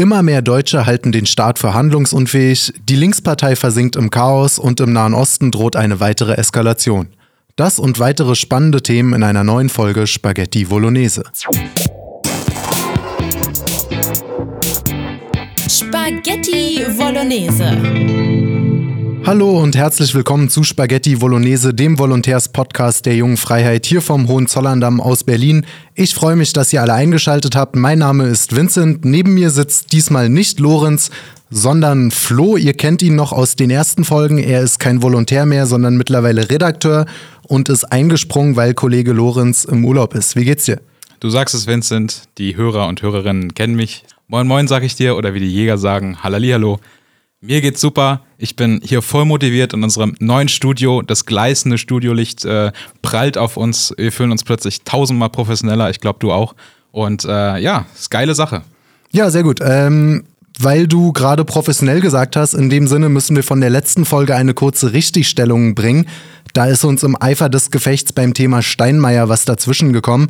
Immer 0.00 0.22
mehr 0.22 0.40
Deutsche 0.40 0.86
halten 0.86 1.12
den 1.12 1.26
Staat 1.26 1.58
für 1.58 1.74
handlungsunfähig, 1.74 2.72
die 2.88 2.96
Linkspartei 2.96 3.54
versinkt 3.54 3.96
im 3.96 4.08
Chaos 4.08 4.58
und 4.58 4.80
im 4.80 4.94
Nahen 4.94 5.12
Osten 5.12 5.50
droht 5.50 5.76
eine 5.76 6.00
weitere 6.00 6.38
Eskalation. 6.38 7.08
Das 7.54 7.78
und 7.78 7.98
weitere 7.98 8.34
spannende 8.34 8.82
Themen 8.82 9.12
in 9.12 9.22
einer 9.22 9.44
neuen 9.44 9.68
Folge 9.68 10.06
Spaghetti 10.06 10.64
Bolognese. 10.64 11.24
Spaghetti 15.68 16.86
Bolognese. 16.96 18.49
Hallo 19.30 19.60
und 19.60 19.76
herzlich 19.76 20.12
willkommen 20.12 20.48
zu 20.48 20.64
Spaghetti 20.64 21.14
Bolognese, 21.14 21.72
dem 21.72 22.00
Volontärs-Podcast 22.00 23.06
der 23.06 23.14
Jungen 23.14 23.36
Freiheit 23.36 23.86
hier 23.86 24.02
vom 24.02 24.26
Hohenzollerndamm 24.26 25.00
aus 25.00 25.22
Berlin. 25.22 25.64
Ich 25.94 26.16
freue 26.16 26.34
mich, 26.34 26.52
dass 26.52 26.72
ihr 26.72 26.82
alle 26.82 26.94
eingeschaltet 26.94 27.54
habt. 27.54 27.76
Mein 27.76 28.00
Name 28.00 28.24
ist 28.24 28.56
Vincent. 28.56 29.04
Neben 29.04 29.34
mir 29.34 29.50
sitzt 29.50 29.92
diesmal 29.92 30.28
nicht 30.28 30.58
Lorenz, 30.58 31.12
sondern 31.48 32.10
Flo. 32.10 32.56
Ihr 32.56 32.74
kennt 32.74 33.02
ihn 33.02 33.14
noch 33.14 33.30
aus 33.30 33.54
den 33.54 33.70
ersten 33.70 34.02
Folgen. 34.02 34.38
Er 34.38 34.62
ist 34.62 34.80
kein 34.80 35.00
Volontär 35.00 35.46
mehr, 35.46 35.66
sondern 35.66 35.96
mittlerweile 35.96 36.50
Redakteur 36.50 37.06
und 37.44 37.68
ist 37.68 37.84
eingesprungen, 37.84 38.56
weil 38.56 38.74
Kollege 38.74 39.12
Lorenz 39.12 39.64
im 39.64 39.84
Urlaub 39.84 40.16
ist. 40.16 40.34
Wie 40.34 40.44
geht's 40.44 40.64
dir? 40.64 40.80
Du 41.20 41.30
sagst 41.30 41.54
es, 41.54 41.68
Vincent. 41.68 42.24
Die 42.38 42.56
Hörer 42.56 42.88
und 42.88 43.00
Hörerinnen 43.00 43.54
kennen 43.54 43.76
mich. 43.76 44.04
Moin 44.26 44.48
Moin 44.48 44.66
sag 44.66 44.82
ich 44.82 44.96
dir 44.96 45.14
oder 45.14 45.34
wie 45.34 45.40
die 45.40 45.52
Jäger 45.52 45.78
sagen, 45.78 46.20
Hallihallo. 46.24 46.80
Mir 47.42 47.62
geht's 47.62 47.80
super. 47.80 48.20
Ich 48.36 48.54
bin 48.54 48.82
hier 48.84 49.00
voll 49.00 49.24
motiviert 49.24 49.72
in 49.72 49.82
unserem 49.82 50.14
neuen 50.20 50.48
Studio. 50.48 51.00
Das 51.00 51.24
gleißende 51.24 51.78
Studiolicht 51.78 52.44
äh, 52.44 52.70
prallt 53.00 53.38
auf 53.38 53.56
uns. 53.56 53.94
Wir 53.96 54.12
fühlen 54.12 54.30
uns 54.30 54.44
plötzlich 54.44 54.82
tausendmal 54.82 55.30
professioneller. 55.30 55.88
Ich 55.88 56.00
glaube, 56.00 56.18
du 56.18 56.32
auch. 56.32 56.54
Und 56.92 57.24
äh, 57.24 57.58
ja, 57.58 57.86
ist 57.94 58.10
geile 58.10 58.34
Sache. 58.34 58.60
Ja, 59.10 59.30
sehr 59.30 59.42
gut. 59.42 59.60
Ähm, 59.62 60.24
weil 60.58 60.86
du 60.86 61.14
gerade 61.14 61.46
professionell 61.46 62.02
gesagt 62.02 62.36
hast, 62.36 62.52
in 62.52 62.68
dem 62.68 62.86
Sinne 62.86 63.08
müssen 63.08 63.34
wir 63.34 63.42
von 63.42 63.62
der 63.62 63.70
letzten 63.70 64.04
Folge 64.04 64.36
eine 64.36 64.52
kurze 64.52 64.92
Richtigstellung 64.92 65.74
bringen. 65.74 66.06
Da 66.52 66.66
ist 66.66 66.84
uns 66.84 67.02
im 67.04 67.16
Eifer 67.20 67.48
des 67.48 67.70
Gefechts 67.70 68.12
beim 68.12 68.34
Thema 68.34 68.60
Steinmeier 68.60 69.30
was 69.30 69.46
dazwischen 69.46 69.94
gekommen. 69.94 70.28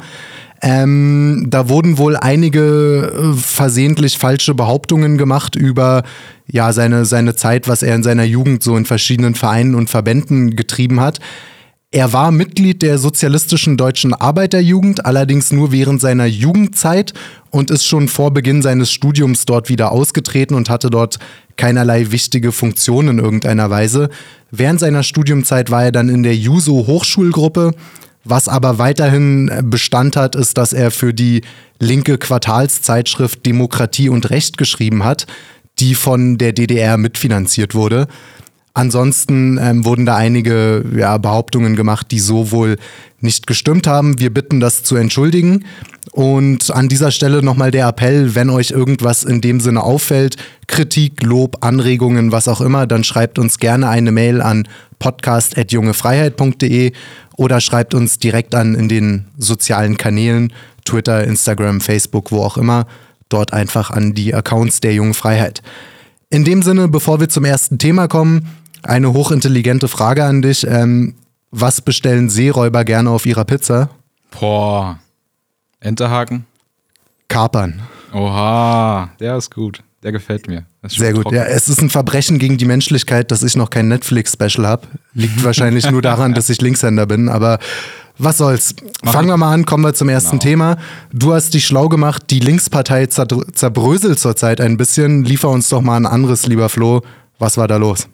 Ähm, 0.62 1.46
da 1.48 1.68
wurden 1.68 1.96
wohl 1.96 2.16
einige 2.16 3.12
äh, 3.14 3.38
versehentlich 3.38 4.18
falsche 4.18 4.54
Behauptungen 4.54 5.16
gemacht 5.16 5.56
über 5.56 6.02
ja 6.46 6.72
seine, 6.72 7.06
seine 7.06 7.34
Zeit, 7.34 7.66
was 7.66 7.82
er 7.82 7.94
in 7.94 8.02
seiner 8.02 8.24
Jugend 8.24 8.62
so 8.62 8.76
in 8.76 8.84
verschiedenen 8.84 9.34
Vereinen 9.34 9.74
und 9.74 9.88
Verbänden 9.88 10.56
getrieben 10.56 11.00
hat. 11.00 11.18
Er 11.92 12.12
war 12.12 12.30
Mitglied 12.30 12.82
der 12.82 12.98
Sozialistischen 12.98 13.76
Deutschen 13.76 14.14
Arbeiterjugend, 14.14 15.06
allerdings 15.06 15.50
nur 15.50 15.72
während 15.72 16.00
seiner 16.00 16.26
Jugendzeit 16.26 17.14
und 17.50 17.70
ist 17.72 17.84
schon 17.84 18.06
vor 18.06 18.32
Beginn 18.32 18.62
seines 18.62 18.92
Studiums 18.92 19.44
dort 19.44 19.68
wieder 19.68 19.90
ausgetreten 19.90 20.54
und 20.54 20.70
hatte 20.70 20.88
dort 20.88 21.18
keinerlei 21.56 22.12
wichtige 22.12 22.52
Funktion 22.52 23.08
in 23.08 23.18
irgendeiner 23.18 23.70
Weise. 23.70 24.08
Während 24.52 24.78
seiner 24.78 25.02
Studiumzeit 25.02 25.72
war 25.72 25.84
er 25.84 25.92
dann 25.92 26.08
in 26.08 26.22
der 26.22 26.36
Juso 26.36 26.86
Hochschulgruppe, 26.86 27.72
was 28.24 28.48
aber 28.48 28.78
weiterhin 28.78 29.50
Bestand 29.64 30.16
hat, 30.16 30.34
ist, 30.34 30.58
dass 30.58 30.72
er 30.72 30.90
für 30.90 31.14
die 31.14 31.42
linke 31.78 32.18
Quartalszeitschrift 32.18 33.44
Demokratie 33.46 34.08
und 34.08 34.30
Recht 34.30 34.58
geschrieben 34.58 35.04
hat, 35.04 35.26
die 35.78 35.94
von 35.94 36.36
der 36.36 36.52
DDR 36.52 36.96
mitfinanziert 36.98 37.74
wurde. 37.74 38.06
Ansonsten 38.74 39.58
ähm, 39.60 39.84
wurden 39.84 40.06
da 40.06 40.16
einige 40.16 40.84
ja, 40.96 41.18
Behauptungen 41.18 41.74
gemacht, 41.74 42.06
die 42.10 42.20
so 42.20 42.52
wohl 42.52 42.76
nicht 43.18 43.46
gestimmt 43.46 43.86
haben. 43.86 44.20
Wir 44.20 44.32
bitten 44.32 44.60
das 44.60 44.84
zu 44.84 44.96
entschuldigen. 44.96 45.64
Und 46.12 46.70
an 46.74 46.88
dieser 46.88 47.12
Stelle 47.12 47.42
nochmal 47.42 47.70
der 47.70 47.86
Appell, 47.86 48.34
wenn 48.34 48.50
euch 48.50 48.72
irgendwas 48.72 49.22
in 49.22 49.40
dem 49.40 49.60
Sinne 49.60 49.82
auffällt, 49.82 50.36
Kritik, 50.66 51.22
Lob, 51.22 51.64
Anregungen, 51.64 52.32
was 52.32 52.48
auch 52.48 52.60
immer, 52.60 52.86
dann 52.86 53.04
schreibt 53.04 53.38
uns 53.38 53.58
gerne 53.58 53.88
eine 53.88 54.10
Mail 54.10 54.42
an 54.42 54.66
podcast.jungefreiheit.de 54.98 56.92
oder 57.36 57.60
schreibt 57.60 57.94
uns 57.94 58.18
direkt 58.18 58.54
an 58.54 58.74
in 58.74 58.88
den 58.88 59.26
sozialen 59.38 59.96
Kanälen, 59.96 60.52
Twitter, 60.84 61.22
Instagram, 61.24 61.80
Facebook, 61.80 62.32
wo 62.32 62.42
auch 62.42 62.56
immer, 62.56 62.86
dort 63.28 63.52
einfach 63.52 63.90
an 63.90 64.12
die 64.14 64.34
Accounts 64.34 64.80
der 64.80 64.94
Jungen 64.94 65.14
Freiheit. 65.14 65.62
In 66.28 66.44
dem 66.44 66.62
Sinne, 66.62 66.88
bevor 66.88 67.20
wir 67.20 67.28
zum 67.28 67.44
ersten 67.44 67.78
Thema 67.78 68.08
kommen, 68.08 68.48
eine 68.82 69.12
hochintelligente 69.12 69.88
Frage 69.88 70.24
an 70.24 70.42
dich. 70.42 70.66
Ähm, 70.66 71.14
was 71.50 71.80
bestellen 71.80 72.30
Seeräuber 72.30 72.84
gerne 72.84 73.10
auf 73.10 73.26
ihrer 73.26 73.44
Pizza? 73.44 73.90
Boah. 74.38 74.98
Enterhaken? 75.80 76.44
Kapern. 77.28 77.80
Oha, 78.12 79.10
der 79.18 79.36
ist 79.36 79.54
gut. 79.54 79.82
Der 80.02 80.12
gefällt 80.12 80.48
mir. 80.48 80.64
Sehr 80.86 81.12
gut. 81.12 81.24
Trocken. 81.24 81.36
Ja, 81.36 81.44
es 81.44 81.68
ist 81.68 81.82
ein 81.82 81.90
Verbrechen 81.90 82.38
gegen 82.38 82.56
die 82.56 82.64
Menschlichkeit, 82.64 83.30
dass 83.30 83.42
ich 83.42 83.54
noch 83.54 83.68
kein 83.68 83.88
Netflix-Special 83.88 84.66
habe. 84.66 84.86
Liegt 85.12 85.44
wahrscheinlich 85.44 85.90
nur 85.90 86.00
daran, 86.00 86.34
dass 86.34 86.48
ich 86.48 86.60
Linkshänder 86.60 87.06
bin, 87.06 87.28
aber 87.28 87.58
was 88.16 88.38
soll's. 88.38 88.74
Mach 89.02 89.12
Fangen 89.12 89.28
wir 89.28 89.36
mal 89.36 89.52
an, 89.52 89.64
kommen 89.66 89.84
wir 89.84 89.94
zum 89.94 90.08
ersten 90.08 90.38
genau. 90.38 90.42
Thema. 90.42 90.76
Du 91.12 91.32
hast 91.32 91.54
dich 91.54 91.66
schlau 91.66 91.88
gemacht, 91.88 92.24
die 92.30 92.40
Linkspartei 92.40 93.06
zerbröselt 93.06 94.18
zurzeit 94.18 94.60
ein 94.60 94.76
bisschen. 94.76 95.24
Liefer 95.24 95.48
uns 95.48 95.68
doch 95.68 95.80
mal 95.80 95.96
ein 95.96 96.06
anderes, 96.06 96.46
lieber 96.46 96.68
Flo. 96.68 97.02
Was 97.38 97.56
war 97.56 97.68
da 97.68 97.76
los? 97.76 98.08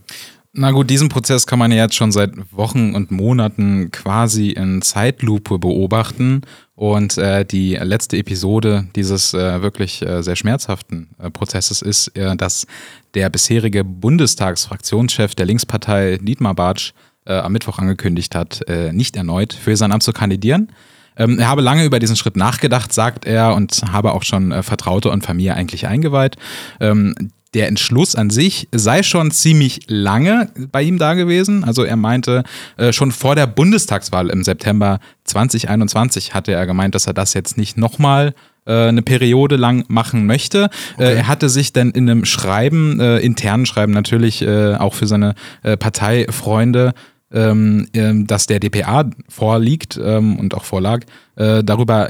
Na 0.58 0.70
gut, 0.70 0.88
diesen 0.88 1.10
Prozess 1.10 1.46
kann 1.46 1.58
man 1.58 1.70
ja 1.70 1.84
jetzt 1.84 1.96
schon 1.96 2.12
seit 2.12 2.32
Wochen 2.50 2.94
und 2.94 3.10
Monaten 3.10 3.90
quasi 3.90 4.52
in 4.52 4.80
Zeitlupe 4.80 5.58
beobachten. 5.58 6.40
Und 6.74 7.18
äh, 7.18 7.44
die 7.44 7.74
letzte 7.74 8.16
Episode 8.16 8.86
dieses 8.96 9.34
äh, 9.34 9.60
wirklich 9.60 10.00
äh, 10.00 10.22
sehr 10.22 10.34
schmerzhaften 10.34 11.08
äh, 11.18 11.30
Prozesses 11.30 11.82
ist, 11.82 12.08
äh, 12.16 12.34
dass 12.36 12.66
der 13.12 13.28
bisherige 13.28 13.84
Bundestagsfraktionschef 13.84 15.34
der 15.34 15.44
Linkspartei 15.44 16.18
Dietmar 16.22 16.54
Bartsch 16.54 16.94
äh, 17.26 17.34
am 17.34 17.52
Mittwoch 17.52 17.78
angekündigt 17.78 18.34
hat, 18.34 18.62
nicht 18.92 19.16
erneut 19.16 19.52
für 19.52 19.76
sein 19.76 19.92
Amt 19.92 20.04
zu 20.04 20.14
kandidieren. 20.14 20.72
Ähm, 21.18 21.38
er 21.38 21.48
habe 21.48 21.60
lange 21.60 21.84
über 21.84 21.98
diesen 21.98 22.16
Schritt 22.16 22.36
nachgedacht, 22.36 22.94
sagt 22.94 23.26
er, 23.26 23.54
und 23.54 23.82
habe 23.92 24.12
auch 24.12 24.22
schon 24.22 24.62
Vertraute 24.62 25.10
und 25.10 25.24
Familie 25.24 25.54
eigentlich 25.54 25.86
eingeweiht. 25.86 26.36
Ähm, 26.80 27.14
der 27.56 27.68
Entschluss 27.68 28.14
an 28.14 28.28
sich 28.28 28.68
sei 28.70 29.02
schon 29.02 29.30
ziemlich 29.30 29.80
lange 29.88 30.50
bei 30.70 30.82
ihm 30.82 30.98
da 30.98 31.14
gewesen. 31.14 31.64
Also 31.64 31.84
er 31.84 31.96
meinte, 31.96 32.44
äh, 32.76 32.92
schon 32.92 33.12
vor 33.12 33.34
der 33.34 33.46
Bundestagswahl 33.46 34.28
im 34.28 34.44
September 34.44 35.00
2021 35.24 36.34
hatte 36.34 36.52
er 36.52 36.66
gemeint, 36.66 36.94
dass 36.94 37.06
er 37.06 37.14
das 37.14 37.32
jetzt 37.32 37.56
nicht 37.56 37.78
nochmal 37.78 38.34
äh, 38.66 38.88
eine 38.88 39.00
Periode 39.00 39.56
lang 39.56 39.86
machen 39.88 40.26
möchte. 40.26 40.68
Äh, 40.98 41.04
okay. 41.04 41.16
er 41.16 41.28
hatte 41.28 41.48
sich 41.48 41.72
dann 41.72 41.92
in 41.92 42.10
einem 42.10 42.26
Schreiben, 42.26 43.00
äh, 43.00 43.20
internen 43.20 43.64
Schreiben 43.64 43.92
natürlich, 43.94 44.42
äh, 44.42 44.74
auch 44.74 44.92
für 44.92 45.06
seine 45.06 45.34
äh, 45.62 45.78
Parteifreunde, 45.78 46.92
dass 47.28 48.46
der 48.46 48.60
DPA 48.60 49.10
vorliegt 49.28 49.98
ähm, 50.00 50.38
und 50.38 50.54
auch 50.54 50.64
vorlag, 50.64 51.00
äh, 51.36 51.62
darüber 51.62 52.08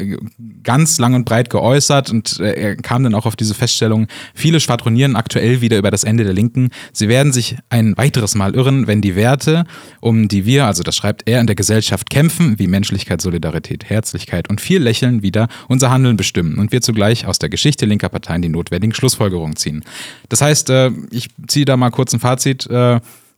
ganz 0.62 0.98
lang 0.98 1.14
und 1.14 1.24
breit 1.24 1.50
geäußert 1.50 2.10
und 2.10 2.38
äh, 2.38 2.52
er 2.52 2.76
kam 2.76 3.02
dann 3.02 3.14
auch 3.14 3.26
auf 3.26 3.34
diese 3.34 3.54
Feststellung, 3.54 4.06
viele 4.34 4.60
schwadronieren 4.60 5.16
aktuell 5.16 5.60
wieder 5.60 5.78
über 5.78 5.90
das 5.90 6.04
Ende 6.04 6.22
der 6.22 6.32
Linken. 6.32 6.70
Sie 6.92 7.08
werden 7.08 7.32
sich 7.32 7.56
ein 7.68 7.96
weiteres 7.96 8.34
Mal 8.34 8.54
irren, 8.54 8.86
wenn 8.86 9.00
die 9.00 9.16
Werte, 9.16 9.64
um 10.00 10.28
die 10.28 10.46
wir, 10.46 10.66
also 10.66 10.82
das 10.82 10.96
schreibt 10.96 11.28
er, 11.28 11.40
in 11.40 11.46
der 11.48 11.56
Gesellschaft 11.56 12.08
kämpfen, 12.08 12.58
wie 12.58 12.68
Menschlichkeit, 12.68 13.20
Solidarität, 13.20 13.90
Herzlichkeit 13.90 14.48
und 14.48 14.60
viel 14.60 14.80
Lächeln 14.80 15.22
wieder 15.22 15.48
unser 15.66 15.90
Handeln 15.90 16.16
bestimmen 16.16 16.58
und 16.58 16.70
wir 16.70 16.80
zugleich 16.80 17.26
aus 17.26 17.40
der 17.40 17.48
Geschichte 17.48 17.84
linker 17.84 18.08
Parteien 18.08 18.42
die 18.42 18.48
notwendigen 18.48 18.94
Schlussfolgerungen 18.94 19.56
ziehen. 19.56 19.82
Das 20.28 20.40
heißt, 20.40 20.70
äh, 20.70 20.90
ich 21.10 21.30
ziehe 21.48 21.64
da 21.64 21.76
mal 21.76 21.90
kurz 21.90 22.12
ein 22.12 22.20
Fazit. 22.20 22.68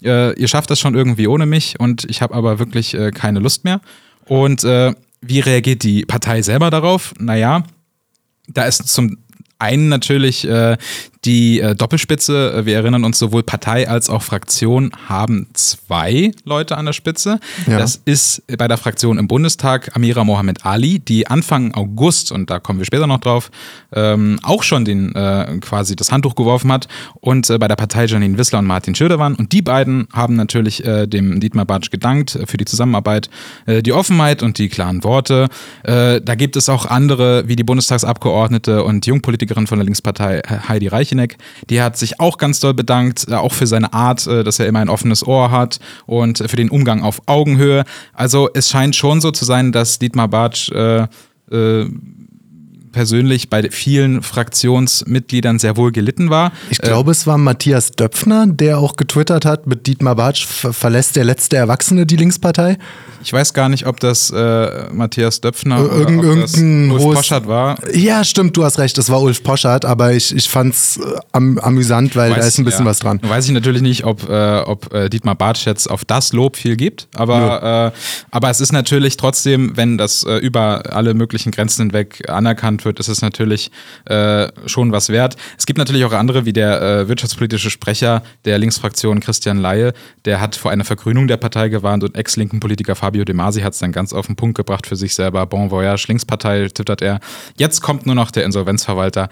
Äh, 0.03 0.38
ihr 0.38 0.48
schafft 0.48 0.70
das 0.70 0.81
schon 0.81 0.94
irgendwie 0.94 1.26
ohne 1.26 1.47
mich 1.47 1.78
und 1.78 2.04
ich 2.09 2.22
habe 2.22 2.34
aber 2.34 2.59
wirklich 2.59 2.94
äh, 2.94 3.10
keine 3.10 3.41
Lust 3.41 3.64
mehr. 3.64 3.81
Und 4.26 4.64
äh, 4.64 4.94
wie 5.20 5.41
reagiert 5.41 5.82
die 5.82 6.04
Partei 6.04 6.42
selber 6.42 6.70
darauf? 6.70 7.14
Naja, 7.19 7.64
da 8.47 8.64
ist 8.64 8.88
zum 8.88 9.19
einen 9.59 9.88
natürlich 9.88 10.47
äh, 10.47 10.76
die 11.28 11.61
äh, 11.61 11.75
Doppelspitze. 11.75 12.65
Wir 12.65 12.77
erinnern 12.77 13.04
uns, 13.04 13.19
sowohl 13.19 13.42
Partei 13.42 13.86
als 13.86 14.09
auch 14.09 14.22
Fraktion 14.22 14.91
haben 15.09 15.47
zwei 15.53 16.33
Leute 16.45 16.78
an 16.78 16.86
der 16.86 16.95
Spitze. 16.95 17.39
Ja. 17.66 17.78
Das 17.78 18.01
ist 18.07 18.42
bei 18.57 18.66
der 18.66 18.78
Fraktion 18.78 19.19
im 19.19 19.28
Bundestag 19.28 19.95
Amira 19.95 20.25
Mohamed 20.25 20.65
Ali, 20.65 21.01
die 21.01 21.27
Anfang 21.27 21.75
August, 21.75 22.33
und 22.33 22.48
da 22.48 22.59
kommen 22.60 22.78
wir 22.78 22.86
später 22.86 23.07
noch 23.07 23.21
drauf, 23.21 23.51
ähm, 23.92 24.41
auch 24.42 24.63
schon 24.63 24.86
den 24.86 25.15
äh, 25.15 25.59
quasi 25.60 25.97
das 25.97 26.10
Handtuch 26.10 26.34
geworfen 26.34 26.72
hat. 26.72 26.89
Und 27.21 27.51
äh, 27.51 27.59
bei 27.59 27.69
der 27.69 27.77
Partei 27.77 28.07
Janine 28.07 28.39
Wissler 28.39 28.60
und 28.60 28.66
Martin 28.66 28.95
Schirdewan. 28.95 29.34
Und 29.34 29.53
die 29.53 29.60
beiden 29.60 30.09
haben 30.15 30.34
natürlich 30.34 30.83
äh, 30.86 31.07
dem 31.07 31.41
Dietmar 31.41 31.66
Bartsch 31.66 31.91
gedankt 31.91 32.39
für 32.47 32.57
die 32.57 32.65
Zusammenarbeit, 32.65 33.28
äh, 33.66 33.83
die 33.83 33.92
Offenheit 33.92 34.42
und 34.42 34.57
die 34.57 34.71
klaren 34.71 35.04
Worte. 35.04 35.48
da 35.83 36.34
gibt 36.34 36.57
es 36.57 36.69
auch 36.69 36.86
andere, 36.86 37.48
wie 37.48 37.57
die 37.57 37.65
Bundestagsabgeordnete 37.65 38.83
und 38.83 39.07
Jungpolitikerin 39.07 39.66
von 39.66 39.78
der 39.78 39.84
Linkspartei 39.84 40.41
Heidi 40.69 40.89
Reich 40.89 41.13
Reicheneck, 41.18 41.36
die 41.68 41.80
hat 41.80 41.97
sich 41.97 42.20
auch 42.20 42.38
ganz 42.38 42.60
doll 42.60 42.74
bedankt, 42.74 43.26
äh, 43.28 43.34
auch 43.34 43.53
für 43.53 43.66
seine 43.66 43.92
Art, 43.92 44.26
äh, 44.26 44.44
dass 44.44 44.59
er 44.59 44.66
immer 44.66 44.80
ein 44.80 44.88
offenes 44.88 45.26
Ohr 45.26 45.50
hat 45.50 45.78
und 46.06 46.38
für 46.38 46.56
den 46.56 46.70
Umgang 46.70 47.03
auf 47.03 47.22
Augenhöhe. 47.26 47.84
Also 48.12 48.48
es 48.54 48.70
scheint 48.70 48.97
schon 48.97 49.20
so 49.20 49.30
zu 49.30 49.44
sein, 49.44 49.72
dass 49.72 49.98
Dietmar 49.98 50.28
Bartsch 50.28 50.70
äh, 50.70 51.06
äh, 51.50 51.86
persönlich 52.98 53.48
bei 53.48 53.71
vielen 53.71 54.22
Fraktionsmitgliedern 54.22 55.60
sehr 55.60 55.77
wohl 55.77 55.92
gelitten 55.92 56.30
war. 56.30 56.50
Ich 56.68 56.78
glaube, 56.78 57.12
äh, 57.12 57.12
es 57.12 57.28
war 57.28 57.39
Matthias 57.39 57.92
Döpfner, 57.92 58.48
der 58.48 58.80
auch 58.80 58.97
getwittert 58.97 59.45
hat, 59.45 59.68
mit 59.68 59.86
Dietmar 59.86 60.16
Bartsch 60.16 60.45
verlässt 60.45 61.15
der 61.15 61.22
letzte 61.22 61.59
Erwachsene 61.59 62.06
die 62.06 62.16
Linkspartei. 62.16 62.77
Ich 63.22 63.33
weiß 63.33 63.53
gar 63.53 63.68
nicht, 63.68 63.86
ob 63.86 64.00
das 64.00 64.30
äh, 64.30 64.92
Matthias 64.92 65.41
Döpfner 65.41 65.78
Ir 65.78 65.92
oder 65.92 66.36
das 66.41 66.56
Ulf 66.56 67.03
hohes, 67.03 67.16
Poschardt 67.16 67.47
war. 67.47 67.77
Ja, 67.95 68.24
stimmt, 68.24 68.56
du 68.56 68.65
hast 68.65 68.78
recht, 68.78 68.97
es 68.97 69.10
war 69.10 69.21
Ulf 69.21 69.42
Poschardt, 69.42 69.84
aber 69.84 70.12
ich, 70.12 70.34
ich 70.34 70.48
fand 70.48 70.74
es 70.74 70.97
äh, 70.97 71.18
am, 71.33 71.59
amüsant, 71.59 72.16
weil 72.16 72.30
weiß, 72.30 72.41
da 72.41 72.47
ist 72.47 72.59
ein 72.59 72.65
bisschen 72.65 72.84
ja. 72.84 72.91
was 72.91 73.01
dran. 73.01 73.21
Weiß 73.22 73.44
ich 73.47 73.53
natürlich 73.53 73.83
nicht, 73.83 74.04
ob, 74.04 74.28
äh, 74.28 74.60
ob 74.60 74.94
äh, 74.94 75.09
Dietmar 75.09 75.34
Bartsch 75.34 75.66
jetzt 75.66 75.91
auf 75.91 76.04
das 76.04 76.33
Lob 76.33 76.56
viel 76.56 76.77
gibt, 76.77 77.06
aber. 77.15 77.92
Äh, 77.94 77.98
aber 78.30 78.51
es 78.51 78.60
ist 78.60 78.72
natürlich 78.72 79.16
trotzdem, 79.16 79.77
wenn 79.77 79.98
das 79.98 80.22
über 80.22 80.83
alle 80.91 81.15
möglichen 81.15 81.51
Grenzen 81.51 81.83
hinweg 81.83 82.28
anerkannt 82.28 82.84
wird, 82.84 82.88
ist 82.97 83.09
es 83.09 83.23
natürlich 83.23 83.71
schon 84.67 84.93
was 84.93 85.09
wert. 85.11 85.37
Es 85.59 85.67
gibt 85.67 85.79
natürlich 85.79 86.05
auch 86.05 86.13
andere, 86.13 86.45
wie 86.45 86.53
der 86.53 87.09
wirtschaftspolitische 87.09 87.71
Sprecher 87.71 88.23
der 88.45 88.59
Linksfraktion 88.59 89.21
Christian 89.21 89.59
Laie, 89.59 89.93
der 90.25 90.41
hat 90.41 90.57
vor 90.57 90.71
einer 90.71 90.85
Vergrünung 90.85 91.29
der 91.29 91.37
Partei 91.37 91.69
gewarnt 91.69 92.05
und 92.05 92.17
ex-linken 92.17 92.61
Politiker 92.61 92.95
Fabio 92.95 93.25
De 93.25 93.35
Masi 93.35 93.61
hat 93.61 93.73
es 93.73 93.79
dann 93.81 93.93
ganz 93.93 94.13
auf 94.13 94.27
den 94.27 94.37
Punkt 94.37 94.57
gebracht 94.57 94.87
für 94.87 94.97
sich 94.97 95.15
selber. 95.15 95.45
Bon 95.47 95.71
Voyage, 95.71 96.07
Linkspartei, 96.09 96.69
twittert 96.69 97.03
er. 97.03 97.21
Jetzt 97.57 97.81
kommt 97.81 98.07
nur 98.07 98.15
noch 98.15 98.31
der 98.31 98.45
Insolvenzverwalter. 98.45 99.29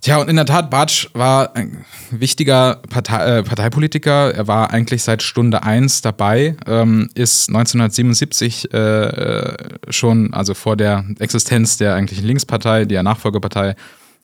Tja, 0.00 0.16
und 0.16 0.30
in 0.30 0.36
der 0.36 0.46
Tat, 0.46 0.70
Bartsch 0.70 1.08
war 1.12 1.54
ein 1.54 1.84
wichtiger 2.10 2.76
Partei, 2.88 3.38
äh, 3.38 3.42
Parteipolitiker. 3.42 4.34
Er 4.34 4.46
war 4.46 4.70
eigentlich 4.70 5.02
seit 5.02 5.22
Stunde 5.22 5.62
1 5.62 6.00
dabei, 6.00 6.56
ähm, 6.66 7.10
ist 7.14 7.50
1977 7.50 8.72
äh, 8.72 9.56
schon, 9.90 10.32
also 10.32 10.54
vor 10.54 10.76
der 10.76 11.04
Existenz 11.18 11.76
der 11.76 11.94
eigentlichen 11.96 12.24
Linkspartei, 12.24 12.86
der 12.86 13.02
Nachfolgepartei, 13.02 13.74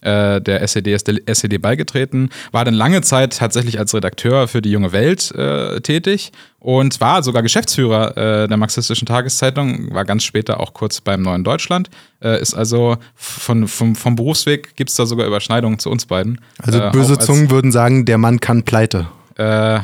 äh, 0.06 0.40
der 0.40 0.62
SED 0.62 0.92
ist 0.92 1.08
der 1.08 1.16
SED 1.26 1.58
beigetreten, 1.58 2.30
war 2.52 2.64
dann 2.64 2.74
lange 2.74 3.02
Zeit 3.02 3.36
tatsächlich 3.36 3.78
als 3.78 3.92
Redakteur 3.92 4.48
für 4.48 4.62
die 4.62 4.70
Junge 4.70 4.92
Welt 4.92 5.32
äh, 5.32 5.80
tätig 5.80 6.32
und 6.60 7.00
war 7.00 7.22
sogar 7.22 7.42
Geschäftsführer 7.42 8.16
äh, 8.16 8.48
der 8.48 8.56
marxistischen 8.56 9.06
Tageszeitung, 9.06 9.92
war 9.92 10.04
ganz 10.04 10.24
später 10.24 10.60
auch 10.60 10.72
kurz 10.74 11.00
beim 11.00 11.22
Neuen 11.22 11.44
Deutschland, 11.44 11.90
äh, 12.22 12.40
ist 12.40 12.54
also 12.54 12.96
von, 13.14 13.66
vom, 13.66 13.96
vom 13.96 14.16
Berufsweg 14.16 14.76
gibt 14.76 14.90
es 14.90 14.96
da 14.96 15.06
sogar 15.06 15.26
Überschneidungen 15.26 15.78
zu 15.78 15.90
uns 15.90 16.06
beiden. 16.06 16.40
Also 16.62 16.80
äh, 16.80 16.90
böse 16.90 17.18
Zungen 17.18 17.50
würden 17.50 17.72
sagen, 17.72 18.04
der 18.04 18.18
Mann 18.18 18.40
kann 18.40 18.62
pleite. 18.62 19.08
Äh, 19.36 19.80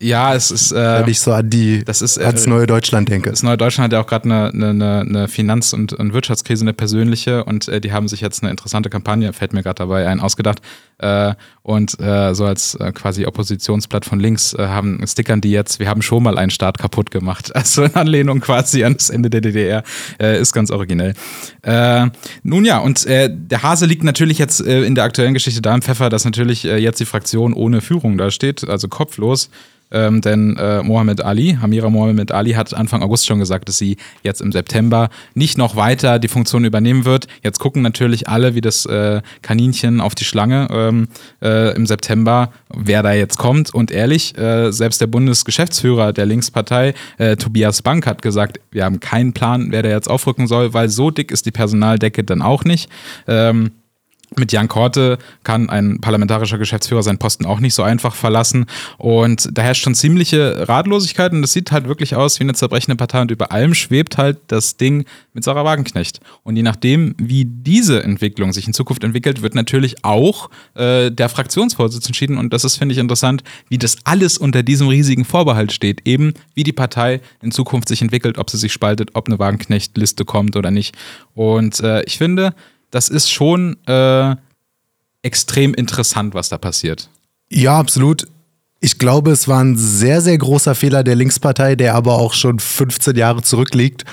ja, 0.00 0.34
es 0.34 0.50
ist. 0.50 0.72
Äh, 0.72 1.00
Wenn 1.00 1.08
ich 1.08 1.20
so 1.20 1.32
an 1.32 1.48
die 1.48 1.82
das 1.84 2.02
ist, 2.02 2.18
äh, 2.18 2.24
ans 2.24 2.46
neue 2.46 2.66
Deutschland 2.66 3.08
denke. 3.08 3.30
Das 3.30 3.42
neue 3.42 3.56
Deutschland 3.56 3.86
hat 3.86 3.92
ja 3.92 4.00
auch 4.00 4.06
gerade 4.06 4.24
eine, 4.24 4.68
eine, 4.68 5.00
eine 5.00 5.28
Finanz- 5.28 5.72
und, 5.72 5.94
und 5.94 6.12
Wirtschaftskrise, 6.12 6.64
eine 6.64 6.74
persönliche, 6.74 7.44
und 7.44 7.68
äh, 7.68 7.80
die 7.80 7.92
haben 7.92 8.06
sich 8.06 8.20
jetzt 8.20 8.42
eine 8.42 8.50
interessante 8.50 8.90
Kampagne, 8.90 9.32
fällt 9.32 9.54
mir 9.54 9.62
gerade 9.62 9.76
dabei 9.78 10.06
ein, 10.06 10.20
ausgedacht. 10.20 10.60
Äh, 10.98 11.34
und 11.62 12.00
äh, 12.00 12.34
so 12.34 12.46
als 12.46 12.74
äh, 12.76 12.90
quasi 12.92 13.26
Oppositionsblatt 13.26 14.06
von 14.06 14.18
links 14.18 14.54
äh, 14.54 14.66
haben 14.66 15.04
stickern 15.06 15.42
die 15.42 15.50
jetzt, 15.50 15.78
wir 15.78 15.88
haben 15.88 16.00
schon 16.00 16.22
mal 16.22 16.38
einen 16.38 16.50
Staat 16.50 16.78
kaputt 16.78 17.10
gemacht. 17.10 17.52
Also 17.66 17.84
in 17.84 17.94
Anlehnung 17.94 18.40
quasi 18.40 18.84
an 18.84 18.94
das 18.94 19.10
Ende 19.10 19.28
der 19.28 19.40
DDR. 19.40 19.82
Äh, 20.20 20.40
ist 20.40 20.52
ganz 20.52 20.70
originell. 20.70 21.14
Äh, 21.62 22.06
nun 22.44 22.64
ja, 22.64 22.78
und 22.78 23.04
äh, 23.06 23.28
der 23.30 23.62
Hase 23.62 23.86
liegt 23.86 24.04
natürlich 24.04 24.38
jetzt 24.38 24.64
äh, 24.64 24.84
in 24.84 24.94
der 24.94 25.04
aktuellen 25.04 25.34
Geschichte 25.34 25.60
da 25.60 25.74
im 25.74 25.82
Pfeffer, 25.82 26.08
dass 26.08 26.24
natürlich 26.24 26.64
äh, 26.64 26.76
jetzt 26.76 27.00
die 27.00 27.06
Fraktion 27.06 27.52
ohne 27.54 27.80
Führung 27.80 28.18
da 28.18 28.30
steht, 28.30 28.68
also 28.68 28.88
kopflos. 28.88 29.50
Ähm, 29.90 30.20
denn 30.20 30.56
äh, 30.56 30.82
Mohammed 30.82 31.20
Ali, 31.20 31.58
Hamira 31.60 31.90
Mohammed 31.90 32.32
Ali 32.32 32.52
hat 32.52 32.74
Anfang 32.74 33.02
August 33.02 33.26
schon 33.26 33.38
gesagt, 33.38 33.68
dass 33.68 33.78
sie 33.78 33.96
jetzt 34.24 34.40
im 34.40 34.50
September 34.50 35.10
nicht 35.34 35.58
noch 35.58 35.76
weiter 35.76 36.18
die 36.18 36.28
Funktion 36.28 36.64
übernehmen 36.64 37.04
wird. 37.04 37.28
Jetzt 37.42 37.60
gucken 37.60 37.82
natürlich 37.82 38.28
alle 38.28 38.54
wie 38.56 38.60
das 38.60 38.84
äh, 38.86 39.22
Kaninchen 39.42 40.00
auf 40.00 40.14
die 40.16 40.24
Schlange 40.24 40.68
ähm, 40.88 41.08
äh, 41.42 41.74
im 41.74 41.86
September, 41.86 42.52
wer 42.74 43.02
da 43.02 43.12
jetzt 43.12 43.38
kommt. 43.38 43.72
Und 43.74 43.90
ehrlich, 43.90 44.36
äh, 44.38 44.72
selbst 44.72 45.00
der 45.00 45.06
Bundesgeschäftsführer 45.06 46.12
der 46.12 46.26
Linkspartei, 46.26 46.94
äh, 47.18 47.36
Tobias 47.36 47.82
Bank, 47.82 48.06
hat 48.06 48.22
gesagt, 48.22 48.60
wir 48.70 48.84
haben 48.84 49.00
keinen 49.00 49.32
Plan, 49.32 49.68
wer 49.70 49.82
da 49.82 49.88
jetzt 49.88 50.08
aufrücken 50.08 50.46
soll, 50.46 50.74
weil 50.74 50.88
so 50.88 51.10
dick 51.10 51.30
ist 51.30 51.46
die 51.46 51.50
Personaldecke 51.50 52.24
dann 52.24 52.42
auch 52.42 52.64
nicht. 52.64 52.90
Ähm, 53.26 53.72
mit 54.38 54.52
Jan 54.52 54.68
Korte 54.68 55.18
kann 55.44 55.68
ein 55.68 56.00
parlamentarischer 56.00 56.58
Geschäftsführer 56.58 57.02
seinen 57.02 57.18
Posten 57.18 57.46
auch 57.46 57.60
nicht 57.60 57.74
so 57.74 57.82
einfach 57.82 58.14
verlassen. 58.14 58.66
Und 58.98 59.48
da 59.52 59.62
herrscht 59.62 59.82
schon 59.82 59.94
ziemliche 59.94 60.68
Ratlosigkeit 60.68 61.32
und 61.32 61.42
das 61.42 61.52
sieht 61.52 61.72
halt 61.72 61.88
wirklich 61.88 62.14
aus 62.14 62.38
wie 62.38 62.44
eine 62.44 62.54
zerbrechende 62.54 62.96
Partei 62.96 63.22
und 63.22 63.30
über 63.30 63.52
allem 63.52 63.74
schwebt 63.74 64.18
halt 64.18 64.38
das 64.48 64.76
Ding 64.76 65.04
mit 65.32 65.44
Sarah 65.44 65.64
Wagenknecht. 65.64 66.20
Und 66.42 66.56
je 66.56 66.62
nachdem, 66.62 67.14
wie 67.18 67.44
diese 67.44 68.02
Entwicklung 68.02 68.52
sich 68.52 68.66
in 68.66 68.74
Zukunft 68.74 69.04
entwickelt, 69.04 69.42
wird 69.42 69.54
natürlich 69.54 70.04
auch 70.04 70.50
äh, 70.74 71.10
der 71.10 71.28
Fraktionsvorsitz 71.28 72.06
entschieden. 72.06 72.38
Und 72.38 72.52
das 72.52 72.64
ist, 72.64 72.76
finde 72.76 72.92
ich, 72.94 72.98
interessant, 72.98 73.42
wie 73.68 73.78
das 73.78 73.96
alles 74.04 74.38
unter 74.38 74.62
diesem 74.62 74.88
riesigen 74.88 75.24
Vorbehalt 75.24 75.72
steht. 75.72 76.06
Eben, 76.06 76.34
wie 76.54 76.62
die 76.62 76.72
Partei 76.72 77.20
in 77.42 77.52
Zukunft 77.52 77.88
sich 77.88 78.02
entwickelt, 78.02 78.38
ob 78.38 78.50
sie 78.50 78.56
sich 78.56 78.72
spaltet, 78.72 79.10
ob 79.14 79.28
eine 79.28 79.38
Wagenknecht-Liste 79.38 80.24
kommt 80.24 80.56
oder 80.56 80.70
nicht. 80.70 80.96
Und 81.34 81.80
äh, 81.80 82.02
ich 82.04 82.18
finde, 82.18 82.54
das 82.90 83.08
ist 83.08 83.30
schon 83.30 83.76
äh, 83.86 84.36
extrem 85.22 85.74
interessant, 85.74 86.34
was 86.34 86.48
da 86.48 86.58
passiert. 86.58 87.08
Ja, 87.48 87.78
absolut. 87.78 88.26
Ich 88.80 88.98
glaube, 88.98 89.30
es 89.30 89.48
war 89.48 89.62
ein 89.62 89.76
sehr, 89.76 90.20
sehr 90.20 90.38
großer 90.38 90.74
Fehler 90.74 91.02
der 91.02 91.14
Linkspartei, 91.14 91.76
der 91.76 91.94
aber 91.94 92.14
auch 92.14 92.34
schon 92.34 92.58
15 92.58 93.16
Jahre 93.16 93.42
zurückliegt, 93.42 94.04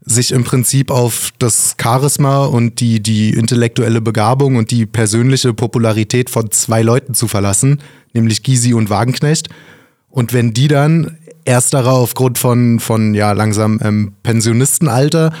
sich 0.00 0.32
im 0.32 0.44
Prinzip 0.44 0.90
auf 0.90 1.30
das 1.38 1.76
Charisma 1.80 2.44
und 2.44 2.80
die, 2.80 3.02
die 3.02 3.30
intellektuelle 3.30 4.00
Begabung 4.00 4.56
und 4.56 4.70
die 4.70 4.86
persönliche 4.86 5.54
Popularität 5.54 6.28
von 6.28 6.50
zwei 6.50 6.82
Leuten 6.82 7.14
zu 7.14 7.26
verlassen, 7.26 7.80
nämlich 8.12 8.42
Gysi 8.42 8.74
und 8.74 8.90
Wagenknecht. 8.90 9.48
Und 10.10 10.32
wenn 10.32 10.52
die 10.52 10.68
dann 10.68 11.16
erstere 11.44 11.90
aufgrund 11.90 12.38
von, 12.38 12.80
von 12.80 13.14
ja, 13.14 13.32
langsam 13.32 13.80
ähm, 13.82 14.12
Pensionistenalter 14.22 15.32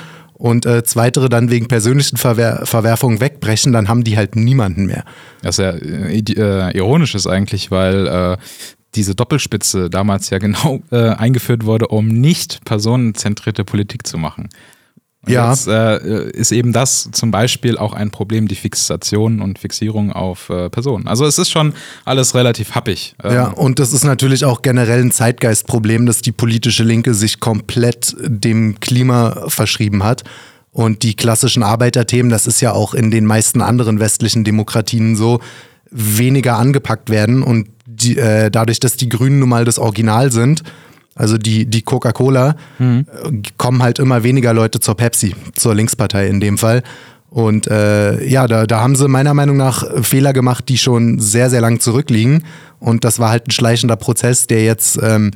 und 0.44 0.66
äh, 0.66 0.84
zweitere 0.84 1.30
dann 1.30 1.50
wegen 1.50 1.68
persönlichen 1.68 2.18
Verwer 2.18 2.66
Verwerfungen 2.66 3.18
wegbrechen, 3.18 3.72
dann 3.72 3.88
haben 3.88 4.04
die 4.04 4.18
halt 4.18 4.36
niemanden 4.36 4.84
mehr. 4.84 5.04
Das 5.40 5.58
ist 5.58 5.64
ja 5.64 5.70
äh, 5.70 6.18
äh 6.18 6.76
ironisch 6.76 7.14
ist 7.14 7.26
eigentlich, 7.26 7.70
weil 7.70 8.06
äh, 8.06 8.36
diese 8.94 9.14
Doppelspitze 9.14 9.88
damals 9.88 10.28
ja 10.28 10.36
genau 10.36 10.82
äh, 10.92 11.08
eingeführt 11.08 11.64
wurde, 11.64 11.88
um 11.88 12.08
nicht 12.08 12.62
personenzentrierte 12.66 13.64
Politik 13.64 14.06
zu 14.06 14.18
machen. 14.18 14.50
Und 15.26 15.32
ja. 15.32 15.50
Jetzt 15.50 15.66
äh, 15.68 16.30
ist 16.30 16.52
eben 16.52 16.72
das 16.72 17.08
zum 17.12 17.30
Beispiel 17.30 17.78
auch 17.78 17.94
ein 17.94 18.10
Problem, 18.10 18.48
die 18.48 18.54
Fixation 18.54 19.40
und 19.40 19.58
Fixierung 19.58 20.12
auf 20.12 20.50
äh, 20.50 20.68
Personen. 20.70 21.06
Also 21.06 21.24
es 21.24 21.38
ist 21.38 21.50
schon 21.50 21.72
alles 22.04 22.34
relativ 22.34 22.74
happig. 22.74 23.14
Ähm 23.22 23.34
ja, 23.34 23.48
und 23.48 23.78
das 23.78 23.92
ist 23.92 24.04
natürlich 24.04 24.44
auch 24.44 24.62
generell 24.62 25.00
ein 25.00 25.12
Zeitgeistproblem, 25.12 26.06
dass 26.06 26.20
die 26.20 26.32
politische 26.32 26.84
Linke 26.84 27.14
sich 27.14 27.40
komplett 27.40 28.14
dem 28.20 28.80
Klima 28.80 29.48
verschrieben 29.48 30.04
hat. 30.04 30.24
Und 30.72 31.04
die 31.04 31.14
klassischen 31.14 31.62
Arbeiterthemen, 31.62 32.30
das 32.30 32.46
ist 32.46 32.60
ja 32.60 32.72
auch 32.72 32.94
in 32.94 33.10
den 33.10 33.24
meisten 33.24 33.62
anderen 33.62 34.00
westlichen 34.00 34.42
Demokratien 34.42 35.14
so, 35.14 35.40
weniger 35.90 36.58
angepackt 36.58 37.08
werden. 37.10 37.42
Und 37.42 37.68
die, 37.86 38.18
äh, 38.18 38.50
dadurch, 38.50 38.80
dass 38.80 38.96
die 38.96 39.08
Grünen 39.08 39.38
nun 39.38 39.48
mal 39.48 39.64
das 39.64 39.78
Original 39.78 40.32
sind, 40.32 40.64
also 41.14 41.38
die, 41.38 41.66
die 41.66 41.82
Coca-Cola, 41.82 42.56
mhm. 42.78 43.06
kommen 43.56 43.82
halt 43.82 43.98
immer 43.98 44.22
weniger 44.22 44.52
Leute 44.52 44.80
zur 44.80 44.96
Pepsi, 44.96 45.34
zur 45.54 45.74
Linkspartei 45.74 46.26
in 46.28 46.40
dem 46.40 46.58
Fall. 46.58 46.82
Und 47.30 47.66
äh, 47.66 48.24
ja, 48.24 48.46
da, 48.46 48.64
da 48.64 48.80
haben 48.80 48.94
sie 48.94 49.08
meiner 49.08 49.34
Meinung 49.34 49.56
nach 49.56 49.84
Fehler 50.02 50.32
gemacht, 50.32 50.68
die 50.68 50.78
schon 50.78 51.18
sehr, 51.18 51.50
sehr 51.50 51.60
lang 51.60 51.80
zurückliegen. 51.80 52.44
Und 52.78 53.04
das 53.04 53.18
war 53.18 53.30
halt 53.30 53.48
ein 53.48 53.50
schleichender 53.50 53.96
Prozess, 53.96 54.46
der 54.46 54.64
jetzt 54.64 55.00
ähm, 55.02 55.32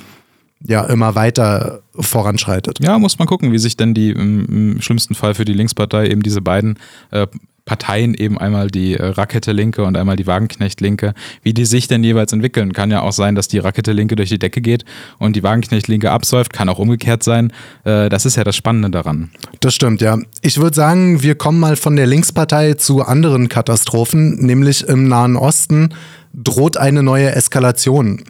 ja 0.65 0.85
immer 0.85 1.15
weiter 1.15 1.83
voranschreitet. 1.99 2.79
Ja, 2.81 2.99
muss 2.99 3.19
man 3.19 3.27
gucken, 3.27 3.53
wie 3.53 3.59
sich 3.59 3.77
denn 3.77 3.95
die 3.95 4.11
im, 4.11 4.47
im 4.47 4.81
schlimmsten 4.81 5.15
Fall 5.15 5.35
für 5.35 5.45
die 5.45 5.53
Linkspartei 5.53 6.09
eben 6.09 6.23
diese 6.23 6.41
beiden 6.41 6.79
äh, 7.11 7.27
Parteien 7.69 8.15
eben 8.15 8.39
einmal 8.39 8.69
die 8.69 8.95
äh, 8.95 9.05
Rakete-Linke 9.05 9.85
und 9.85 9.95
einmal 9.97 10.17
die 10.17 10.27
Wagenknecht-Linke, 10.27 11.13
wie 11.43 11.53
die 11.53 11.67
sich 11.67 11.87
denn 11.87 12.03
jeweils 12.03 12.33
entwickeln. 12.33 12.73
Kann 12.73 12.91
ja 12.91 13.03
auch 13.03 13.13
sein, 13.13 13.35
dass 13.35 13.47
die 13.47 13.59
Rakete-Linke 13.59 14.17
durch 14.17 14.31
die 14.31 14.39
Decke 14.39 14.63
geht 14.63 14.87
und 15.19 15.37
die 15.37 15.43
Wagenknecht-Linke 15.43 16.11
absäuft, 16.11 16.55
kann 16.55 16.71
auch 16.71 16.79
umgekehrt 16.79 17.23
sein. 17.23 17.53
Äh, 17.85 18.09
das 18.09 18.25
ist 18.25 18.37
ja 18.37 18.45
das 18.45 18.57
Spannende 18.57 18.89
daran. 18.91 19.31
Das 19.61 19.75
stimmt, 19.75 20.01
ja. 20.01 20.19
Ich 20.41 20.59
würde 20.59 20.75
sagen, 20.75 21.23
wir 21.23 21.35
kommen 21.35 21.61
mal 21.61 21.77
von 21.77 21.95
der 21.95 22.07
Linkspartei 22.07 22.75
zu 22.75 23.03
anderen 23.03 23.51
Katastrophen, 23.51 24.37
nämlich 24.37 24.89
im 24.89 25.07
Nahen 25.07 25.37
Osten 25.37 25.91
droht 26.33 26.79
eine 26.79 27.03
neue 27.03 27.35
Eskalation. 27.35 28.25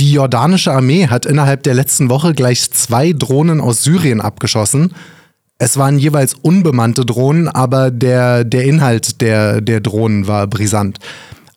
Die 0.00 0.12
jordanische 0.12 0.72
Armee 0.72 1.06
hat 1.06 1.26
innerhalb 1.26 1.62
der 1.62 1.74
letzten 1.74 2.10
Woche 2.10 2.34
gleich 2.34 2.70
zwei 2.72 3.12
Drohnen 3.12 3.60
aus 3.60 3.84
Syrien 3.84 4.20
abgeschossen. 4.20 4.94
Es 5.58 5.76
waren 5.76 5.98
jeweils 5.98 6.34
unbemannte 6.34 7.04
Drohnen, 7.04 7.48
aber 7.48 7.90
der, 7.90 8.44
der 8.44 8.62
Inhalt 8.64 9.20
der, 9.20 9.60
der 9.60 9.80
Drohnen 9.80 10.28
war 10.28 10.46
brisant. 10.46 10.98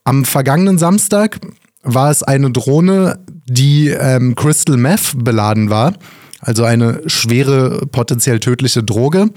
Am 0.03 0.25
vergangenen 0.25 0.79
Samstag 0.79 1.39
war 1.83 2.09
es 2.09 2.23
eine 2.23 2.49
Drohne, 2.49 3.19
die 3.45 3.89
ähm, 3.89 4.33
Crystal 4.35 4.75
Meth 4.75 5.13
beladen 5.23 5.69
war, 5.69 5.93
also 6.39 6.63
eine 6.63 7.01
schwere, 7.05 7.85
potenziell 7.91 8.39
tödliche 8.39 8.83
Droge. 8.83 9.29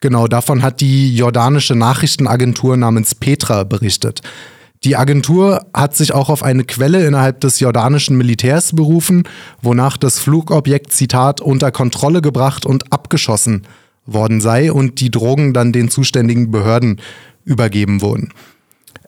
Genau, 0.00 0.26
davon 0.26 0.62
hat 0.62 0.80
die 0.80 1.14
jordanische 1.14 1.74
Nachrichtenagentur 1.74 2.78
namens 2.78 3.14
Petra 3.14 3.64
berichtet. 3.64 4.22
Die 4.84 4.96
Agentur 4.96 5.66
hat 5.74 5.96
sich 5.96 6.14
auch 6.14 6.30
auf 6.30 6.42
eine 6.42 6.64
Quelle 6.64 7.04
innerhalb 7.04 7.40
des 7.40 7.60
jordanischen 7.60 8.16
Militärs 8.16 8.74
berufen, 8.74 9.24
wonach 9.60 9.98
das 9.98 10.18
Flugobjekt, 10.18 10.92
Zitat, 10.92 11.42
unter 11.42 11.72
Kontrolle 11.72 12.22
gebracht 12.22 12.64
und 12.64 12.90
abgeschossen 12.90 13.66
worden 14.12 14.40
sei 14.40 14.72
und 14.72 15.00
die 15.00 15.10
Drogen 15.10 15.52
dann 15.52 15.72
den 15.72 15.90
zuständigen 15.90 16.50
Behörden 16.50 17.00
übergeben 17.44 18.00
wurden. 18.00 18.32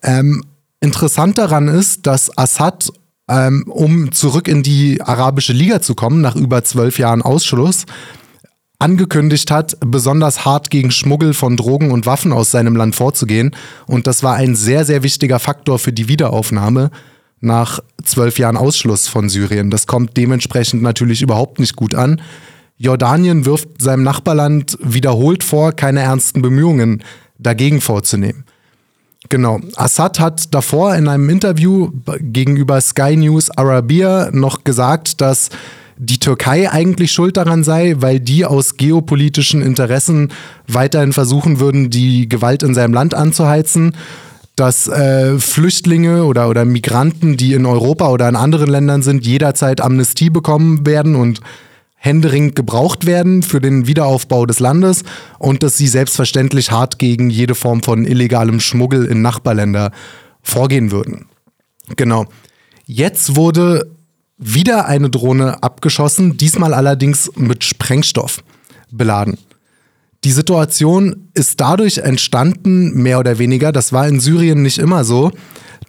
Ähm, 0.03 0.45
interessant 0.81 1.39
daran 1.39 1.69
ist, 1.69 2.07
dass 2.07 2.37
Assad, 2.37 2.91
ähm, 3.29 3.65
um 3.67 4.13
zurück 4.13 4.49
in 4.49 4.63
die 4.63 5.01
Arabische 5.03 5.53
Liga 5.53 5.81
zu 5.81 5.95
kommen, 5.95 6.21
nach 6.21 6.37
über 6.37 6.63
zwölf 6.65 6.99
Jahren 6.99 7.23
Ausschluss, 7.23 7.87
angekündigt 8.79 9.51
hat, 9.51 9.77
besonders 9.81 10.45
hart 10.45 10.71
gegen 10.71 10.91
Schmuggel 10.91 11.35
von 11.35 11.57
Drogen 11.57 11.91
und 11.91 12.07
Waffen 12.07 12.33
aus 12.33 12.51
seinem 12.51 12.77
Land 12.77 12.95
vorzugehen. 12.95 13.55
Und 13.87 14.07
das 14.07 14.23
war 14.23 14.35
ein 14.37 14.57
sehr, 14.57 14.85
sehr 14.87 15.03
wichtiger 15.03 15.39
Faktor 15.39 15.79
für 15.79 15.93
die 15.93 16.09
Wiederaufnahme 16.09 16.91
nach 17.41 17.81
zwölf 18.05 18.39
Jahren 18.39 18.57
Ausschluss 18.57 19.07
von 19.07 19.29
Syrien. 19.29 19.71
Das 19.71 19.87
kommt 19.87 20.17
dementsprechend 20.17 20.83
natürlich 20.83 21.21
überhaupt 21.21 21.59
nicht 21.59 21.77
gut 21.77 21.95
an. 21.95 22.23
Jordanien 22.81 23.45
wirft 23.45 23.83
seinem 23.83 24.03
Nachbarland 24.03 24.79
wiederholt 24.81 25.45
vor, 25.45 25.73
keine 25.73 26.01
ernsten 26.01 26.41
Bemühungen 26.41 27.03
dagegen 27.39 27.83
vorzunehmen. 27.83 28.45
Genau. 29.29 29.61
Assad 29.77 30.19
hat 30.19 30.55
davor 30.55 30.95
in 30.95 31.07
einem 31.07 31.29
Interview 31.29 31.91
gegenüber 32.21 32.81
Sky 32.81 33.17
News 33.17 33.51
Arabia 33.51 34.31
noch 34.33 34.65
gesagt, 34.65 35.21
dass 35.21 35.51
die 35.99 36.19
Türkei 36.19 36.71
eigentlich 36.71 37.13
schuld 37.13 37.37
daran 37.37 37.65
sei, 37.65 37.97
weil 37.99 38.19
die 38.19 38.47
aus 38.47 38.79
geopolitischen 38.79 39.61
Interessen 39.61 40.33
weiterhin 40.67 41.13
versuchen 41.13 41.61
würden, 41.61 41.91
die 41.91 42.31
Gewalt 42.31 42.63
in 42.63 42.73
seinem 42.75 42.95
Land 42.95 43.13
anzuheizen 43.13 43.95
dass 44.57 44.89
äh, 44.89 45.39
Flüchtlinge 45.39 46.25
oder, 46.25 46.51
oder 46.51 46.67
Migranten, 46.67 47.39
die 47.39 47.55
in 47.55 47.65
Europa 47.65 48.11
oder 48.11 48.29
in 48.29 48.37
anderen 48.37 48.69
Ländern 48.69 49.01
sind, 49.01 49.25
jederzeit 49.25 49.81
Amnestie 49.81 50.29
bekommen 50.29 50.85
werden 50.85 51.15
und 51.15 51.41
händeringend 52.03 52.57
gebraucht 52.57 53.05
werden 53.05 53.43
für 53.43 53.61
den 53.61 53.87
Wiederaufbau 53.87 54.47
des 54.47 54.59
Landes 54.59 55.03
und 55.39 55.63
dass 55.63 55.77
sie 55.77 55.87
selbstverständlich 55.87 56.71
hart 56.71 56.99
gegen 56.99 57.29
jede 57.29 57.55
Form 57.55 57.83
von 57.83 58.07
illegalem 58.07 58.59
Schmuggel 58.59 59.05
in 59.05 59.21
Nachbarländer 59.21 59.93
vorgehen 60.43 60.93
würden. 60.93 61.27
Genau. 61.97 62.25
Jetzt 62.87 63.37
wurde 63.37 63.91
wieder 64.39 64.87
eine 64.87 65.11
Drohne 65.11 65.63
abgeschossen, 65.63 66.39
diesmal 66.39 66.73
allerdings 66.73 67.31
mit 67.37 67.65
Sprengstoff 67.65 68.43
beladen. 68.91 69.37
Die 70.25 70.33
Situation 70.33 71.29
ist 71.35 71.61
dadurch 71.61 71.99
entstanden, 71.99 73.03
mehr 73.03 73.19
oder 73.19 73.39
weniger, 73.39 73.73
das 73.73 73.93
war 73.93 74.09
in 74.09 74.21
Syrien 74.21 74.63
nicht 74.63 74.79
immer 74.79 75.05
so, 75.05 75.33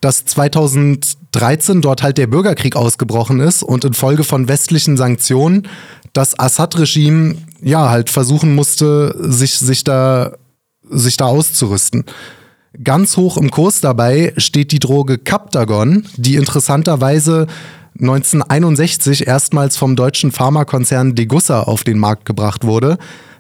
dass 0.02 0.26
2013 0.26 1.82
dort 1.82 2.02
halt 2.02 2.18
der 2.18 2.28
Bürgerkrieg 2.28 2.76
ausgebrochen 2.76 3.40
ist 3.40 3.62
und 3.62 3.86
infolge 3.86 4.24
von 4.24 4.48
westlichen 4.48 4.98
Sanktionen 4.98 5.68
das 6.14 6.38
Assad-Regime 6.38 7.36
ja 7.62 7.90
halt 7.90 8.10
versuchen 8.10 8.56
musste, 8.56 9.16
sich, 9.20 9.58
sich, 9.58 9.84
da, 9.84 10.34
sich 10.90 11.18
da 11.18 11.26
auszurüsten. 11.26 12.06
Ganz 12.84 13.18
hoch 13.18 13.38
im 13.38 13.52
Kurs 13.52 13.82
dabei 13.82 14.34
steht 14.38 14.72
die 14.72 14.80
Droge 14.80 15.18
Captagon, 15.18 16.08
die 16.16 16.36
interessanterweise 16.36 17.48
1961 18.00 19.28
erstmals 19.28 19.78
vom 19.78 19.96
deutschen 19.96 20.32
Pharmakonzern 20.32 21.14
Degussa 21.14 21.62
auf 21.64 21.84
den 21.84 22.00
Markt 22.00 22.26
gebracht 22.26 22.64
wurde. 22.64 22.98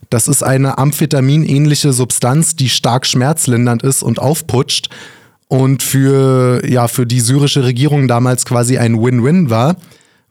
Das 0.09 0.27
ist 0.27 0.43
eine 0.43 0.77
Amphetamin-ähnliche 0.77 1.93
Substanz, 1.93 2.57
die 2.57 2.67
stark 2.67 3.05
schmerzlindernd 3.05 3.81
ist 3.81 4.03
und 4.03 4.19
aufputscht 4.19 4.89
und 5.47 5.83
für, 5.83 6.61
ja, 6.69 6.89
für 6.89 7.05
die 7.05 7.21
syrische 7.21 7.63
Regierung 7.63 8.09
damals 8.09 8.45
quasi 8.45 8.77
ein 8.77 9.01
Win-Win 9.01 9.49
war, 9.49 9.77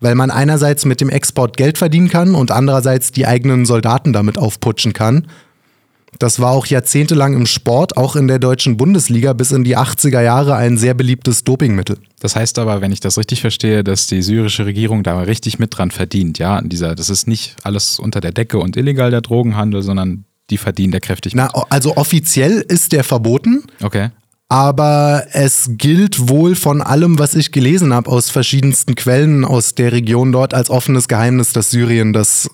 weil 0.01 0.15
man 0.15 0.31
einerseits 0.31 0.85
mit 0.85 1.01
dem 1.01 1.11
Export 1.11 1.57
Geld 1.57 1.79
verdienen 1.79 2.09
kann 2.09 2.35
und 2.35 2.51
andererseits 2.51 3.13
die 3.13 3.27
eigenen 3.27 3.67
Soldaten 3.67 4.13
damit 4.13 4.39
aufputschen 4.39 4.93
kann. 4.93 5.27
Das 6.19 6.41
war 6.41 6.51
auch 6.51 6.67
jahrzehntelang 6.67 7.35
im 7.35 7.47
Sport, 7.47 7.97
auch 7.97 8.17
in 8.17 8.27
der 8.27 8.39
deutschen 8.39 8.77
Bundesliga 8.77 9.33
bis 9.33 9.53
in 9.53 9.65
die 9.65 9.79
80er 9.79 10.21
Jahre 10.21 10.57
ein 10.57 10.77
sehr 10.77 10.93
beliebtes 10.95 11.45
Dopingmittel. 11.45 11.99
Das 12.19 12.37
heißt 12.37 12.59
aber, 12.59 12.81
wenn 12.81 12.93
ich 12.93 13.01
das 13.01 13.17
richtig 13.17 13.41
verstehe, 13.41 13.85
dass 13.85 14.07
die 14.07 14.23
syrische 14.23 14.67
Regierung 14.67 15.03
da 15.03 15.21
richtig 15.21 15.59
mit 15.59 15.77
dran 15.77 15.91
verdient, 15.91 16.39
ja, 16.39 16.57
an 16.57 16.69
dieser, 16.69 16.95
das 16.95 17.11
ist 17.11 17.29
nicht 17.29 17.57
alles 17.63 17.99
unter 17.99 18.21
der 18.21 18.33
Decke 18.33 18.59
und 18.59 18.77
illegal 18.77 19.11
der 19.11 19.21
Drogenhandel, 19.21 19.83
sondern 19.83 20.25
die 20.51 20.59
verdienen 20.59 20.93
da 20.93 20.99
kräftig 20.99 21.35
mit. 21.35 21.45
Na, 21.45 21.65
also 21.71 21.97
offiziell 21.97 22.65
ist 22.69 22.93
der 22.93 23.05
verboten. 23.05 23.63
Okay. 23.81 24.11
Aber 24.51 25.27
es 25.33 25.71
gilt 25.79 26.29
wohl 26.29 26.57
von 26.57 26.83
allem, 26.83 27.21
was 27.21 27.37
ich 27.37 27.53
gelesen 27.53 27.95
habe, 27.95 28.11
aus 28.11 28.31
verschiedensten 28.31 28.97
Quellen 28.97 29.45
aus 29.45 29.77
der 29.77 29.93
Region 29.93 30.33
dort, 30.33 30.55
als 30.55 30.71
offenes 30.71 31.07
Geheimnis, 31.07 31.53
dass 31.53 31.71
Syrien 31.71 32.13
das 32.13 32.51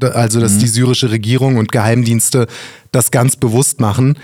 also 0.00 0.40
dass 0.40 0.54
mhm. 0.54 0.58
die 0.60 0.68
syrische 0.68 1.10
Regierung 1.10 1.56
und 1.56 1.72
Geheimdienste 1.72 2.46
das 2.92 3.10
ganz 3.10 3.34
bewusst 3.34 3.80
machen. 3.80 4.16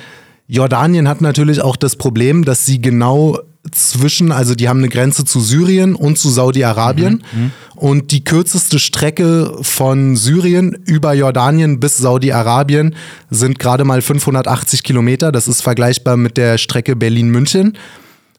Jordanien 0.47 1.09
hat 1.09 1.21
natürlich 1.21 1.61
auch 1.61 1.75
das 1.75 1.97
Problem, 1.97 2.45
dass 2.45 2.65
sie 2.65 2.81
genau 2.81 3.41
zwischen, 3.71 4.33
also 4.33 4.55
die 4.55 4.69
haben 4.69 4.79
eine 4.79 4.89
Grenze 4.89 5.25
zu 5.25 5.41
Syrien 5.41 5.95
und 5.95 6.19
zu 6.19 6.31
Saudi-Arabien. 6.31 7.23
Mhm, 7.33 7.41
mhm. 7.41 7.53
Und 7.75 8.11
die 8.11 8.25
kürzeste 8.25 8.79
Strecke 8.79 9.59
von 9.61 10.17
Syrien 10.17 10.79
über 10.87 11.13
Jordanien 11.13 11.79
bis 11.79 11.99
Saudi-Arabien 11.99 12.95
sind 13.31 13.59
gerade 13.59 13.85
mal 13.85 14.01
580 14.01 14.83
Kilometer. 14.83 15.31
Das 15.31 15.47
ist 15.47 15.63
vergleichbar 15.63 16.17
mit 16.17 16.37
der 16.37 16.59
Strecke 16.59 16.97
Berlin-München. 16.97 17.77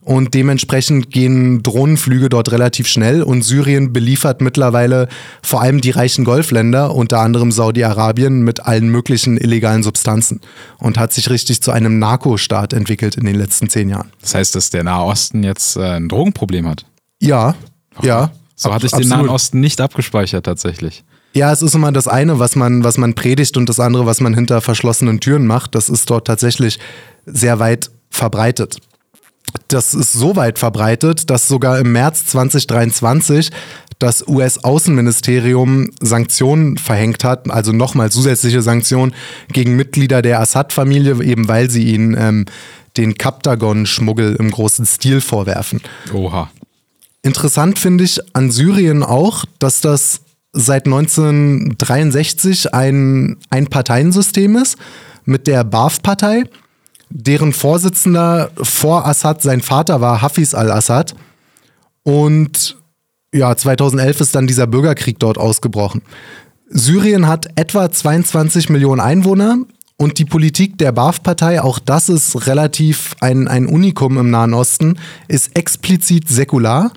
Und 0.08 0.34
dementsprechend 0.36 1.12
gehen 1.12 1.62
Drohnenflüge 1.64 2.30
dort 2.30 2.54
relativ 2.54 2.88
schnell. 2.88 3.22
Und 3.22 3.42
Syrien 3.42 3.92
beliefert 3.92 4.40
mittlerweile 4.40 5.10
vor 5.44 5.62
allem 5.62 5.82
die 5.82 5.92
reichen 5.92 6.24
Golfländer, 6.24 6.96
unter 6.96 7.20
anderem 7.20 7.52
Saudi-Arabien, 7.52 8.42
mit 8.42 8.62
allen 8.62 8.88
möglichen 8.88 9.36
illegalen 9.36 9.84
Substanzen. 9.84 10.40
Und 10.78 10.98
hat 10.98 11.12
sich 11.12 11.30
richtig 11.30 11.62
zu 11.62 11.72
einem 11.72 12.00
Narkostaat 12.00 12.72
entwickelt 12.72 13.18
in 13.18 13.26
den 13.26 13.36
letzten 13.36 13.70
zehn 13.70 13.90
Jahren. 13.90 14.10
Das 14.22 14.34
heißt, 14.34 14.56
dass 14.56 14.70
der 14.70 14.86
Nahe 14.86 15.04
Osten 15.04 15.44
jetzt 15.44 15.76
äh, 15.76 15.98
ein 15.98 16.08
Drogenproblem 16.08 16.70
hat? 16.70 16.86
Ja, 17.20 17.56
ja. 18.02 18.32
So 18.56 18.74
hatte 18.74 18.86
ich 18.86 18.94
den 18.94 19.10
Nahen 19.10 19.28
Osten 19.28 19.60
nicht 19.60 19.82
abgespeichert 19.82 20.46
tatsächlich. 20.46 21.04
Ja, 21.34 21.52
es 21.52 21.62
ist 21.62 21.76
immer 21.76 21.92
das 21.92 22.08
eine, 22.08 22.40
was 22.40 22.56
man, 22.56 22.86
was 22.86 22.98
man 22.98 23.14
predigt 23.14 23.58
und 23.58 23.68
das 23.68 23.82
andere, 23.82 24.06
was 24.06 24.22
man 24.22 24.34
hinter 24.34 24.62
verschlossenen 24.62 25.20
Türen 25.20 25.46
macht. 25.46 25.76
Das 25.76 25.90
ist 25.90 26.10
dort 26.10 26.28
tatsächlich 26.28 26.80
sehr 27.26 27.60
weit 27.60 27.92
verbreitet 28.10 28.78
das 29.68 29.94
ist 29.94 30.14
so 30.14 30.36
weit 30.36 30.60
verbreitet, 30.60 31.30
dass 31.30 31.48
sogar 31.48 31.80
im 31.80 31.92
März 31.92 32.26
2023 32.28 33.50
das 34.00 34.28
US-Außenministerium 34.28 35.90
Sanktionen 36.02 36.78
verhängt 36.78 37.24
hat, 37.24 37.50
also 37.50 37.72
nochmal 37.72 38.12
zusätzliche 38.12 38.62
Sanktionen 38.62 39.14
gegen 39.52 39.76
Mitglieder 39.76 40.22
der 40.22 40.40
Assad-Familie, 40.40 41.24
eben 41.24 41.48
weil 41.48 41.70
sie 41.70 41.94
ihnen 41.94 42.16
ähm, 42.18 42.46
den 42.96 43.16
Kaptagon-Schmuggel 43.16 44.36
im 44.36 44.52
großen 44.52 44.86
Stil 44.86 45.22
vorwerfen. 45.22 45.82
Oha. 46.14 46.52
Interessant 47.24 47.80
finde 47.80 48.04
ich 48.04 48.20
an 48.36 48.52
Syrien 48.52 49.04
auch, 49.04 49.46
dass 49.60 49.82
das 49.82 50.22
seit 50.54 50.86
1963 50.86 52.74
ein, 52.74 53.38
ein 53.50 53.68
Parteiensystem 53.68 54.56
ist 54.56 54.78
mit 55.26 55.48
der 55.48 55.64
Baath-Partei 55.64 56.44
deren 57.10 57.54
Vorsitzender 57.54 58.52
vor 58.62 59.06
Assad 59.06 59.42
sein 59.42 59.62
Vater 59.62 60.02
war, 60.02 60.22
Hafiz 60.22 60.54
al-Assad. 60.54 61.16
Und 62.04 62.78
ja, 63.34 63.56
2011 63.56 64.22
ist 64.22 64.36
dann 64.36 64.48
dieser 64.48 64.68
Bürgerkrieg 64.68 65.20
dort 65.20 65.38
ausgebrochen. 65.38 66.02
Syrien 66.70 67.28
hat 67.28 67.48
etwa 67.56 67.90
22 67.90 68.70
Millionen 68.70 69.02
Einwohner 69.02 69.58
und 69.98 70.20
die 70.20 70.26
Politik 70.26 70.78
der 70.78 70.92
Baath-Partei, 70.92 71.62
auch 71.62 71.80
das 71.80 72.10
ist 72.10 72.48
relativ 72.48 73.16
ein, 73.20 73.48
ein 73.48 73.66
Unikum 73.66 74.18
im 74.18 74.30
Nahen 74.30 74.54
Osten, 74.54 75.00
ist 75.28 75.56
explizit 75.56 76.28
säkular. 76.28 76.92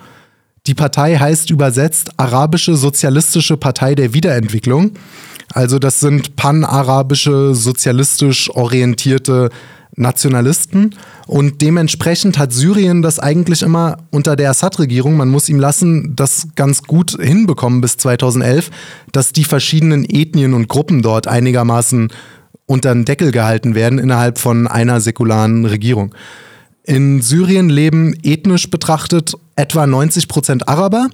Die 0.67 0.75
Partei 0.75 1.17
heißt 1.17 1.51
übersetzt 1.51 2.11
Arabische 2.19 2.77
Sozialistische 2.77 3.57
Partei 3.57 3.95
der 3.95 4.13
Wiederentwicklung. 4.13 4.93
Also 5.53 5.79
das 5.79 6.01
sind 6.01 6.37
panarabische, 6.37 7.55
sozialistisch 7.55 8.51
orientierte 8.51 9.51
Nationalisten 10.01 10.97
und 11.27 11.61
dementsprechend 11.61 12.39
hat 12.39 12.53
Syrien 12.53 13.03
das 13.03 13.19
eigentlich 13.19 13.63
immer 13.63 13.99
unter 14.11 14.35
der 14.35 14.51
Assad-Regierung, 14.51 15.17
man 15.17 15.29
muss 15.29 15.49
ihm 15.49 15.61
lassen, 15.61 16.17
das 16.17 16.49
ganz 16.57 16.83
gut 16.83 17.17
hinbekommen 17.21 17.81
bis 17.81 17.97
2011, 17.99 18.71
dass 19.13 19.33
die 19.33 19.45
verschiedenen 19.45 20.05
Ethnien 20.05 20.55
und 20.55 20.69
Gruppen 20.69 21.03
dort 21.03 21.29
einigermaßen 21.29 22.09
unter 22.67 22.95
den 22.95 23.05
Deckel 23.05 23.33
gehalten 23.33 23.75
werden 23.75 23.99
innerhalb 23.99 24.39
von 24.39 24.67
einer 24.67 25.01
säkularen 25.01 25.67
Regierung. 25.67 26.15
In 26.85 27.21
Syrien 27.21 27.69
leben 27.69 28.15
ethnisch 28.23 28.71
betrachtet 28.71 29.35
etwa 29.55 29.87
90 29.87 30.29
Prozent 30.29 30.69
Araber 30.69 31.09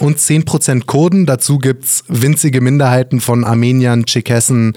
und 0.00 0.18
10 0.18 0.44
Prozent 0.44 0.86
Kurden. 0.86 1.26
Dazu 1.26 1.58
gibt 1.58 1.84
es 1.84 2.04
winzige 2.08 2.60
Minderheiten 2.60 3.20
von 3.20 3.44
Armeniern, 3.44 4.04
Tscherkessen, 4.04 4.74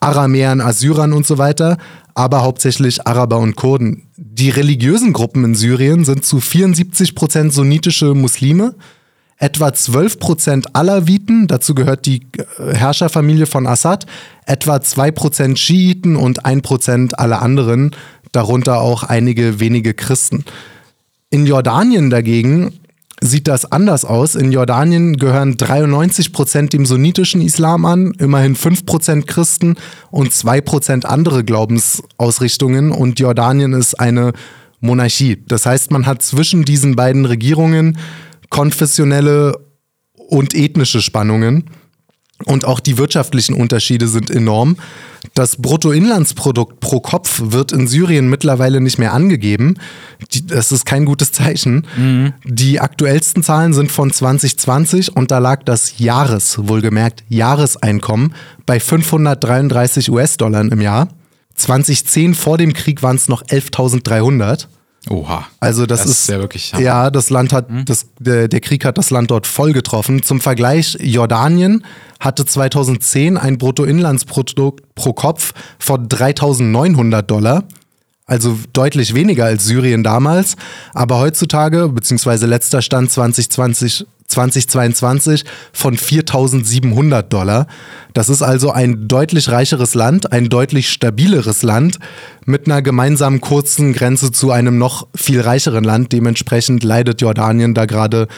Aramäern, 0.00 0.60
Assyrern 0.60 1.12
und 1.12 1.26
so 1.26 1.36
weiter, 1.36 1.76
aber 2.14 2.42
hauptsächlich 2.42 3.06
Araber 3.06 3.38
und 3.38 3.56
Kurden. 3.56 4.08
Die 4.16 4.50
religiösen 4.50 5.12
Gruppen 5.12 5.44
in 5.44 5.54
Syrien 5.54 6.04
sind 6.04 6.24
zu 6.24 6.40
74 6.40 7.14
Prozent 7.14 7.52
sunnitische 7.52 8.14
Muslime, 8.14 8.74
etwa 9.36 9.72
12 9.72 10.18
Prozent 10.18 10.76
Alawiten, 10.76 11.46
dazu 11.46 11.74
gehört 11.74 12.06
die 12.06 12.26
äh, 12.58 12.74
Herrscherfamilie 12.74 13.46
von 13.46 13.66
Assad, 13.66 14.06
etwa 14.46 14.80
2 14.80 15.10
Prozent 15.12 15.58
Schiiten 15.58 16.16
und 16.16 16.44
1 16.44 16.62
Prozent 16.62 17.18
alle 17.18 17.40
anderen, 17.40 17.96
darunter 18.32 18.80
auch 18.80 19.02
einige 19.02 19.58
wenige 19.58 19.94
Christen. 19.94 20.44
In 21.30 21.46
Jordanien 21.46 22.10
dagegen 22.10 22.79
sieht 23.20 23.48
das 23.48 23.70
anders 23.70 24.04
aus. 24.04 24.34
In 24.34 24.52
Jordanien 24.52 25.16
gehören 25.16 25.56
93 25.56 26.32
Prozent 26.32 26.72
dem 26.72 26.86
sunnitischen 26.86 27.40
Islam 27.40 27.84
an, 27.84 28.12
immerhin 28.18 28.56
5 28.56 28.86
Prozent 28.86 29.26
Christen 29.26 29.76
und 30.10 30.32
2 30.32 30.60
Prozent 30.60 31.06
andere 31.06 31.44
Glaubensausrichtungen. 31.44 32.90
Und 32.90 33.20
Jordanien 33.20 33.72
ist 33.72 33.94
eine 33.94 34.32
Monarchie. 34.80 35.42
Das 35.46 35.66
heißt, 35.66 35.90
man 35.90 36.06
hat 36.06 36.22
zwischen 36.22 36.64
diesen 36.64 36.96
beiden 36.96 37.26
Regierungen 37.26 37.98
konfessionelle 38.48 39.54
und 40.14 40.54
ethnische 40.54 41.02
Spannungen. 41.02 41.64
Und 42.44 42.64
auch 42.64 42.80
die 42.80 42.96
wirtschaftlichen 42.96 43.54
Unterschiede 43.54 44.08
sind 44.08 44.30
enorm. 44.30 44.76
Das 45.34 45.56
Bruttoinlandsprodukt 45.56 46.80
pro 46.80 47.00
Kopf 47.00 47.42
wird 47.44 47.72
in 47.72 47.86
Syrien 47.86 48.30
mittlerweile 48.30 48.80
nicht 48.80 48.98
mehr 48.98 49.12
angegeben. 49.12 49.76
das 50.44 50.72
ist 50.72 50.86
kein 50.86 51.04
gutes 51.04 51.32
Zeichen. 51.32 51.86
Mhm. 51.96 52.32
Die 52.44 52.80
aktuellsten 52.80 53.42
Zahlen 53.42 53.74
sind 53.74 53.92
von 53.92 54.10
2020 54.10 55.16
und 55.16 55.30
da 55.30 55.38
lag 55.38 55.62
das 55.64 55.98
Jahres, 55.98 56.58
wohlgemerkt 56.62 57.24
Jahreseinkommen 57.28 58.34
bei 58.64 58.80
533 58.80 60.10
US-Dollar 60.10 60.62
im 60.62 60.80
Jahr. 60.80 61.08
2010 61.56 62.34
vor 62.34 62.56
dem 62.56 62.72
Krieg 62.72 63.02
waren 63.02 63.16
es 63.16 63.28
noch 63.28 63.44
11.300. 63.44 64.66
Oha. 65.08 65.46
Also 65.60 65.86
das, 65.86 66.02
das 66.02 66.10
ist, 66.10 66.28
ja 66.28 66.38
wirklich. 66.38 66.72
Ja, 66.78 67.10
das 67.10 67.30
Land 67.30 67.52
hat, 67.52 67.68
hm? 67.68 67.84
das, 67.86 68.06
der, 68.18 68.48
der 68.48 68.60
Krieg 68.60 68.84
hat 68.84 68.98
das 68.98 69.10
Land 69.10 69.30
dort 69.30 69.46
voll 69.46 69.72
getroffen. 69.72 70.22
Zum 70.22 70.40
Vergleich, 70.40 70.98
Jordanien 71.00 71.84
hatte 72.18 72.44
2010 72.44 73.38
ein 73.38 73.56
Bruttoinlandsprodukt 73.56 74.94
pro 74.94 75.14
Kopf 75.14 75.54
von 75.78 76.08
3.900 76.08 77.22
Dollar. 77.22 77.64
Also 78.26 78.58
deutlich 78.72 79.14
weniger 79.14 79.46
als 79.46 79.64
Syrien 79.64 80.04
damals. 80.04 80.56
Aber 80.92 81.18
heutzutage, 81.18 81.88
beziehungsweise 81.88 82.46
letzter 82.46 82.82
Stand 82.82 83.10
2020, 83.10 84.06
2022 84.30 85.44
von 85.72 85.96
4.700 85.96 87.22
Dollar. 87.22 87.66
Das 88.14 88.28
ist 88.28 88.42
also 88.42 88.70
ein 88.70 89.08
deutlich 89.08 89.50
reicheres 89.50 89.94
Land, 89.94 90.32
ein 90.32 90.48
deutlich 90.48 90.90
stabileres 90.90 91.62
Land 91.62 91.98
mit 92.46 92.66
einer 92.66 92.82
gemeinsamen 92.82 93.40
kurzen 93.40 93.92
Grenze 93.92 94.32
zu 94.32 94.50
einem 94.50 94.78
noch 94.78 95.06
viel 95.14 95.40
reicheren 95.40 95.84
Land. 95.84 96.12
Dementsprechend 96.12 96.82
leidet 96.82 97.20
Jordanien 97.20 97.74
da 97.74 97.86
gerade 97.86 98.28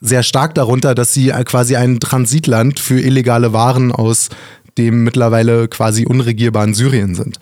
sehr 0.00 0.22
stark 0.22 0.54
darunter, 0.54 0.94
dass 0.94 1.14
sie 1.14 1.28
quasi 1.44 1.76
ein 1.76 2.00
Transitland 2.00 2.78
für 2.80 3.00
illegale 3.00 3.52
Waren 3.52 3.92
aus 3.92 4.28
dem 4.76 5.04
mittlerweile 5.04 5.68
quasi 5.68 6.04
unregierbaren 6.04 6.74
Syrien 6.74 7.14
sind. 7.14 7.38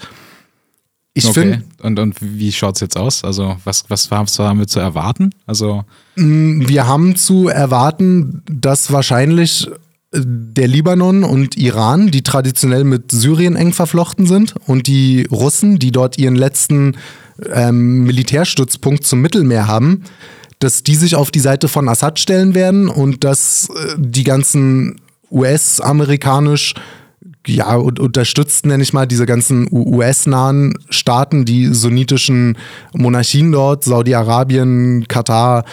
Ich 1.14 1.26
okay. 1.26 1.40
finde. 1.40 1.62
Und, 1.82 1.98
und 1.98 2.16
wie 2.20 2.52
schaut 2.52 2.76
es 2.76 2.80
jetzt 2.80 2.96
aus? 2.96 3.22
Also, 3.22 3.56
was, 3.64 3.84
was, 3.88 4.10
haben 4.10 4.58
wir 4.58 4.66
zu 4.66 4.80
erwarten? 4.80 5.30
Also. 5.46 5.84
Mm, 6.16 6.66
wir 6.66 6.86
haben 6.86 7.16
zu 7.16 7.48
erwarten, 7.48 8.42
dass 8.50 8.92
wahrscheinlich 8.92 9.68
äh, 10.12 10.20
der 10.24 10.68
Libanon 10.68 11.24
und 11.24 11.56
Iran, 11.58 12.10
die 12.10 12.22
traditionell 12.22 12.84
mit 12.84 13.10
Syrien 13.10 13.56
eng 13.56 13.74
verflochten 13.74 14.26
sind, 14.26 14.54
und 14.66 14.86
die 14.86 15.26
Russen, 15.30 15.78
die 15.78 15.92
dort 15.92 16.18
ihren 16.18 16.36
letzten 16.36 16.96
ähm, 17.52 18.04
Militärstützpunkt 18.04 19.04
zum 19.04 19.20
Mittelmeer 19.20 19.66
haben, 19.66 20.04
dass 20.60 20.82
die 20.82 20.94
sich 20.94 21.14
auf 21.14 21.30
die 21.30 21.40
Seite 21.40 21.68
von 21.68 21.88
Assad 21.88 22.20
stellen 22.20 22.54
werden 22.54 22.88
und 22.88 23.24
dass 23.24 23.68
äh, 23.68 23.96
die 23.98 24.24
ganzen 24.24 25.00
US-amerikanisch 25.30 26.74
ja, 27.46 27.74
und 27.74 27.98
unterstützt, 27.98 28.66
nenne 28.66 28.82
ich 28.82 28.92
mal, 28.92 29.06
diese 29.06 29.26
ganzen 29.26 29.68
US-nahen 29.70 30.74
Staaten, 30.90 31.44
die 31.44 31.66
sunnitischen 31.66 32.56
Monarchien 32.94 33.50
dort, 33.52 33.84
Saudi-Arabien, 33.84 35.06
Katar 35.08 35.64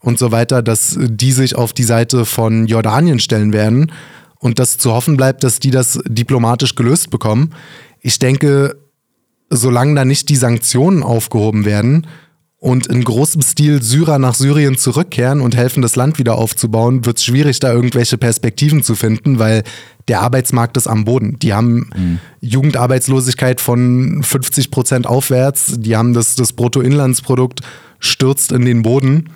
und 0.00 0.18
so 0.18 0.30
weiter, 0.30 0.62
dass 0.62 0.96
die 0.98 1.32
sich 1.32 1.56
auf 1.56 1.72
die 1.72 1.84
Seite 1.84 2.24
von 2.24 2.66
Jordanien 2.66 3.18
stellen 3.18 3.52
werden 3.52 3.92
und 4.38 4.58
dass 4.58 4.78
zu 4.78 4.92
hoffen 4.92 5.16
bleibt, 5.16 5.42
dass 5.42 5.58
die 5.58 5.70
das 5.70 5.98
diplomatisch 6.06 6.74
gelöst 6.76 7.10
bekommen. 7.10 7.54
Ich 8.00 8.18
denke, 8.18 8.76
solange 9.50 9.94
da 9.94 10.04
nicht 10.04 10.28
die 10.28 10.36
Sanktionen 10.36 11.02
aufgehoben 11.02 11.64
werden, 11.64 12.06
und 12.60 12.88
in 12.88 13.04
großem 13.04 13.40
Stil 13.42 13.82
Syrer 13.82 14.18
nach 14.18 14.34
Syrien 14.34 14.76
zurückkehren 14.76 15.40
und 15.40 15.56
helfen, 15.56 15.80
das 15.80 15.94
Land 15.94 16.18
wieder 16.18 16.36
aufzubauen, 16.36 17.06
wird 17.06 17.18
es 17.18 17.24
schwierig, 17.24 17.60
da 17.60 17.72
irgendwelche 17.72 18.18
Perspektiven 18.18 18.82
zu 18.82 18.96
finden, 18.96 19.38
weil 19.38 19.62
der 20.08 20.22
Arbeitsmarkt 20.22 20.76
ist 20.76 20.88
am 20.88 21.04
Boden. 21.04 21.38
Die 21.38 21.54
haben 21.54 21.90
mhm. 21.96 22.18
Jugendarbeitslosigkeit 22.40 23.60
von 23.60 24.22
50 24.24 24.72
Prozent 24.72 25.06
aufwärts, 25.06 25.74
die 25.78 25.96
haben 25.96 26.14
das, 26.14 26.34
das 26.34 26.52
Bruttoinlandsprodukt 26.52 27.60
stürzt 28.00 28.50
in 28.50 28.64
den 28.64 28.82
Boden. 28.82 29.30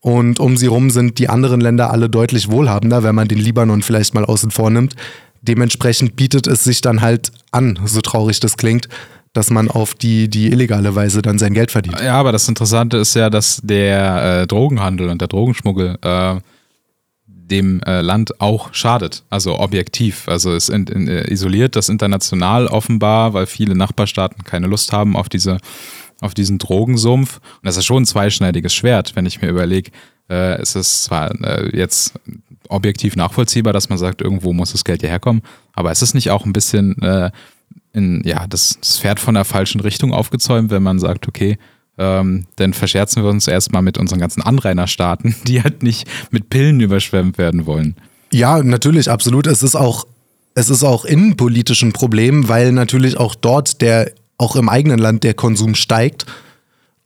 Und 0.00 0.38
um 0.38 0.56
sie 0.56 0.66
rum 0.66 0.90
sind 0.90 1.18
die 1.18 1.28
anderen 1.28 1.60
Länder 1.60 1.90
alle 1.90 2.08
deutlich 2.08 2.50
wohlhabender, 2.50 3.02
wenn 3.02 3.14
man 3.14 3.28
den 3.28 3.38
Libanon 3.38 3.82
vielleicht 3.82 4.14
mal 4.14 4.24
außen 4.24 4.50
vor 4.50 4.70
nimmt. 4.70 4.94
Dementsprechend 5.42 6.16
bietet 6.16 6.46
es 6.46 6.64
sich 6.64 6.80
dann 6.82 7.00
halt 7.00 7.32
an, 7.50 7.78
so 7.84 8.00
traurig 8.00 8.40
das 8.40 8.56
klingt, 8.56 8.88
dass 9.38 9.50
man 9.50 9.70
auf 9.70 9.94
die, 9.94 10.28
die 10.28 10.48
illegale 10.48 10.96
Weise 10.96 11.22
dann 11.22 11.38
sein 11.38 11.54
Geld 11.54 11.70
verdient. 11.70 12.00
Ja, 12.00 12.14
aber 12.14 12.32
das 12.32 12.48
Interessante 12.48 12.96
ist 12.96 13.14
ja, 13.14 13.30
dass 13.30 13.60
der 13.62 14.40
äh, 14.40 14.46
Drogenhandel 14.48 15.10
und 15.10 15.20
der 15.20 15.28
Drogenschmuggel 15.28 15.96
äh, 16.02 16.40
dem 17.24 17.80
äh, 17.84 18.00
Land 18.00 18.40
auch 18.40 18.74
schadet, 18.74 19.22
also 19.30 19.60
objektiv. 19.60 20.28
Also 20.28 20.52
es 20.52 20.68
in, 20.68 20.88
in, 20.88 21.06
äh, 21.06 21.30
isoliert 21.30 21.76
das 21.76 21.88
international 21.88 22.66
offenbar, 22.66 23.32
weil 23.32 23.46
viele 23.46 23.76
Nachbarstaaten 23.76 24.42
keine 24.42 24.66
Lust 24.66 24.92
haben 24.92 25.14
auf 25.14 25.28
diese 25.28 25.58
auf 26.20 26.34
diesen 26.34 26.58
Drogensumpf. 26.58 27.36
Und 27.36 27.66
das 27.66 27.76
ist 27.76 27.86
schon 27.86 28.02
ein 28.02 28.06
zweischneidiges 28.06 28.74
Schwert, 28.74 29.14
wenn 29.14 29.24
ich 29.24 29.40
mir 29.40 29.50
überlege, 29.50 29.92
äh, 30.28 30.60
es 30.60 30.74
ist 30.74 31.04
zwar 31.04 31.30
äh, 31.44 31.76
jetzt 31.76 32.14
objektiv 32.68 33.14
nachvollziehbar, 33.14 33.72
dass 33.72 33.88
man 33.88 33.98
sagt, 33.98 34.20
irgendwo 34.20 34.52
muss 34.52 34.72
das 34.72 34.82
Geld 34.82 35.02
hierher 35.02 35.20
kommen, 35.20 35.42
aber 35.74 35.92
es 35.92 36.02
ist 36.02 36.14
nicht 36.14 36.32
auch 36.32 36.44
ein 36.44 36.52
bisschen 36.52 37.00
äh, 37.02 37.30
in, 37.92 38.22
ja, 38.24 38.46
das, 38.46 38.78
das 38.80 38.98
Pferd 38.98 39.20
von 39.20 39.34
der 39.34 39.44
falschen 39.44 39.80
Richtung 39.80 40.12
aufgezäumt, 40.12 40.70
wenn 40.70 40.82
man 40.82 40.98
sagt, 40.98 41.28
okay, 41.28 41.58
ähm, 41.98 42.46
dann 42.56 42.72
verscherzen 42.72 43.22
wir 43.22 43.30
uns 43.30 43.48
erstmal 43.48 43.82
mit 43.82 43.98
unseren 43.98 44.20
ganzen 44.20 44.42
Anrainerstaaten, 44.42 45.34
die 45.46 45.62
halt 45.62 45.82
nicht 45.82 46.08
mit 46.30 46.48
Pillen 46.48 46.80
überschwemmt 46.80 47.38
werden 47.38 47.66
wollen. 47.66 47.96
Ja, 48.32 48.62
natürlich, 48.62 49.10
absolut. 49.10 49.46
Es 49.46 49.62
ist 49.62 49.74
auch, 49.74 50.06
es 50.54 50.70
ist 50.70 50.84
auch 50.84 51.04
innenpolitisch 51.04 51.82
ein 51.82 51.92
Problem, 51.92 52.48
weil 52.48 52.72
natürlich 52.72 53.16
auch 53.16 53.34
dort 53.34 53.80
der, 53.80 54.12
auch 54.36 54.54
im 54.56 54.68
eigenen 54.68 54.98
Land 54.98 55.24
der 55.24 55.34
Konsum 55.34 55.74
steigt. 55.74 56.26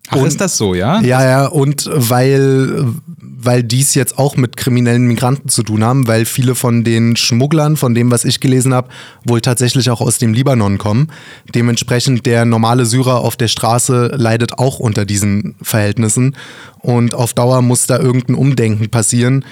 Ach, 0.08 0.16
und, 0.16 0.26
ist 0.26 0.40
das 0.40 0.56
so, 0.56 0.74
ja? 0.74 1.00
Ja, 1.00 1.24
ja, 1.24 1.46
und 1.46 1.88
weil, 1.92 2.86
weil 3.18 3.62
dies 3.62 3.94
jetzt 3.94 4.18
auch 4.18 4.36
mit 4.36 4.56
kriminellen 4.56 5.06
Migranten 5.06 5.48
zu 5.48 5.62
tun 5.62 5.84
haben, 5.84 6.08
weil 6.08 6.24
viele 6.24 6.54
von 6.54 6.82
den 6.82 7.16
Schmugglern, 7.16 7.76
von 7.76 7.94
dem, 7.94 8.10
was 8.10 8.24
ich 8.24 8.40
gelesen 8.40 8.74
habe, 8.74 8.88
wohl 9.24 9.40
tatsächlich 9.40 9.90
auch 9.90 10.00
aus 10.00 10.18
dem 10.18 10.34
Libanon 10.34 10.78
kommen. 10.78 11.08
Dementsprechend 11.54 12.26
der 12.26 12.44
normale 12.44 12.84
Syrer 12.84 13.20
auf 13.20 13.36
der 13.36 13.48
Straße 13.48 14.08
leidet 14.16 14.58
auch 14.58 14.80
unter 14.80 15.04
diesen 15.04 15.54
Verhältnissen. 15.62 16.36
Und 16.80 17.14
auf 17.14 17.32
Dauer 17.32 17.62
muss 17.62 17.86
da 17.86 17.98
irgendein 17.98 18.34
Umdenken 18.34 18.90
passieren. 18.90 19.44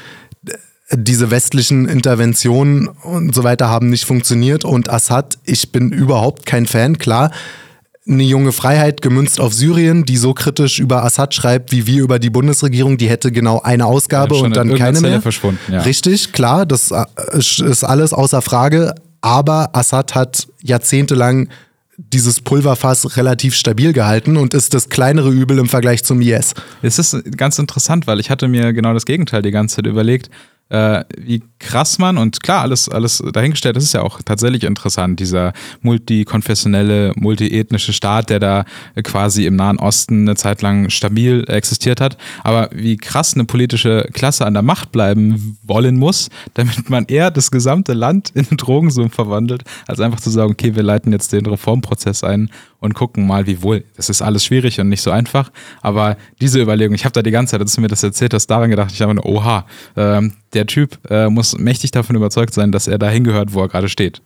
Diese 0.93 1.31
westlichen 1.31 1.87
Interventionen 1.87 2.89
und 2.89 3.33
so 3.35 3.45
weiter 3.45 3.69
haben 3.69 3.89
nicht 3.89 4.05
funktioniert. 4.05 4.65
Und 4.65 4.91
Assad, 4.91 5.39
ich 5.45 5.71
bin 5.71 5.93
überhaupt 5.93 6.45
kein 6.45 6.67
Fan, 6.67 6.99
klar 6.99 7.31
eine 8.11 8.23
junge 8.23 8.53
Freiheit 8.53 9.03
gemünzt 9.03 9.41
auf 9.41 9.55
Syrien, 9.55 10.05
die 10.05 10.17
so 10.17 10.35
kritisch 10.35 10.79
über 10.79 11.05
Assad 11.05 11.35
schreibt, 11.35 11.73
wie 11.73 11.87
wir 11.87 12.03
über 12.03 12.19
die 12.19 12.31
Bundesregierung, 12.31 12.99
die 12.99 13.09
hätte 13.09 13.31
genau 13.33 13.61
eine 13.61 13.87
Ausgabe 13.87 14.35
und 14.35 14.57
dann 14.57 14.75
keine 14.75 15.01
mehr. 15.01 15.23
Verschwunden, 15.23 15.73
ja. 15.73 15.83
Richtig, 15.83 16.33
klar, 16.33 16.67
das 16.67 16.91
äh, 16.91 17.05
ist 17.37 17.85
alles 17.85 18.13
außer 18.13 18.43
Frage. 18.43 18.95
Aber 19.21 19.71
Assad 19.75 20.15
hat 20.15 20.49
jahrzehntelang 20.63 21.49
dieses 21.99 22.41
Pulverfass 22.41 23.17
relativ 23.17 23.55
stabil 23.55 23.93
gehalten 23.93 24.37
und 24.37 24.55
ist 24.55 24.73
das 24.73 24.89
kleinere 24.89 25.31
Übel 25.31 25.59
im 25.59 25.69
Vergleich 25.69 26.03
zum 26.03 26.21
IS. 26.23 26.55
Es 26.83 26.99
ist 26.99 27.37
ganz 27.37 27.59
interessant, 27.59 28.07
weil 28.07 28.21
ich 28.21 28.31
hatte 28.31 28.49
mir 28.49 28.73
genau 28.73 28.95
das 28.95 29.05
Gegenteil 29.05 29.43
die 29.43 29.51
ganze 29.51 29.77
Zeit 29.77 29.87
überlegt. 29.87 30.31
Äh, 30.71 31.05
wie 31.19 31.43
krass, 31.61 31.99
Mann. 31.99 32.19
Und 32.19 32.43
klar, 32.43 32.63
alles, 32.63 32.89
alles 32.89 33.23
dahingestellt, 33.33 33.77
das 33.77 33.85
ist 33.85 33.95
ja 33.95 34.03
auch 34.03 34.21
tatsächlich 34.23 34.65
interessant, 34.65 35.21
dieser 35.21 35.53
multikonfessionelle, 35.83 37.13
multiethnische 37.17 37.93
Staat, 37.93 38.31
der 38.31 38.41
da 38.41 38.65
quasi 39.05 39.47
im 39.47 39.55
Nahen 39.57 39.79
Osten 39.79 40.23
eine 40.23 40.37
Zeit 40.37 40.63
lang 40.63 40.91
stabil 40.91 41.45
existiert 41.49 42.01
hat. 42.01 42.17
Aber 42.43 42.71
wie 42.73 42.97
krass 42.97 43.35
eine 43.35 43.45
politische 43.45 44.09
Klasse 44.13 44.47
an 44.47 44.55
der 44.55 44.63
Macht 44.63 44.91
bleiben 44.91 45.59
wollen 45.63 45.97
muss, 45.97 46.31
damit 46.55 46.91
man 46.91 47.05
eher 47.07 47.31
das 47.31 47.51
gesamte 47.51 47.93
Land 47.93 48.31
in 48.35 48.47
einen 48.49 48.57
Drogensumpf 48.57 49.15
verwandelt, 49.15 49.63
als 49.87 50.01
einfach 50.01 50.21
zu 50.21 50.31
sagen, 50.31 50.51
okay, 50.51 50.75
wir 50.75 50.83
leiten 50.83 51.13
jetzt 51.13 51.33
den 51.33 51.47
Reformprozess 51.47 52.25
ein 52.25 52.51
und 52.81 52.95
gucken 52.95 53.27
mal, 53.27 53.47
wie 53.47 53.63
wohl. 53.63 53.85
Das 53.97 54.09
ist 54.09 54.23
alles 54.23 54.45
schwierig 54.45 54.81
und 54.81 54.89
nicht 54.89 55.03
so 55.03 55.11
einfach. 55.11 55.51
Aber 55.83 56.17
diese 56.41 56.61
Überlegung, 56.61 56.95
ich 56.95 57.05
habe 57.05 57.13
da 57.13 57.23
die 57.23 57.31
ganze 57.31 57.53
Zeit, 57.53 57.61
als 57.61 57.75
du 57.75 57.81
mir 57.81 57.89
das 57.89 58.03
erzählt 58.03 58.35
hast, 58.35 58.47
daran 58.47 58.71
gedacht, 58.71 58.91
ich 58.93 59.03
habe 59.03 59.21
oha, 59.25 59.67
äh, 59.97 60.23
der 60.53 60.67
Typ 60.67 60.99
äh, 61.09 61.29
muss 61.29 61.50
mächtig 61.59 61.91
davon 61.91 62.17
überzeugt 62.17 62.55
sein, 62.55 62.73
dass 62.73 62.87
er 62.87 62.99
da 62.99 63.09
hingehört, 63.09 63.53
wo 63.53 63.61
er 63.61 63.69
gerade 63.69 63.89
steht. 63.89 64.23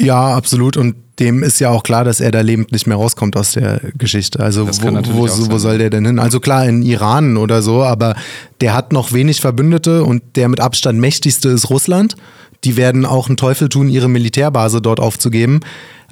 Ja, 0.00 0.34
absolut. 0.34 0.76
Und 0.76 0.94
dem 1.18 1.42
ist 1.42 1.60
ja 1.60 1.68
auch 1.68 1.82
klar, 1.82 2.04
dass 2.04 2.20
er 2.20 2.30
da 2.30 2.40
lebend 2.40 2.72
nicht 2.72 2.86
mehr 2.86 2.96
rauskommt 2.96 3.36
aus 3.36 3.52
der 3.52 3.80
Geschichte. 3.98 4.40
Also 4.40 4.66
wo, 4.66 4.72
wo, 4.72 5.28
wo 5.50 5.58
soll 5.58 5.76
der 5.76 5.90
denn 5.90 6.06
hin? 6.06 6.18
Also 6.18 6.40
klar, 6.40 6.66
in 6.66 6.82
Iran 6.82 7.36
oder 7.36 7.60
so, 7.60 7.82
aber 7.82 8.16
der 8.62 8.72
hat 8.72 8.92
noch 8.92 9.12
wenig 9.12 9.42
Verbündete 9.42 10.04
und 10.04 10.22
der 10.36 10.48
mit 10.48 10.60
Abstand 10.60 10.98
mächtigste 10.98 11.50
ist 11.50 11.68
Russland. 11.68 12.16
Die 12.64 12.76
werden 12.78 13.04
auch 13.04 13.28
einen 13.28 13.36
Teufel 13.36 13.68
tun, 13.68 13.88
ihre 13.88 14.08
Militärbase 14.08 14.80
dort 14.80 15.00
aufzugeben. 15.00 15.60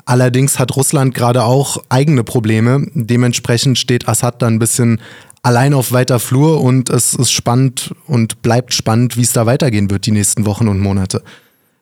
Allerdings 0.05 0.59
hat 0.59 0.77
Russland 0.77 1.15
gerade 1.15 1.45
auch 1.45 1.83
eigene 1.89 2.25
Probleme. 2.25 2.87
Dementsprechend 2.95 3.79
steht 3.79 4.09
Assad 4.09 4.43
da 4.43 4.47
ein 4.47 4.59
bisschen 4.59 5.01
allein 5.49 5.73
auf 5.73 5.93
weiter 5.93 6.19
Flur 6.19 6.61
und 6.61 6.91
es 6.91 7.15
ist 7.15 7.33
spannend 7.33 7.95
und 8.07 8.43
bleibt 8.43 8.75
spannend, 8.75 9.17
wie 9.17 9.23
es 9.23 9.33
da 9.33 9.47
weitergehen 9.47 9.91
wird 9.91 10.05
die 10.05 10.11
nächsten 10.11 10.45
Wochen 10.45 10.69
und 10.69 10.79
Monate. 10.79 11.23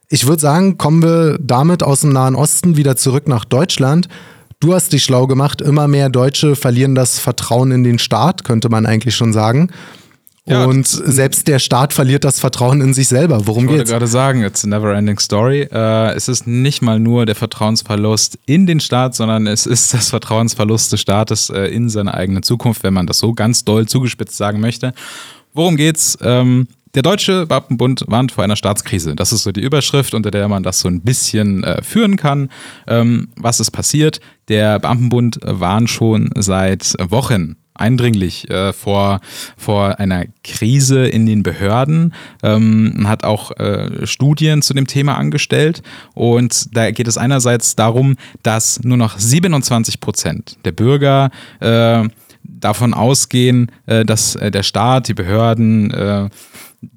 Ich 0.08 0.28
würde 0.28 0.40
sagen, 0.40 0.78
kommen 0.78 1.02
wir 1.02 1.36
damit 1.40 1.82
aus 1.82 2.02
dem 2.02 2.12
Nahen 2.12 2.36
Osten 2.36 2.76
wieder 2.76 2.94
zurück 2.94 3.26
nach 3.26 3.44
Deutschland. 3.44 4.06
Du 4.60 4.72
hast 4.72 4.92
dich 4.92 5.02
schlau 5.02 5.26
gemacht, 5.26 5.60
immer 5.60 5.88
mehr 5.88 6.10
Deutsche 6.10 6.54
verlieren 6.54 6.94
das 6.94 7.18
Vertrauen 7.18 7.72
in 7.72 7.82
den 7.82 7.98
Staat, 7.98 8.44
könnte 8.44 8.68
man 8.68 8.86
eigentlich 8.86 9.16
schon 9.16 9.32
sagen. 9.32 9.70
Ja, 10.48 10.64
und 10.64 10.86
selbst 10.86 11.48
der 11.48 11.58
Staat 11.58 11.92
verliert 11.92 12.22
das 12.22 12.38
Vertrauen 12.38 12.80
in 12.80 12.94
sich 12.94 13.08
selber. 13.08 13.46
Worum 13.48 13.66
geht's? 13.66 13.72
Ich 13.72 13.78
wollte 13.78 13.90
gerade 13.90 14.06
sagen, 14.06 14.42
it's 14.44 14.64
a 14.64 14.68
never 14.68 14.94
ending 14.94 15.18
story. 15.18 15.62
Äh, 15.62 16.14
es 16.14 16.28
ist 16.28 16.46
nicht 16.46 16.82
mal 16.82 17.00
nur 17.00 17.26
der 17.26 17.34
Vertrauensverlust 17.34 18.38
in 18.46 18.66
den 18.66 18.78
Staat, 18.78 19.16
sondern 19.16 19.48
es 19.48 19.66
ist 19.66 19.92
das 19.92 20.10
Vertrauensverlust 20.10 20.92
des 20.92 21.00
Staates 21.00 21.50
äh, 21.50 21.64
in 21.64 21.88
seine 21.88 22.14
eigene 22.14 22.42
Zukunft, 22.42 22.84
wenn 22.84 22.94
man 22.94 23.08
das 23.08 23.18
so 23.18 23.34
ganz 23.34 23.64
doll 23.64 23.86
zugespitzt 23.88 24.36
sagen 24.36 24.60
möchte. 24.60 24.94
Worum 25.52 25.76
geht's? 25.76 26.16
Ähm, 26.22 26.68
der 26.94 27.02
Deutsche 27.02 27.46
Beamtenbund 27.46 28.04
warnt 28.06 28.30
vor 28.30 28.44
einer 28.44 28.56
Staatskrise. 28.56 29.16
Das 29.16 29.32
ist 29.32 29.42
so 29.42 29.50
die 29.50 29.60
Überschrift, 29.60 30.14
unter 30.14 30.30
der 30.30 30.48
man 30.48 30.62
das 30.62 30.78
so 30.78 30.88
ein 30.88 31.00
bisschen 31.00 31.64
äh, 31.64 31.82
führen 31.82 32.16
kann. 32.16 32.50
Ähm, 32.86 33.28
was 33.36 33.58
ist 33.58 33.72
passiert? 33.72 34.20
Der 34.48 34.78
Beamtenbund 34.78 35.40
warnt 35.42 35.90
schon 35.90 36.30
seit 36.36 36.94
Wochen 37.10 37.56
eindringlich 37.80 38.50
äh, 38.50 38.72
vor, 38.72 39.20
vor 39.56 39.98
einer 39.98 40.24
Krise 40.44 41.06
in 41.06 41.26
den 41.26 41.42
Behörden, 41.42 42.14
ähm, 42.42 43.04
hat 43.06 43.24
auch 43.24 43.52
äh, 43.58 44.06
Studien 44.06 44.62
zu 44.62 44.74
dem 44.74 44.86
Thema 44.86 45.16
angestellt 45.16 45.82
und 46.14 46.76
da 46.76 46.90
geht 46.90 47.08
es 47.08 47.18
einerseits 47.18 47.76
darum, 47.76 48.16
dass 48.42 48.82
nur 48.82 48.96
noch 48.96 49.18
27 49.18 50.00
Prozent 50.00 50.58
der 50.64 50.72
Bürger 50.72 51.30
äh, 51.60 52.08
davon 52.48 52.94
ausgehen, 52.94 53.70
äh, 53.86 54.04
dass 54.04 54.36
äh, 54.36 54.50
der 54.50 54.62
Staat, 54.62 55.08
die 55.08 55.14
Behörden 55.14 55.90
äh, 55.90 56.28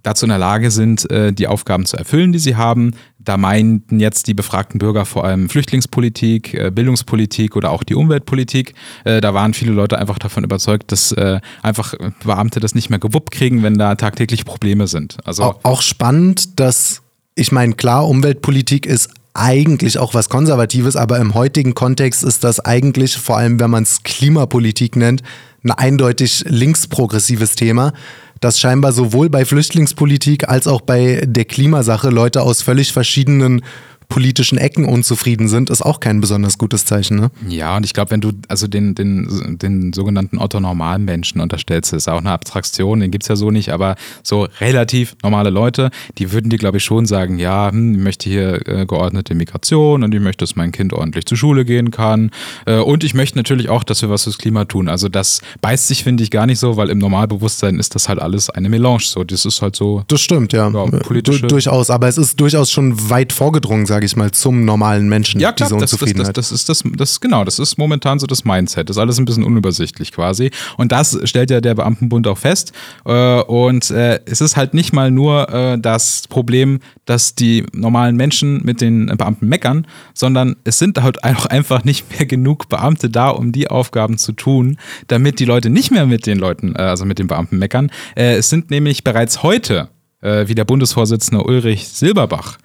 dazu 0.04 0.26
in 0.26 0.30
der 0.30 0.38
Lage 0.38 0.72
sind, 0.72 1.08
die 1.10 1.48
Aufgaben 1.48 1.86
zu 1.86 1.98
erfüllen, 1.98 2.32
die 2.32 2.38
sie 2.38 2.58
haben. 2.58 2.92
Da 3.20 3.38
meinten 3.38 4.00
jetzt 4.00 4.28
die 4.28 4.34
befragten 4.34 4.80
Bürger 4.80 5.06
vor 5.06 5.26
allem 5.26 5.50
Flüchtlingspolitik, 5.50 6.54
äh, 6.54 6.72
Bildungspolitik 6.72 7.56
oder 7.56 7.72
auch 7.72 7.84
die 7.84 7.96
Umweltpolitik. 7.96 8.74
Äh, 9.04 9.22
da 9.22 9.34
waren 9.34 9.54
viele 9.54 9.74
Leute 9.74 9.98
einfach 9.98 10.18
davon 10.20 10.44
überzeugt, 10.44 10.92
dass 10.92 11.14
einfach 11.62 11.94
Beamte 12.24 12.60
das 12.60 12.76
nicht 12.76 12.90
mehr 12.90 13.00
gewuppt 13.00 13.32
kriegen, 13.32 13.64
wenn 13.64 13.78
da 13.78 13.96
tagtäglich 13.96 14.46
Probleme 14.46 14.88
sind. 14.88 15.18
Also 15.26 15.56
auch 15.64 15.82
spannend, 15.82 16.60
dass 16.60 17.02
ich 17.36 17.52
meine, 17.52 17.74
klar, 17.74 18.08
Umweltpolitik 18.08 18.86
ist 18.86 19.10
eigentlich 19.34 19.98
auch 19.98 20.14
was 20.14 20.30
Konservatives, 20.30 20.96
aber 20.96 21.20
im 21.20 21.34
heutigen 21.34 21.74
Kontext 21.74 22.24
ist 22.24 22.44
das 22.44 22.60
eigentlich, 22.60 23.18
vor 23.18 23.38
allem 23.38 23.60
wenn 23.60 23.70
man 23.70 23.84
es 23.84 24.04
Klimapolitik 24.04 24.96
nennt, 24.96 25.24
ein 25.64 25.72
eindeutig 25.72 26.46
linksprogressives 26.48 27.56
Thema 27.56 27.94
dass 28.40 28.60
scheinbar 28.60 28.92
sowohl 28.92 29.30
bei 29.30 29.46
Flüchtlingspolitik 29.46 30.48
als 30.48 30.68
auch 30.68 30.82
bei 30.82 31.24
der 31.26 31.46
Klimasache 31.46 32.10
Leute 32.10 32.42
aus 32.42 32.62
völlig 32.62 32.94
verschiedenen 32.94 33.62
politischen 34.10 34.58
Ecken 34.58 34.86
unzufrieden 34.86 35.48
sind, 35.48 35.70
ist 35.70 35.84
auch 35.84 36.00
kein 36.00 36.20
besonders 36.20 36.58
gutes 36.58 36.84
Zeichen. 36.84 37.18
Ne? 37.18 37.32
Ja, 37.48 37.78
und 37.78 37.86
ich 37.86 37.94
glaube, 37.94 38.12
wenn 38.12 38.22
du 38.22 38.32
also 38.48 38.68
den, 38.68 38.96
den, 38.96 39.58
den 39.62 39.94
sogenannten 39.94 40.40
Otto-Normalmenschen 40.40 41.40
unterstellst, 41.40 41.94
ist 41.94 42.10
auch 42.10 42.18
eine 42.18 42.32
Abstraktion, 42.32 43.00
den 43.00 43.12
gibt 43.12 43.24
es 43.24 43.28
ja 43.28 43.36
so 43.36 43.52
nicht, 43.52 43.70
aber 43.70 43.96
so 44.24 44.48
relativ 44.60 45.16
normale 45.24 45.52
Leute, 45.52 45.92
die 46.18 46.32
würden 46.32 46.50
dir, 46.50 46.58
glaube 46.58 46.78
ich, 46.78 46.84
schon 46.84 47.06
sagen, 47.06 47.38
ja, 47.38 47.72
hm, 47.72 47.94
ich 47.94 48.02
möchte 48.02 48.30
hier 48.30 48.68
äh, 48.68 48.86
geordnete 48.88 49.36
Migration 49.36 50.04
und 50.04 50.14
ich 50.14 50.22
möchte, 50.22 50.44
dass 50.44 50.56
mein 50.56 50.72
Kind 50.72 50.92
ordentlich 50.92 51.26
zur 51.26 51.38
Schule 51.38 51.64
gehen 51.64 51.92
kann. 51.92 52.32
Äh, 52.66 52.80
und 52.80 53.04
ich 53.04 53.14
möchte 53.14 53.38
natürlich 53.38 53.70
auch, 53.70 53.84
dass 53.84 54.02
wir 54.02 54.10
was 54.10 54.24
fürs 54.24 54.40
Klima 54.40 54.66
tun. 54.66 54.90
Also 54.90 55.08
das 55.08 55.42
beißt 55.62 55.88
sich, 55.88 56.04
finde 56.04 56.24
ich, 56.24 56.32
gar 56.32 56.48
nicht 56.48 56.60
so, 56.60 56.78
weil 56.78 56.90
im 56.90 56.98
Normalbewusstsein 56.98 57.78
ist 57.78 57.94
das 57.94 58.10
halt 58.10 58.20
alles 58.20 58.50
eine 58.50 58.70
Melange. 58.70 59.04
So, 59.04 59.24
das 59.24 59.46
ist 59.46 59.62
halt 59.62 59.76
so. 59.76 60.04
Das 60.08 60.20
stimmt, 60.20 60.52
ja. 60.52 60.70
ja 60.70 60.86
politische 60.86 61.42
du, 61.42 61.48
durchaus, 61.48 61.92
aber 61.92 62.08
es 62.08 62.18
ist 62.18 62.40
durchaus 62.40 62.72
schon 62.72 63.10
weit 63.10 63.34
vorgedrungen, 63.34 63.86
sage 63.86 63.99
sage 64.00 64.06
ich 64.06 64.16
mal, 64.16 64.32
zum 64.32 64.64
normalen 64.64 65.10
Menschen, 65.10 65.42
ja, 65.42 65.52
klar, 65.52 65.68
diese 65.68 65.76
Unzufriedenheit. 65.76 66.38
Das, 66.38 66.50
das, 66.52 66.64
das, 66.64 66.80
das, 66.80 66.90
ist 66.90 67.00
das, 67.02 67.20
genau, 67.20 67.44
das 67.44 67.60
ist 67.60 67.78
momentan 67.78 68.18
so 68.18 68.28
das 68.28 68.46
Mindset. 68.46 68.88
Das 68.88 68.96
ist 68.96 69.02
alles 69.02 69.20
ein 69.20 69.26
bisschen 69.26 69.44
unübersichtlich 69.44 70.14
quasi. 70.14 70.52
Und 70.78 70.94
das 70.94 71.20
stellt 71.26 71.52
ja 71.52 71.60
der 71.60 71.76
Beamtenbund 71.76 72.26
auch 72.28 72.38
fest. 72.38 72.72
Äh, 73.06 73.42
und 73.42 73.92
äh, 73.92 74.22
es 74.26 74.40
ist 74.40 74.56
halt 74.56 74.74
nicht 74.74 74.94
mal 74.94 75.12
nur 75.12 75.50
äh, 75.50 75.78
das 75.78 76.30
Problem, 76.30 76.80
dass 77.04 77.36
die 77.36 77.66
normalen 77.74 78.16
Menschen 78.16 78.62
mit 78.64 78.80
den 78.80 79.08
Beamten 79.08 79.50
meckern, 79.50 79.86
sondern 80.14 80.56
es 80.64 80.80
sind 80.80 81.02
halt 81.04 81.22
auch 81.26 81.48
einfach 81.48 81.84
nicht 81.84 82.10
mehr 82.18 82.26
genug 82.26 82.70
Beamte 82.70 83.10
da, 83.10 83.28
um 83.28 83.52
die 83.52 83.70
Aufgaben 83.70 84.18
zu 84.18 84.32
tun, 84.32 84.78
damit 85.08 85.42
die 85.42 85.46
Leute 85.46 85.70
nicht 85.70 85.92
mehr 85.92 86.06
mit 86.06 86.26
den 86.26 86.40
Leuten, 86.40 86.78
also 86.78 87.04
mit 87.04 87.20
den 87.20 87.28
Beamten 87.28 87.58
meckern. 87.58 87.92
Es 88.16 88.50
sind 88.50 88.72
nämlich 88.72 89.04
bereits 89.04 89.44
heute, 89.44 89.90
wie 90.22 90.56
der 90.56 90.66
Bundesvorsitzende 90.66 91.44
Ulrich 91.44 91.88
Silberbach 91.88 92.58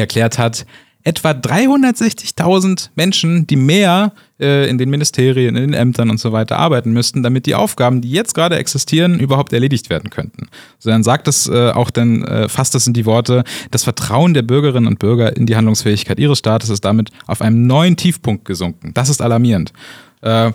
erklärt 0.00 0.38
hat, 0.38 0.66
etwa 1.04 1.30
360.000 1.30 2.88
Menschen, 2.94 3.46
die 3.46 3.56
mehr 3.56 4.12
äh, 4.40 4.68
in 4.68 4.78
den 4.78 4.88
Ministerien, 4.88 5.54
in 5.54 5.70
den 5.70 5.74
Ämtern 5.74 6.08
und 6.08 6.18
so 6.18 6.32
weiter 6.32 6.58
arbeiten 6.58 6.92
müssten, 6.92 7.22
damit 7.22 7.44
die 7.44 7.54
Aufgaben, 7.54 8.00
die 8.00 8.10
jetzt 8.10 8.34
gerade 8.34 8.56
existieren, 8.56 9.20
überhaupt 9.20 9.52
erledigt 9.52 9.90
werden 9.90 10.08
könnten. 10.08 10.48
So 10.78 10.88
dann 10.88 11.02
sagt 11.02 11.28
es 11.28 11.46
äh, 11.46 11.70
auch 11.70 11.90
dann, 11.90 12.24
äh, 12.24 12.48
fasst 12.48 12.74
das 12.74 12.86
in 12.86 12.94
die 12.94 13.04
Worte, 13.04 13.44
das 13.70 13.84
Vertrauen 13.84 14.32
der 14.32 14.42
Bürgerinnen 14.42 14.86
und 14.86 14.98
Bürger 14.98 15.36
in 15.36 15.44
die 15.44 15.56
Handlungsfähigkeit 15.56 16.18
ihres 16.18 16.38
Staates 16.38 16.70
ist 16.70 16.84
damit 16.84 17.10
auf 17.26 17.42
einem 17.42 17.66
neuen 17.66 17.96
Tiefpunkt 17.96 18.46
gesunken. 18.46 18.92
Das 18.94 19.10
ist 19.10 19.20
alarmierend. 19.20 19.74
Äh, 20.22 20.52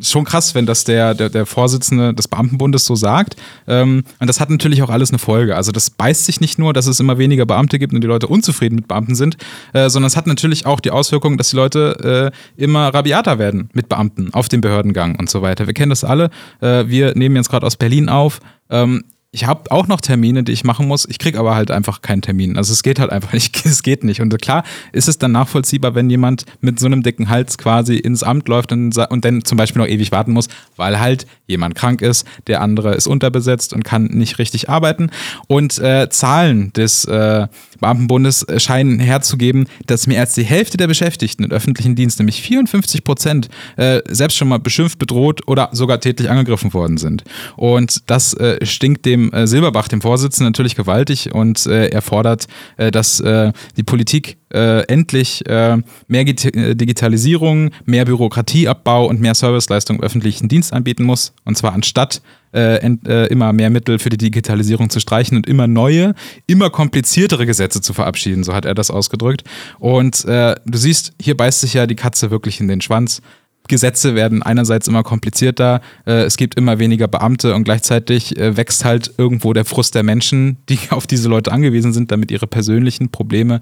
schon 0.00 0.24
krass, 0.24 0.54
wenn 0.54 0.66
das 0.66 0.84
der, 0.84 1.14
der, 1.14 1.30
der 1.30 1.46
Vorsitzende 1.46 2.14
des 2.14 2.28
Beamtenbundes 2.28 2.84
so 2.84 2.94
sagt. 2.94 3.36
Ähm, 3.66 4.04
und 4.18 4.26
das 4.26 4.40
hat 4.40 4.50
natürlich 4.50 4.82
auch 4.82 4.90
alles 4.90 5.10
eine 5.10 5.18
Folge. 5.18 5.56
Also 5.56 5.72
das 5.72 5.90
beißt 5.90 6.24
sich 6.24 6.40
nicht 6.40 6.58
nur, 6.58 6.72
dass 6.72 6.86
es 6.86 7.00
immer 7.00 7.18
weniger 7.18 7.46
Beamte 7.46 7.78
gibt 7.78 7.92
und 7.92 8.00
die 8.02 8.06
Leute 8.06 8.26
unzufrieden 8.26 8.76
mit 8.76 8.88
Beamten 8.88 9.14
sind, 9.14 9.36
äh, 9.72 9.88
sondern 9.88 10.08
es 10.08 10.16
hat 10.16 10.26
natürlich 10.26 10.66
auch 10.66 10.80
die 10.80 10.90
Auswirkung, 10.90 11.38
dass 11.38 11.50
die 11.50 11.56
Leute 11.56 12.32
äh, 12.56 12.62
immer 12.62 12.92
rabiater 12.92 13.38
werden 13.38 13.70
mit 13.72 13.88
Beamten 13.88 14.32
auf 14.32 14.48
dem 14.48 14.60
Behördengang 14.60 15.16
und 15.16 15.30
so 15.30 15.42
weiter. 15.42 15.66
Wir 15.66 15.74
kennen 15.74 15.90
das 15.90 16.04
alle. 16.04 16.30
Äh, 16.60 16.84
wir 16.88 17.14
nehmen 17.16 17.36
jetzt 17.36 17.50
gerade 17.50 17.66
aus 17.66 17.76
Berlin 17.76 18.08
auf. 18.08 18.40
Ähm, 18.70 19.04
ich 19.36 19.44
habe 19.44 19.70
auch 19.70 19.86
noch 19.86 20.00
Termine, 20.00 20.44
die 20.44 20.52
ich 20.52 20.64
machen 20.64 20.88
muss. 20.88 21.06
Ich 21.06 21.18
kriege 21.18 21.38
aber 21.38 21.54
halt 21.54 21.70
einfach 21.70 22.00
keinen 22.00 22.22
Termin. 22.22 22.56
Also 22.56 22.72
es 22.72 22.82
geht 22.82 22.98
halt 22.98 23.12
einfach 23.12 23.34
nicht. 23.34 23.54
Es 23.66 23.82
geht 23.82 24.02
nicht. 24.02 24.22
Und 24.22 24.40
klar 24.40 24.64
ist 24.92 25.08
es 25.08 25.18
dann 25.18 25.32
nachvollziehbar, 25.32 25.94
wenn 25.94 26.08
jemand 26.08 26.46
mit 26.62 26.78
so 26.80 26.86
einem 26.86 27.02
dicken 27.02 27.28
Hals 27.28 27.58
quasi 27.58 27.96
ins 27.96 28.22
Amt 28.22 28.48
läuft 28.48 28.72
und, 28.72 28.96
und 28.96 29.24
dann 29.26 29.44
zum 29.44 29.58
Beispiel 29.58 29.82
noch 29.82 29.88
ewig 29.88 30.10
warten 30.10 30.32
muss, 30.32 30.48
weil 30.76 30.98
halt 30.98 31.26
jemand 31.46 31.74
krank 31.74 32.00
ist, 32.00 32.26
der 32.46 32.62
andere 32.62 32.94
ist 32.94 33.06
unterbesetzt 33.06 33.74
und 33.74 33.84
kann 33.84 34.04
nicht 34.04 34.38
richtig 34.38 34.70
arbeiten. 34.70 35.10
Und 35.48 35.78
äh, 35.78 36.08
Zahlen 36.08 36.72
des 36.72 37.04
äh, 37.04 37.46
Beamtenbundes 37.80 38.46
scheinen 38.58 38.98
herzugeben, 39.00 39.66
dass 39.86 40.06
mehr 40.06 40.20
als 40.20 40.34
die 40.34 40.44
Hälfte 40.44 40.76
der 40.76 40.86
Beschäftigten 40.86 41.44
im 41.44 41.50
öffentlichen 41.50 41.94
Dienst, 41.94 42.18
nämlich 42.18 42.42
54 42.42 43.04
Prozent, 43.04 43.48
äh, 43.76 44.00
selbst 44.08 44.36
schon 44.36 44.48
mal 44.48 44.58
beschimpft, 44.58 44.98
bedroht 44.98 45.46
oder 45.46 45.70
sogar 45.72 46.00
tätlich 46.00 46.30
angegriffen 46.30 46.72
worden 46.74 46.96
sind. 46.96 47.24
Und 47.56 48.02
das 48.10 48.34
äh, 48.34 48.64
stinkt 48.64 49.04
dem 49.04 49.32
äh, 49.32 49.46
Silberbach, 49.46 49.88
dem 49.88 50.00
Vorsitzenden, 50.00 50.46
natürlich 50.46 50.74
gewaltig 50.76 51.34
und 51.34 51.66
äh, 51.66 51.88
er 51.88 52.02
fordert, 52.02 52.46
äh, 52.76 52.90
dass 52.90 53.20
äh, 53.20 53.52
die 53.76 53.82
Politik 53.82 54.38
endlich 54.48 55.42
mehr 55.46 56.24
Digitalisierung, 56.24 57.72
mehr 57.84 58.04
Bürokratieabbau 58.04 59.06
und 59.06 59.20
mehr 59.20 59.34
Serviceleistung 59.34 59.96
im 59.96 60.02
öffentlichen 60.02 60.48
Dienst 60.48 60.72
anbieten 60.72 61.02
muss. 61.02 61.34
Und 61.44 61.58
zwar 61.58 61.74
anstatt 61.74 62.22
äh, 62.56 62.78
ent, 62.78 63.06
äh, 63.06 63.26
immer 63.26 63.52
mehr 63.52 63.70
Mittel 63.70 63.98
für 63.98 64.08
die 64.08 64.16
Digitalisierung 64.16 64.90
zu 64.90 64.98
streichen 64.98 65.36
und 65.36 65.46
immer 65.46 65.66
neue, 65.66 66.14
immer 66.46 66.70
kompliziertere 66.70 67.46
Gesetze 67.46 67.80
zu 67.80 67.92
verabschieden, 67.92 68.42
so 68.42 68.54
hat 68.54 68.64
er 68.64 68.74
das 68.74 68.90
ausgedrückt. 68.90 69.44
Und 69.78 70.24
äh, 70.24 70.56
du 70.64 70.78
siehst, 70.78 71.12
hier 71.20 71.36
beißt 71.36 71.60
sich 71.60 71.74
ja 71.74 71.86
die 71.86 71.96
Katze 71.96 72.30
wirklich 72.30 72.60
in 72.60 72.68
den 72.68 72.80
Schwanz. 72.80 73.20
Gesetze 73.68 74.14
werden 74.14 74.42
einerseits 74.42 74.88
immer 74.88 75.02
komplizierter, 75.02 75.80
äh, 76.06 76.22
es 76.22 76.36
gibt 76.36 76.54
immer 76.54 76.78
weniger 76.78 77.08
Beamte 77.08 77.54
und 77.54 77.64
gleichzeitig 77.64 78.38
äh, 78.38 78.56
wächst 78.56 78.84
halt 78.84 79.12
irgendwo 79.18 79.52
der 79.52 79.64
Frust 79.64 79.94
der 79.94 80.02
Menschen, 80.02 80.58
die 80.68 80.78
auf 80.90 81.06
diese 81.06 81.28
Leute 81.28 81.52
angewiesen 81.52 81.92
sind, 81.92 82.10
damit 82.10 82.30
ihre 82.30 82.46
persönlichen 82.46 83.10
Probleme, 83.10 83.60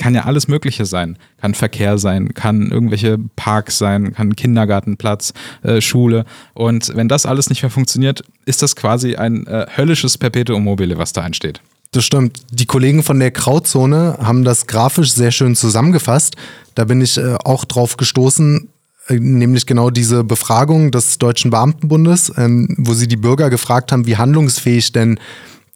kann 0.00 0.14
ja 0.14 0.24
alles 0.24 0.48
Mögliche 0.48 0.86
sein. 0.86 1.16
Kann 1.40 1.54
Verkehr 1.54 1.98
sein, 1.98 2.34
kann 2.34 2.70
irgendwelche 2.70 3.18
Parks 3.36 3.78
sein, 3.78 4.14
kann 4.14 4.34
Kindergartenplatz, 4.34 5.32
äh, 5.62 5.80
Schule. 5.80 6.24
Und 6.54 6.96
wenn 6.96 7.08
das 7.08 7.26
alles 7.26 7.50
nicht 7.50 7.62
mehr 7.62 7.70
funktioniert, 7.70 8.24
ist 8.46 8.62
das 8.62 8.74
quasi 8.74 9.14
ein 9.14 9.46
äh, 9.46 9.66
höllisches 9.76 10.18
Perpetuum 10.18 10.64
mobile, 10.64 10.98
was 10.98 11.12
da 11.12 11.24
entsteht. 11.24 11.60
Das 11.92 12.04
stimmt. 12.04 12.40
Die 12.50 12.66
Kollegen 12.66 13.02
von 13.02 13.20
der 13.20 13.30
Grauzone 13.30 14.16
haben 14.22 14.42
das 14.42 14.66
grafisch 14.66 15.12
sehr 15.12 15.32
schön 15.32 15.54
zusammengefasst. 15.54 16.36
Da 16.74 16.84
bin 16.84 17.00
ich 17.00 17.18
äh, 17.18 17.34
auch 17.44 17.64
drauf 17.64 17.96
gestoßen, 17.96 18.68
äh, 19.08 19.14
nämlich 19.18 19.66
genau 19.66 19.90
diese 19.90 20.24
Befragung 20.24 20.92
des 20.92 21.18
Deutschen 21.18 21.50
Beamtenbundes, 21.50 22.32
ähm, 22.38 22.74
wo 22.78 22.94
sie 22.94 23.08
die 23.08 23.16
Bürger 23.16 23.50
gefragt 23.50 23.92
haben, 23.92 24.06
wie 24.06 24.16
handlungsfähig 24.16 24.92
denn 24.92 25.18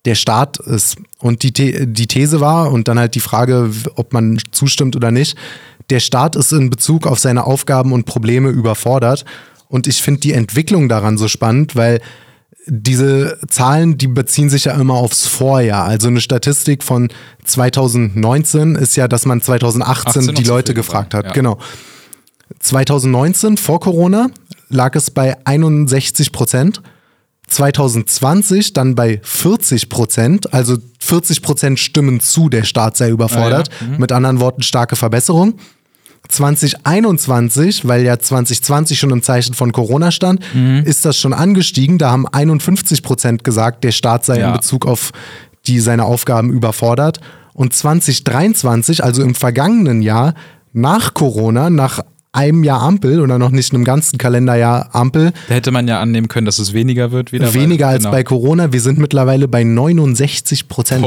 der 0.04 0.14
Staat 0.14 0.58
ist. 0.58 0.96
Und 1.18 1.42
die, 1.42 1.52
The 1.56 1.86
die 1.86 2.06
These 2.06 2.40
war, 2.40 2.72
und 2.72 2.88
dann 2.88 2.98
halt 2.98 3.14
die 3.14 3.20
Frage, 3.20 3.70
ob 3.96 4.12
man 4.12 4.38
zustimmt 4.50 4.96
oder 4.96 5.10
nicht, 5.10 5.36
der 5.90 6.00
Staat 6.00 6.36
ist 6.36 6.52
in 6.52 6.70
Bezug 6.70 7.06
auf 7.06 7.18
seine 7.18 7.44
Aufgaben 7.44 7.92
und 7.92 8.04
Probleme 8.04 8.50
überfordert. 8.50 9.24
Und 9.68 9.86
ich 9.86 10.02
finde 10.02 10.20
die 10.20 10.32
Entwicklung 10.32 10.88
daran 10.88 11.18
so 11.18 11.28
spannend, 11.28 11.76
weil 11.76 12.00
diese 12.66 13.38
Zahlen, 13.48 13.98
die 13.98 14.06
beziehen 14.06 14.48
sich 14.48 14.64
ja 14.64 14.72
immer 14.72 14.94
aufs 14.94 15.26
Vorjahr. 15.26 15.84
Also 15.84 16.08
eine 16.08 16.20
Statistik 16.20 16.82
von 16.82 17.08
2019 17.44 18.74
ist 18.76 18.96
ja, 18.96 19.08
dass 19.08 19.26
man 19.26 19.42
2018 19.42 20.34
die 20.34 20.44
Leute 20.44 20.72
gefragt 20.72 21.12
hat. 21.14 21.26
Ja. 21.26 21.32
Genau. 21.32 21.58
2019 22.60 23.56
vor 23.56 23.80
Corona 23.80 24.28
lag 24.68 24.94
es 24.94 25.10
bei 25.10 25.36
61 25.44 26.32
Prozent. 26.32 26.80
2020 27.46 28.72
dann 28.72 28.94
bei 28.94 29.20
40 29.22 29.88
Prozent, 29.88 30.52
also 30.52 30.76
40 31.00 31.42
Prozent 31.42 31.78
stimmen 31.78 32.20
zu, 32.20 32.48
der 32.48 32.64
Staat 32.64 32.96
sei 32.96 33.10
überfordert. 33.10 33.68
Ah, 33.70 33.84
ja. 33.84 33.90
mhm. 33.90 33.98
Mit 33.98 34.12
anderen 34.12 34.40
Worten, 34.40 34.62
starke 34.62 34.96
Verbesserung. 34.96 35.54
2021, 36.28 37.86
weil 37.86 38.02
ja 38.02 38.18
2020 38.18 38.98
schon 38.98 39.10
im 39.10 39.22
Zeichen 39.22 39.54
von 39.54 39.72
Corona 39.72 40.10
stand, 40.10 40.40
mhm. 40.54 40.82
ist 40.84 41.04
das 41.04 41.18
schon 41.18 41.34
angestiegen. 41.34 41.98
Da 41.98 42.10
haben 42.10 42.26
51 42.26 43.02
Prozent 43.02 43.44
gesagt, 43.44 43.84
der 43.84 43.92
Staat 43.92 44.24
sei 44.24 44.38
ja. 44.38 44.48
in 44.48 44.52
Bezug 44.54 44.86
auf 44.86 45.12
die 45.66 45.80
seine 45.80 46.04
Aufgaben 46.04 46.50
überfordert. 46.50 47.20
Und 47.52 47.72
2023, 47.72 49.04
also 49.04 49.22
im 49.22 49.34
vergangenen 49.34 50.02
Jahr, 50.02 50.34
nach 50.72 51.14
Corona, 51.14 51.70
nach 51.70 52.00
einem 52.34 52.64
Jahr 52.64 52.82
Ampel 52.82 53.20
oder 53.20 53.38
noch 53.38 53.50
nicht 53.50 53.72
einem 53.72 53.84
ganzen 53.84 54.18
Kalenderjahr 54.18 54.94
Ampel. 54.94 55.32
Da 55.48 55.54
hätte 55.54 55.70
man 55.70 55.86
ja 55.88 56.00
annehmen 56.00 56.28
können, 56.28 56.46
dass 56.46 56.58
es 56.58 56.72
weniger 56.72 57.12
wird 57.12 57.32
wieder. 57.32 57.54
Weniger 57.54 57.86
weil, 57.86 57.94
als 57.94 58.02
genau. 58.04 58.12
bei 58.12 58.24
Corona. 58.24 58.72
Wir 58.72 58.80
sind 58.80 58.98
mittlerweile 58.98 59.48
bei 59.48 59.64
69 59.64 60.68
Prozent. 60.68 61.06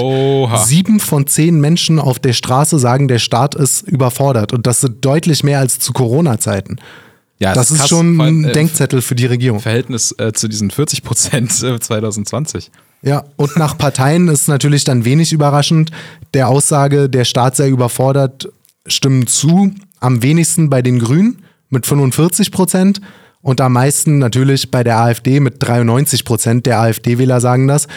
Sieben 0.66 1.00
von 1.00 1.28
zehn 1.28 1.60
Menschen 1.60 2.00
auf 2.00 2.20
der 2.20 2.34
Straße 2.34 2.80
sagen, 2.80 3.08
der 3.08 3.20
Staat 3.20 3.56
ist 3.56 3.82
überfordert. 3.82 4.54
Und 4.54 4.66
das 4.68 4.82
sind 4.82 5.04
deutlich 5.04 5.44
mehr 5.44 5.60
als 5.60 5.80
zu 5.80 5.94
Corona-Zeiten. 5.94 6.78
Ja, 7.40 7.54
das, 7.54 7.70
ist, 7.72 7.82
ist 7.82 7.90
schon 7.90 8.20
ein 8.20 8.46
äh, 8.46 8.52
Denkzettel 8.52 9.02
für 9.02 9.14
die 9.14 9.26
Regierung. 9.26 9.60
Verhältnis 9.60 10.16
äh, 10.18 10.34
zu 10.34 10.48
diesen 10.48 10.72
40 10.72 11.04
Prozent 11.04 11.52
2020. 11.52 12.68
Äh, 13.04 13.10
ja, 13.10 13.26
und 13.36 13.58
nach 13.58 13.78
Parteien 13.78 14.28
ist 14.28 14.48
natürlich 14.48 14.84
dann 14.84 15.06
wenig 15.06 15.34
überraschend. 15.34 15.92
Der 16.34 16.48
Aussage, 16.48 17.10
der 17.10 17.26
Staat 17.26 17.56
sei 17.56 17.70
überfordert, 17.70 18.50
stimmen 18.88 19.28
zu 19.28 19.72
am 20.00 20.22
wenigsten 20.24 20.70
bei 20.70 20.82
den 20.82 21.00
Grünen 21.00 21.44
mit 21.70 21.86
45 21.86 22.52
Prozent 22.52 23.02
und 23.42 23.62
am 23.62 23.74
meisten 23.74 24.18
natürlich 24.20 24.72
bei 24.72 24.84
der 24.84 24.98
AfD 24.98 25.40
mit 25.40 25.56
93 25.60 26.26
Prozent. 26.26 26.66
Der 26.66 26.80
AfD-Wähler 26.80 27.40
sagen 27.42 27.68
das. 27.68 27.88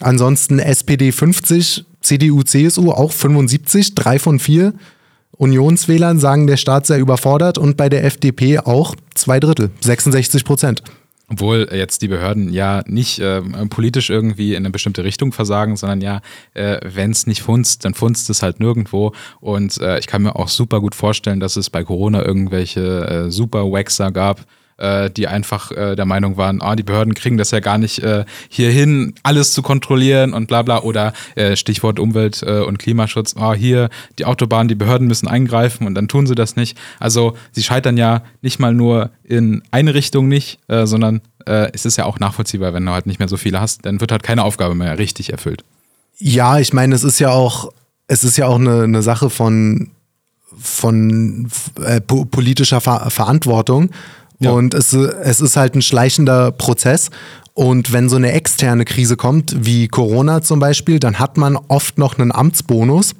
Ansonsten 0.00 0.58
SPD 0.58 1.12
50, 1.12 1.84
CDU, 2.00 2.42
CSU 2.42 2.90
auch 2.90 3.12
75, 3.12 3.94
drei 3.94 4.18
von 4.18 4.38
vier. 4.38 4.74
Unionswählern 5.36 6.18
sagen, 6.18 6.46
der 6.46 6.56
Staat 6.56 6.86
sei 6.86 6.98
überfordert 6.98 7.58
und 7.58 7.76
bei 7.76 7.88
der 7.88 8.04
FDP 8.04 8.58
auch 8.58 8.94
zwei 9.14 9.38
Drittel, 9.38 9.70
66 9.80 10.44
Prozent. 10.44 10.82
Obwohl 11.28 11.68
jetzt 11.72 12.02
die 12.02 12.08
Behörden 12.08 12.52
ja 12.52 12.84
nicht 12.86 13.18
äh, 13.18 13.42
politisch 13.68 14.10
irgendwie 14.10 14.52
in 14.52 14.58
eine 14.58 14.70
bestimmte 14.70 15.02
Richtung 15.02 15.32
versagen, 15.32 15.76
sondern 15.76 16.00
ja, 16.00 16.20
äh, 16.54 16.78
wenn 16.84 17.10
es 17.10 17.26
nicht 17.26 17.42
funzt, 17.42 17.84
dann 17.84 17.94
funzt 17.94 18.30
es 18.30 18.42
halt 18.42 18.60
nirgendwo. 18.60 19.12
Und 19.40 19.80
äh, 19.80 19.98
ich 19.98 20.06
kann 20.06 20.22
mir 20.22 20.36
auch 20.36 20.48
super 20.48 20.80
gut 20.80 20.94
vorstellen, 20.94 21.40
dass 21.40 21.56
es 21.56 21.68
bei 21.68 21.82
Corona 21.82 22.24
irgendwelche 22.24 23.06
äh, 23.26 23.30
super 23.30 23.72
Waxer 23.72 24.12
gab, 24.12 24.46
äh, 24.78 25.10
die 25.10 25.28
einfach 25.28 25.70
äh, 25.72 25.96
der 25.96 26.04
Meinung 26.04 26.36
waren, 26.36 26.60
ah, 26.60 26.76
die 26.76 26.82
Behörden 26.82 27.14
kriegen 27.14 27.36
das 27.36 27.50
ja 27.50 27.60
gar 27.60 27.78
nicht 27.78 28.00
äh, 28.00 28.24
hierhin, 28.48 29.14
alles 29.22 29.52
zu 29.52 29.62
kontrollieren 29.62 30.32
und 30.32 30.46
bla 30.48 30.62
bla. 30.62 30.82
Oder 30.82 31.12
äh, 31.34 31.56
Stichwort 31.56 31.98
Umwelt 31.98 32.42
äh, 32.42 32.60
und 32.60 32.78
Klimaschutz, 32.78 33.34
ah, 33.36 33.54
hier 33.54 33.88
die 34.18 34.24
Autobahn, 34.24 34.68
die 34.68 34.74
Behörden 34.74 35.06
müssen 35.06 35.28
eingreifen 35.28 35.86
und 35.86 35.94
dann 35.94 36.08
tun 36.08 36.26
sie 36.26 36.34
das 36.34 36.56
nicht. 36.56 36.76
Also 37.00 37.36
sie 37.52 37.62
scheitern 37.62 37.96
ja 37.96 38.22
nicht 38.42 38.58
mal 38.58 38.74
nur 38.74 39.10
in 39.24 39.62
eine 39.70 39.94
Richtung 39.94 40.28
nicht, 40.28 40.58
äh, 40.68 40.86
sondern 40.86 41.22
es 41.48 41.86
ist 41.86 41.96
ja 41.96 42.06
auch 42.06 42.18
nachvollziehbar, 42.18 42.74
wenn 42.74 42.84
du 42.84 42.90
halt 42.90 43.06
nicht 43.06 43.20
mehr 43.20 43.28
so 43.28 43.36
viele 43.36 43.60
hast, 43.60 43.86
dann 43.86 44.00
wird 44.00 44.10
halt 44.10 44.24
keine 44.24 44.42
Aufgabe 44.42 44.74
mehr 44.74 44.98
richtig 44.98 45.30
erfüllt. 45.30 45.62
Ja, 46.18 46.58
ich 46.58 46.72
meine, 46.72 46.92
es 46.92 47.04
ist 47.04 47.20
ja 47.20 47.30
auch, 47.30 47.70
es 48.08 48.24
ist 48.24 48.36
ja 48.36 48.48
auch 48.48 48.58
eine, 48.58 48.82
eine 48.82 49.02
Sache 49.02 49.30
von 49.30 49.92
von 50.58 51.48
äh, 51.84 52.00
politischer 52.00 52.80
Ver 52.80 53.10
Verantwortung. 53.10 53.90
Ja. 54.38 54.50
Und 54.50 54.74
es, 54.74 54.92
es 54.92 55.40
ist 55.40 55.56
halt 55.56 55.74
ein 55.74 55.82
schleichender 55.82 56.52
Prozess. 56.52 57.10
Und 57.54 57.92
wenn 57.92 58.08
so 58.08 58.16
eine 58.16 58.32
externe 58.32 58.84
Krise 58.84 59.16
kommt, 59.16 59.56
wie 59.64 59.88
Corona 59.88 60.42
zum 60.42 60.60
Beispiel, 60.60 60.98
dann 60.98 61.18
hat 61.18 61.38
man 61.38 61.56
oft 61.68 61.96
noch 61.96 62.18
einen 62.18 62.32
Amtsbonus. 62.32 63.14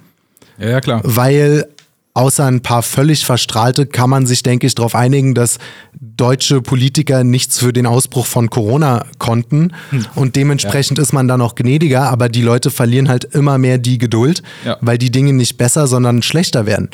Ja, 0.59 0.69
ja 0.69 0.81
klar. 0.81 1.01
Weil 1.05 1.69
außer 2.17 2.47
ein 2.47 2.63
paar 2.63 2.83
völlig 2.83 3.27
Verstrahlte 3.27 3.87
kann 3.87 4.09
man 4.09 4.27
sich, 4.27 4.43
denke 4.43 4.67
ich, 4.67 4.75
darauf 4.75 4.95
einigen, 4.95 5.35
dass 5.35 5.59
deutsche 5.93 6.63
Politiker 6.63 7.25
nichts 7.25 7.59
für 7.59 7.73
den 7.73 7.87
Ausbruch 7.87 8.25
von 8.25 8.49
Corona 8.49 9.05
konnten. 9.19 9.73
Hm. 9.91 10.07
Und 10.15 10.35
dementsprechend 10.35 10.97
ja. 10.97 11.03
ist 11.03 11.13
man 11.13 11.29
dann 11.29 11.43
auch 11.43 11.55
gnädiger, 11.55 12.11
aber 12.11 12.31
die 12.31 12.41
Leute 12.41 12.71
verlieren 12.71 13.09
halt 13.09 13.25
immer 13.25 13.59
mehr 13.59 13.77
die 13.77 13.99
Geduld, 13.99 14.43
ja. 14.65 14.79
weil 14.81 14.97
die 14.97 15.11
Dinge 15.11 15.35
nicht 15.35 15.59
besser, 15.59 15.87
sondern 15.87 16.23
schlechter 16.23 16.65
werden. 16.65 16.89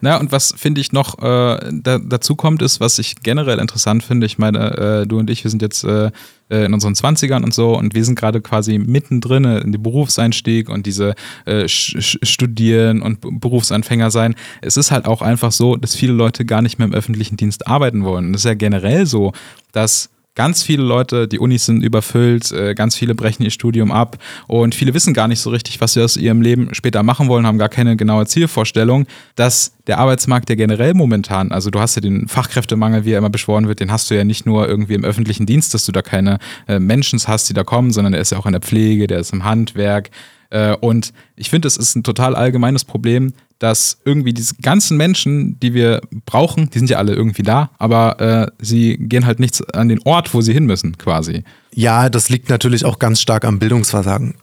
Na, 0.00 0.18
und 0.18 0.30
was 0.30 0.54
finde 0.56 0.80
ich 0.80 0.92
noch 0.92 1.18
äh, 1.18 1.58
da, 1.72 1.98
dazu 1.98 2.36
kommt, 2.36 2.62
ist, 2.62 2.78
was 2.78 3.00
ich 3.00 3.16
generell 3.22 3.58
interessant 3.58 4.04
finde, 4.04 4.26
ich 4.26 4.38
meine, 4.38 5.02
äh, 5.02 5.06
du 5.06 5.18
und 5.18 5.28
ich, 5.28 5.42
wir 5.42 5.50
sind 5.50 5.62
jetzt 5.62 5.82
äh, 5.82 6.12
äh, 6.50 6.64
in 6.64 6.74
unseren 6.74 6.94
20ern 6.94 7.42
und 7.44 7.54
so 7.54 7.76
und 7.76 7.94
wir 7.94 8.04
sind 8.04 8.18
gerade 8.18 8.40
quasi 8.40 8.78
mittendrin 8.78 9.44
in 9.44 9.72
den 9.72 9.82
Berufseinstieg 9.82 10.68
und 10.68 10.86
diese 10.86 11.14
äh, 11.44 11.68
Studieren 11.68 13.02
und 13.02 13.40
Berufsanfänger 13.40 14.10
sein. 14.10 14.34
Es 14.60 14.76
ist 14.76 14.90
halt 14.90 15.06
auch 15.06 15.22
einfach 15.22 15.52
so, 15.52 15.76
dass 15.76 15.94
viele 15.94 16.12
Leute 16.12 16.44
gar 16.44 16.62
nicht 16.62 16.78
mehr 16.78 16.86
im 16.86 16.94
öffentlichen 16.94 17.36
Dienst 17.36 17.66
arbeiten 17.66 18.04
wollen. 18.04 18.26
Und 18.26 18.32
das 18.32 18.42
ist 18.42 18.46
ja 18.46 18.54
generell 18.54 19.06
so, 19.06 19.32
dass 19.72 20.10
ganz 20.38 20.62
viele 20.62 20.84
Leute, 20.84 21.26
die 21.26 21.40
Unis 21.40 21.66
sind 21.66 21.82
überfüllt, 21.82 22.52
äh, 22.52 22.76
ganz 22.76 22.94
viele 22.94 23.16
brechen 23.16 23.42
ihr 23.42 23.50
Studium 23.50 23.90
ab 23.90 24.18
und 24.46 24.72
viele 24.72 24.94
wissen 24.94 25.12
gar 25.12 25.26
nicht 25.26 25.40
so 25.40 25.50
richtig, 25.50 25.80
was 25.80 25.94
sie 25.94 26.00
aus 26.00 26.16
ihrem 26.16 26.42
Leben 26.42 26.72
später 26.76 27.02
machen 27.02 27.26
wollen, 27.26 27.44
haben 27.44 27.58
gar 27.58 27.68
keine 27.68 27.96
genaue 27.96 28.24
Zielvorstellung, 28.24 29.06
dass 29.34 29.72
der 29.88 29.98
Arbeitsmarkt 29.98 30.48
ja 30.48 30.54
generell 30.54 30.94
momentan, 30.94 31.50
also 31.50 31.70
du 31.70 31.80
hast 31.80 31.96
ja 31.96 32.02
den 32.02 32.28
Fachkräftemangel, 32.28 33.04
wie 33.04 33.14
er 33.14 33.18
immer 33.18 33.30
beschworen 33.30 33.66
wird, 33.66 33.80
den 33.80 33.90
hast 33.90 34.12
du 34.12 34.14
ja 34.14 34.22
nicht 34.22 34.46
nur 34.46 34.68
irgendwie 34.68 34.94
im 34.94 35.04
öffentlichen 35.04 35.44
Dienst, 35.44 35.74
dass 35.74 35.84
du 35.84 35.90
da 35.90 36.02
keine 36.02 36.38
äh, 36.68 36.78
Menschen 36.78 37.18
hast, 37.26 37.48
die 37.48 37.54
da 37.54 37.64
kommen, 37.64 37.90
sondern 37.90 38.12
der 38.12 38.22
ist 38.22 38.30
ja 38.30 38.38
auch 38.38 38.46
in 38.46 38.52
der 38.52 38.60
Pflege, 38.60 39.08
der 39.08 39.18
ist 39.18 39.32
im 39.32 39.42
Handwerk, 39.42 40.10
äh, 40.50 40.74
und 40.76 41.12
ich 41.36 41.50
finde, 41.50 41.68
es 41.68 41.76
ist 41.76 41.94
ein 41.94 42.02
total 42.02 42.34
allgemeines 42.34 42.84
Problem, 42.84 43.32
dass 43.58 43.98
irgendwie 44.04 44.32
diese 44.32 44.54
ganzen 44.56 44.96
Menschen, 44.96 45.58
die 45.60 45.74
wir 45.74 46.00
brauchen, 46.26 46.70
die 46.70 46.78
sind 46.78 46.90
ja 46.90 46.98
alle 46.98 47.14
irgendwie 47.14 47.42
da, 47.42 47.70
aber 47.78 48.20
äh, 48.20 48.46
sie 48.64 48.96
gehen 48.98 49.26
halt 49.26 49.40
nichts 49.40 49.62
an 49.70 49.88
den 49.88 50.00
Ort, 50.04 50.32
wo 50.32 50.40
sie 50.40 50.52
hin 50.52 50.66
müssen, 50.66 50.96
quasi. 50.96 51.42
Ja, 51.74 52.08
das 52.08 52.28
liegt 52.28 52.48
natürlich 52.48 52.84
auch 52.84 52.98
ganz 52.98 53.20
stark 53.20 53.44
am 53.44 53.58
Bildungsversagen. 53.58 54.34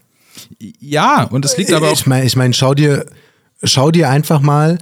Ja, 0.59 1.23
und 1.23 1.45
es 1.45 1.57
liegt 1.57 1.71
aber 1.71 1.89
auch. 1.89 1.93
Ich 1.93 2.05
meine, 2.05 2.25
ich 2.25 2.35
mein, 2.35 2.53
schau 2.53 2.73
dir, 2.73 3.05
schau 3.63 3.91
dir 3.91 4.09
einfach 4.09 4.41
mal 4.41 4.77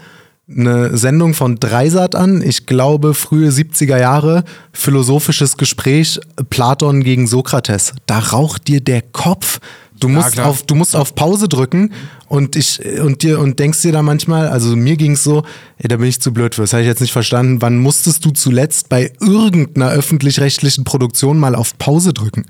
eine 0.49 0.97
Sendung 0.97 1.33
von 1.33 1.55
Dreisat 1.59 2.15
an. 2.15 2.41
Ich 2.41 2.65
glaube, 2.65 3.13
frühe 3.13 3.49
70er 3.49 3.97
Jahre, 3.97 4.43
philosophisches 4.73 5.57
Gespräch, 5.57 6.19
Platon 6.49 7.03
gegen 7.03 7.27
Sokrates. 7.27 7.93
Da 8.05 8.19
raucht 8.19 8.67
dir 8.67 8.81
der 8.81 9.01
Kopf. 9.01 9.59
Du 9.99 10.09
musst, 10.09 10.35
ja, 10.35 10.45
auf, 10.45 10.63
du 10.63 10.75
musst 10.75 10.97
auf 10.97 11.15
Pause 11.15 11.47
drücken 11.47 11.93
und 12.27 12.57
ich 12.57 12.81
und 12.99 13.23
dir 13.23 13.39
und 13.39 13.59
denkst 13.59 13.83
dir 13.83 13.93
da 13.93 14.01
manchmal, 14.01 14.49
also 14.49 14.75
mir 14.75 14.97
ging 14.97 15.13
es 15.13 15.23
so, 15.23 15.43
ey, 15.77 15.87
da 15.87 15.95
bin 15.95 16.07
ich 16.07 16.19
zu 16.19 16.33
blöd 16.33 16.55
für. 16.55 16.61
Das 16.61 16.73
habe 16.73 16.81
ich 16.81 16.87
jetzt 16.87 16.99
nicht 16.99 17.13
verstanden. 17.13 17.61
Wann 17.61 17.77
musstest 17.77 18.25
du 18.25 18.31
zuletzt 18.31 18.89
bei 18.89 19.13
irgendeiner 19.21 19.91
öffentlich-rechtlichen 19.91 20.83
Produktion 20.83 21.37
mal 21.37 21.55
auf 21.55 21.77
Pause 21.77 22.11
drücken? 22.11 22.45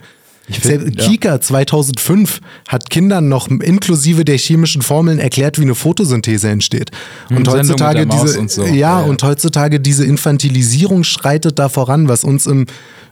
Find, 0.49 0.99
ja. 0.99 1.07
Kika 1.07 1.39
2005 1.39 2.41
hat 2.67 2.89
Kindern 2.89 3.29
noch 3.29 3.47
inklusive 3.47 4.25
der 4.25 4.37
chemischen 4.37 4.81
Formeln 4.81 5.19
erklärt, 5.19 5.57
wie 5.57 5.63
eine 5.63 5.75
Photosynthese 5.75 6.49
entsteht. 6.49 6.91
Und 7.29 7.47
hm, 7.47 7.53
heutzutage 7.53 8.05
diese, 8.05 8.39
und 8.39 8.51
so. 8.51 8.65
ja, 8.65 8.73
ja, 8.73 8.99
und 8.99 9.23
heutzutage 9.23 9.79
diese 9.79 10.05
Infantilisierung 10.05 11.05
schreitet 11.05 11.59
da 11.59 11.69
voran, 11.69 12.09
was 12.09 12.25
uns 12.25 12.45
im 12.45 12.65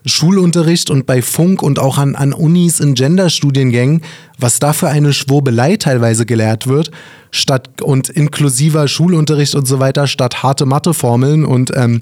Schulunterricht 0.05 0.89
und 0.89 1.05
bei 1.05 1.21
Funk 1.21 1.61
und 1.61 1.79
auch 1.79 1.97
an, 1.97 2.15
an 2.15 2.33
Unis 2.33 2.79
in 2.79 2.95
Genderstudiengängen, 2.95 4.01
was 4.37 4.59
da 4.59 4.73
für 4.73 4.89
eine 4.89 5.13
Schwurbelei 5.13 5.77
teilweise 5.77 6.25
gelehrt 6.25 6.67
wird, 6.67 6.91
statt 7.29 7.81
und 7.81 8.09
inklusiver 8.09 8.87
Schulunterricht 8.87 9.55
und 9.55 9.65
so 9.65 9.79
weiter, 9.79 10.07
statt 10.07 10.43
harte 10.43 10.65
Matheformeln 10.65 11.45
und 11.45 11.71
ähm, 11.75 12.01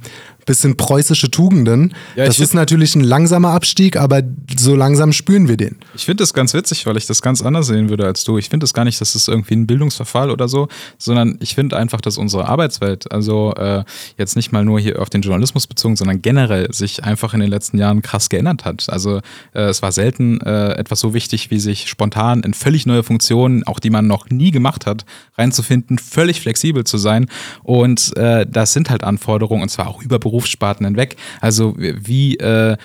bisschen 0.49 0.77
preußische 0.77 1.29
Tugenden. 1.29 1.93
Ja, 2.15 2.25
das 2.25 2.39
ist 2.39 2.55
natürlich 2.55 2.95
ein 2.95 3.03
langsamer 3.03 3.51
Abstieg, 3.51 3.97
aber 3.97 4.23
so 4.57 4.75
langsam 4.75 5.13
spüren 5.13 5.47
wir 5.47 5.57
den. 5.57 5.77
Ich 5.93 6.05
finde 6.05 6.23
das 6.23 6.33
ganz 6.33 6.55
witzig, 6.55 6.87
weil 6.87 6.97
ich 6.97 7.05
das 7.05 7.21
ganz 7.21 7.43
anders 7.43 7.67
sehen 7.67 7.89
würde 7.89 8.05
als 8.05 8.23
du. 8.23 8.39
Ich 8.39 8.49
finde 8.49 8.63
das 8.63 8.73
gar 8.73 8.83
nicht, 8.83 8.99
dass 8.99 9.13
es 9.13 9.25
das 9.25 9.27
irgendwie 9.27 9.53
ein 9.53 9.67
Bildungsverfall 9.67 10.31
oder 10.31 10.47
so, 10.47 10.67
sondern 10.97 11.37
ich 11.39 11.53
finde 11.53 11.77
einfach, 11.77 12.01
dass 12.01 12.17
unsere 12.17 12.47
Arbeitswelt, 12.47 13.11
also 13.11 13.53
äh, 13.57 13.83
jetzt 14.17 14.35
nicht 14.35 14.51
mal 14.51 14.65
nur 14.65 14.79
hier 14.79 14.99
auf 14.99 15.11
den 15.11 15.21
Journalismus 15.21 15.67
bezogen, 15.67 15.95
sondern 15.95 16.23
generell 16.23 16.73
sich 16.73 17.03
einfach 17.03 17.35
in 17.35 17.41
den 17.41 17.49
letzten 17.51 17.77
Jahren 17.77 18.01
krass 18.01 18.29
geändert 18.29 18.65
hat. 18.65 18.89
Also 18.89 19.17
äh, 19.53 19.69
es 19.69 19.83
war 19.83 19.91
selten 19.91 20.41
äh, 20.41 20.71
etwas 20.71 20.99
so 20.99 21.13
wichtig, 21.13 21.51
wie 21.51 21.59
sich 21.59 21.89
spontan 21.89 22.41
in 22.41 22.55
völlig 22.55 22.87
neue 22.87 23.03
Funktionen, 23.03 23.67
auch 23.67 23.79
die 23.79 23.91
man 23.91 24.07
noch 24.07 24.31
nie 24.31 24.49
gemacht 24.49 24.87
hat, 24.87 25.05
reinzufinden, 25.37 25.99
völlig 25.99 26.41
flexibel 26.41 26.85
zu 26.85 26.97
sein. 26.97 27.27
Und 27.61 28.17
äh, 28.17 28.47
das 28.49 28.73
sind 28.73 28.89
halt 28.89 29.03
Anforderungen, 29.03 29.61
und 29.61 29.69
zwar 29.69 29.87
auch 29.87 30.01
über 30.01 30.17
Beruf 30.17 30.38
Berufssparten 30.39 30.85
hinweg. 30.85 31.17
Also 31.41 31.75
wie 31.77 32.37
äh, 32.37 32.77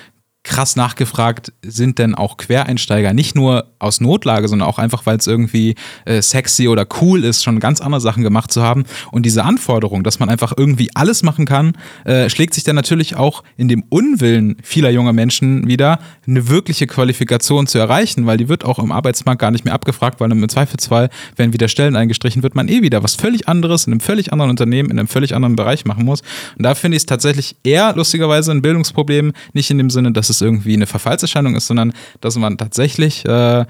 krass 0.44 0.76
nachgefragt 0.76 1.52
sind 1.62 1.98
denn 1.98 2.14
auch 2.14 2.36
Quereinsteiger, 2.36 3.14
nicht 3.14 3.34
nur 3.34 3.72
aus 3.78 4.00
Notlage, 4.00 4.46
sondern 4.46 4.68
auch 4.68 4.78
einfach, 4.78 5.06
weil 5.06 5.16
es 5.16 5.26
irgendwie 5.26 5.74
äh, 6.04 6.20
sexy 6.20 6.68
oder 6.68 6.86
cool 7.00 7.24
ist, 7.24 7.42
schon 7.42 7.58
ganz 7.60 7.80
andere 7.80 8.00
Sachen 8.00 8.22
gemacht 8.22 8.52
zu 8.52 8.62
haben. 8.62 8.84
Und 9.10 9.24
diese 9.24 9.42
Anforderung, 9.42 10.04
dass 10.04 10.20
man 10.20 10.28
einfach 10.28 10.52
irgendwie 10.56 10.90
alles 10.94 11.22
machen 11.22 11.46
kann, 11.46 11.72
äh, 12.04 12.28
schlägt 12.28 12.52
sich 12.52 12.62
dann 12.62 12.76
natürlich 12.76 13.16
auch 13.16 13.42
in 13.56 13.68
dem 13.68 13.84
Unwillen 13.88 14.56
vieler 14.62 14.90
junger 14.90 15.14
Menschen 15.14 15.66
wieder, 15.66 15.98
eine 16.26 16.46
wirkliche 16.48 16.86
Qualifikation 16.86 17.66
zu 17.66 17.78
erreichen, 17.78 18.26
weil 18.26 18.36
die 18.36 18.48
wird 18.48 18.66
auch 18.66 18.78
im 18.78 18.92
Arbeitsmarkt 18.92 19.40
gar 19.40 19.50
nicht 19.50 19.64
mehr 19.64 19.74
abgefragt, 19.74 20.20
weil 20.20 20.30
im 20.30 20.48
Zweifelsfall, 20.48 21.08
wenn 21.36 21.54
wieder 21.54 21.68
Stellen 21.68 21.96
eingestrichen 21.96 22.42
wird, 22.42 22.54
man 22.54 22.68
eh 22.68 22.82
wieder 22.82 23.02
was 23.02 23.14
völlig 23.14 23.48
anderes 23.48 23.86
in 23.86 23.94
einem 23.94 24.00
völlig 24.00 24.32
anderen 24.32 24.50
Unternehmen, 24.50 24.90
in 24.90 24.98
einem 24.98 25.08
völlig 25.08 25.34
anderen 25.34 25.56
Bereich 25.56 25.86
machen 25.86 26.04
muss. 26.04 26.20
Und 26.58 26.64
da 26.64 26.74
finde 26.74 26.96
ich 26.96 27.02
es 27.02 27.06
tatsächlich 27.06 27.56
eher 27.64 27.94
lustigerweise 27.96 28.50
ein 28.50 28.60
Bildungsproblem, 28.60 29.32
nicht 29.54 29.70
in 29.70 29.78
dem 29.78 29.88
Sinne, 29.88 30.12
dass 30.12 30.28
es 30.28 30.33
es 30.34 30.40
irgendwie 30.40 30.74
eine 30.74 30.86
Verfallserscheinung 30.86 31.54
ist, 31.56 31.66
sondern 31.66 31.92
dass 32.20 32.36
man 32.36 32.58
tatsächlich 32.58 33.24
äh, 33.24 33.64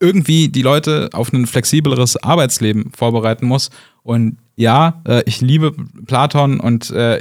irgendwie 0.00 0.48
die 0.48 0.62
Leute 0.62 1.10
auf 1.12 1.32
ein 1.32 1.46
flexibleres 1.46 2.16
Arbeitsleben 2.22 2.92
vorbereiten 2.96 3.46
muss. 3.46 3.70
Und 4.02 4.38
ja, 4.56 5.00
äh, 5.06 5.22
ich 5.26 5.40
liebe 5.40 5.72
Platon 6.06 6.60
und 6.60 6.90
äh, 6.90 7.20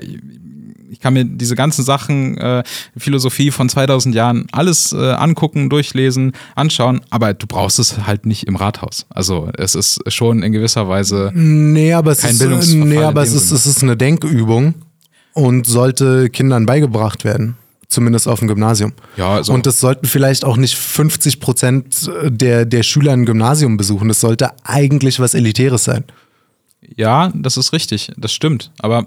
ich 0.89 1.01
kann 1.01 1.13
mir 1.13 1.25
diese 1.25 1.55
ganzen 1.55 1.83
Sachen, 1.83 2.37
äh, 2.37 2.63
Philosophie 2.95 3.51
von 3.51 3.67
2000 3.67 4.15
Jahren, 4.15 4.47
alles 4.51 4.93
äh, 4.93 5.11
angucken, 5.11 5.69
durchlesen, 5.69 6.33
anschauen, 6.55 7.01
aber 7.09 7.33
du 7.33 7.47
brauchst 7.47 7.79
es 7.79 8.05
halt 8.05 8.25
nicht 8.25 8.47
im 8.47 8.55
Rathaus. 8.55 9.05
Also 9.09 9.49
es 9.57 9.75
ist 9.75 9.99
schon 10.07 10.41
in 10.41 10.53
gewisser 10.53 10.87
Weise 10.87 11.31
nee, 11.33 11.91
aber 11.91 12.11
es 12.11 12.21
kein 12.21 12.35
ist, 12.35 12.73
Nee, 12.73 12.97
aber 12.99 13.23
es 13.23 13.33
ist, 13.33 13.51
es 13.51 13.65
ist 13.65 13.83
eine 13.83 13.97
Denkübung 13.97 14.75
und 15.33 15.67
sollte 15.67 16.29
Kindern 16.29 16.65
beigebracht 16.65 17.25
werden 17.25 17.57
zumindest 17.87 18.27
auf 18.27 18.39
dem 18.39 18.47
Gymnasium. 18.47 18.93
Ja, 19.17 19.35
also 19.35 19.53
und 19.53 19.65
es 19.67 19.79
sollten 19.79 20.05
vielleicht 20.05 20.45
auch 20.45 20.57
nicht 20.57 20.75
50 20.75 21.39
Prozent 21.39 22.09
der, 22.25 22.65
der 22.65 22.83
Schüler 22.83 23.13
ein 23.13 23.25
Gymnasium 23.25 23.77
besuchen. 23.77 24.07
Das 24.07 24.19
sollte 24.19 24.51
eigentlich 24.63 25.19
was 25.19 25.33
Elitäres 25.33 25.83
sein. 25.83 26.03
Ja, 26.95 27.31
das 27.33 27.57
ist 27.57 27.73
richtig, 27.73 28.11
das 28.17 28.31
stimmt. 28.31 28.71
Aber 28.79 29.05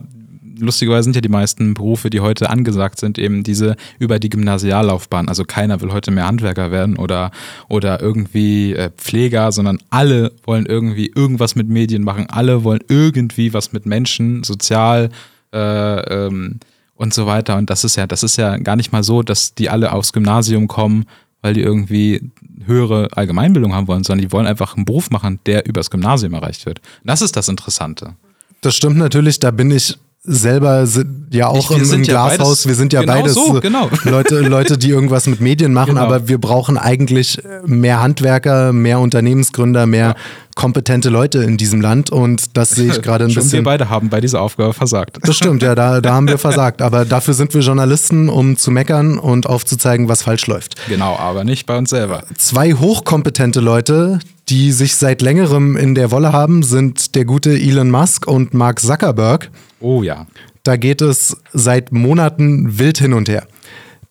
lustigerweise 0.59 1.05
sind 1.05 1.17
ja 1.17 1.21
die 1.21 1.29
meisten 1.29 1.75
Berufe, 1.75 2.11
die 2.11 2.21
heute 2.21 2.51
angesagt 2.51 2.99
sind, 2.99 3.19
eben 3.19 3.43
diese 3.43 3.77
über 3.99 4.19
die 4.19 4.29
Gymnasiallaufbahn. 4.29 5.29
Also 5.29 5.45
keiner 5.45 5.81
will 5.81 5.93
heute 5.93 6.11
mehr 6.11 6.27
Handwerker 6.27 6.71
werden 6.71 6.97
oder, 6.97 7.31
oder 7.69 8.01
irgendwie 8.01 8.75
äh, 8.75 8.91
Pfleger, 8.97 9.53
sondern 9.53 9.79
alle 9.91 10.33
wollen 10.45 10.67
irgendwie 10.67 11.11
irgendwas 11.15 11.55
mit 11.55 11.69
Medien 11.69 12.03
machen. 12.03 12.27
Alle 12.29 12.65
wollen 12.65 12.81
irgendwie 12.89 13.55
was 13.55 13.73
mit 13.73 13.87
Menschen, 13.87 14.43
sozial, 14.43 15.11
äh, 15.53 16.27
ähm, 16.27 16.61
und 16.99 17.15
so 17.15 17.27
weiter. 17.27 17.57
Und 17.57 17.71
das 17.71 17.85
ist 17.85 17.97
ja, 17.97 18.07
das 18.07 18.23
ist 18.23 18.37
ja 18.37 18.59
gar 18.59 18.77
nicht 18.77 18.93
mal 18.93 19.03
so, 19.03 19.23
dass 19.23 19.55
die 19.55 19.71
alle 19.71 19.93
aufs 19.93 20.13
Gymnasium 20.13 20.69
kommen, 20.69 21.07
weil 21.41 21.55
die 21.55 21.63
irgendwie 21.63 22.31
höhere 22.67 23.09
Allgemeinbildung 23.13 23.73
haben 23.73 23.87
wollen, 23.87 24.05
sondern 24.05 24.27
die 24.27 24.33
wollen 24.33 24.47
einfach 24.47 24.77
einen 24.77 24.85
Beruf 24.85 25.11
machen, 25.11 25.39
der 25.47 25.67
übers 25.67 25.91
Gymnasium 25.91 26.35
erreicht 26.35 26.67
wird. 26.67 26.81
Das 27.05 27.23
ist 27.23 27.37
das 27.37 27.49
Interessante. 27.49 28.17
Das 28.61 28.75
stimmt 28.75 28.97
natürlich, 28.97 29.39
da 29.39 29.53
bin 29.53 29.71
ich 29.71 29.97
selber 30.23 30.87
ja 31.31 31.49
auch 31.49 31.71
ich, 31.71 31.77
im, 31.77 31.93
im 31.93 32.03
ja 32.05 32.27
Glashaus, 32.27 32.39
beides, 32.39 32.67
wir 32.67 32.75
sind 32.75 32.93
ja 32.93 33.01
genau 33.01 33.15
beides 33.15 33.35
so, 33.35 33.61
genau. 33.61 33.89
Leute, 34.05 34.41
Leute, 34.41 34.79
die 34.79 34.91
irgendwas 34.91 35.27
mit 35.27 35.41
Medien 35.41 35.73
machen, 35.73 35.95
genau. 35.95 36.03
aber 36.03 36.29
wir 36.29 36.39
brauchen 36.39 36.77
eigentlich 36.77 37.39
mehr 37.65 38.01
Handwerker, 38.01 38.73
mehr 38.73 38.99
Unternehmensgründer, 38.99 39.87
mehr 39.87 40.09
ja. 40.09 40.15
kompetente 40.55 41.09
Leute 41.09 41.39
in 41.39 41.57
diesem 41.57 41.81
Land 41.81 42.11
und 42.11 42.57
das 42.57 42.71
sehe 42.71 42.91
ich 42.91 43.03
gerade 43.03 43.25
ein 43.25 43.31
Schon 43.31 43.43
bisschen. 43.43 43.61
Wir 43.61 43.65
beide 43.65 43.91
haben 43.91 44.09
bei 44.09 44.21
dieser 44.21 44.41
Aufgabe 44.41 44.73
versagt. 44.73 45.19
Das 45.23 45.37
stimmt, 45.37 45.63
ja, 45.63 45.75
da, 45.75 46.01
da 46.03 46.15
haben 46.15 46.29
wir 46.29 46.39
versagt, 46.39 46.83
aber 46.83 47.05
dafür 47.05 47.35
sind 47.35 47.55
wir 47.55 47.61
Journalisten, 47.61 48.29
um 48.29 48.57
zu 48.57 48.71
meckern 48.71 49.19
und 49.19 49.47
aufzuzeigen, 49.47 50.09
was 50.09 50.23
falsch 50.23 50.47
läuft. 50.47 50.75
Genau, 50.89 51.17
aber 51.17 51.45
nicht 51.45 51.67
bei 51.67 51.79
uns 51.79 51.91
selber. 51.91 52.25
Zwei 52.37 52.73
hochkompetente 52.73 53.61
Leute, 53.61 54.19
die 54.49 54.73
sich 54.73 54.97
seit 54.97 55.23
längerem 55.23 55.77
in 55.77 55.95
der 55.95 56.11
Wolle 56.11 56.33
haben, 56.33 56.63
sind 56.63 57.15
der 57.15 57.25
gute 57.25 57.51
Elon 57.51 57.91
Musk 57.91 58.27
und 58.27 58.55
Mark 58.55 58.81
Zuckerberg. 58.81 59.51
Oh 59.81 60.03
ja. 60.03 60.27
Da 60.63 60.77
geht 60.77 61.01
es 61.03 61.37
seit 61.53 61.93
Monaten 61.93 62.79
wild 62.79 62.99
hin 62.99 63.13
und 63.13 63.29
her. 63.29 63.47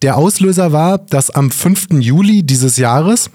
Der 0.01 0.17
Auslöser 0.17 0.71
war, 0.71 0.99
dass 0.99 1.29
am 1.31 1.49
5. 1.49 1.87
Juli 1.99 2.43
dieses 2.43 2.77
Jahres 2.77 3.31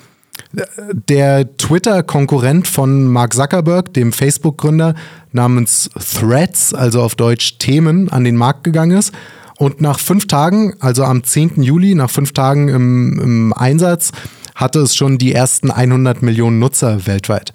äh, 0.56 0.62
der 1.08 1.56
Twitter-Konkurrent 1.56 2.68
von 2.68 3.04
Mark 3.08 3.34
Zuckerberg, 3.34 3.92
dem 3.94 4.12
Facebook-Gründer, 4.12 4.94
namens 5.32 5.90
Threads, 5.98 6.72
also 6.72 7.02
auf 7.02 7.16
Deutsch 7.16 7.58
Themen, 7.58 8.10
an 8.10 8.22
den 8.24 8.36
Markt 8.36 8.64
gegangen 8.64 8.96
ist. 8.96 9.12
Und 9.58 9.80
nach 9.80 9.98
fünf 9.98 10.26
Tagen, 10.26 10.74
also 10.80 11.04
am 11.04 11.24
10. 11.24 11.62
Juli, 11.62 11.94
nach 11.94 12.10
fünf 12.10 12.32
Tagen 12.32 12.68
im, 12.68 13.20
im 13.20 13.52
Einsatz, 13.52 14.12
hatte 14.62 14.78
es 14.78 14.94
schon 14.94 15.18
die 15.18 15.34
ersten 15.34 15.70
100 15.70 16.22
Millionen 16.22 16.60
Nutzer 16.60 17.06
weltweit. 17.06 17.52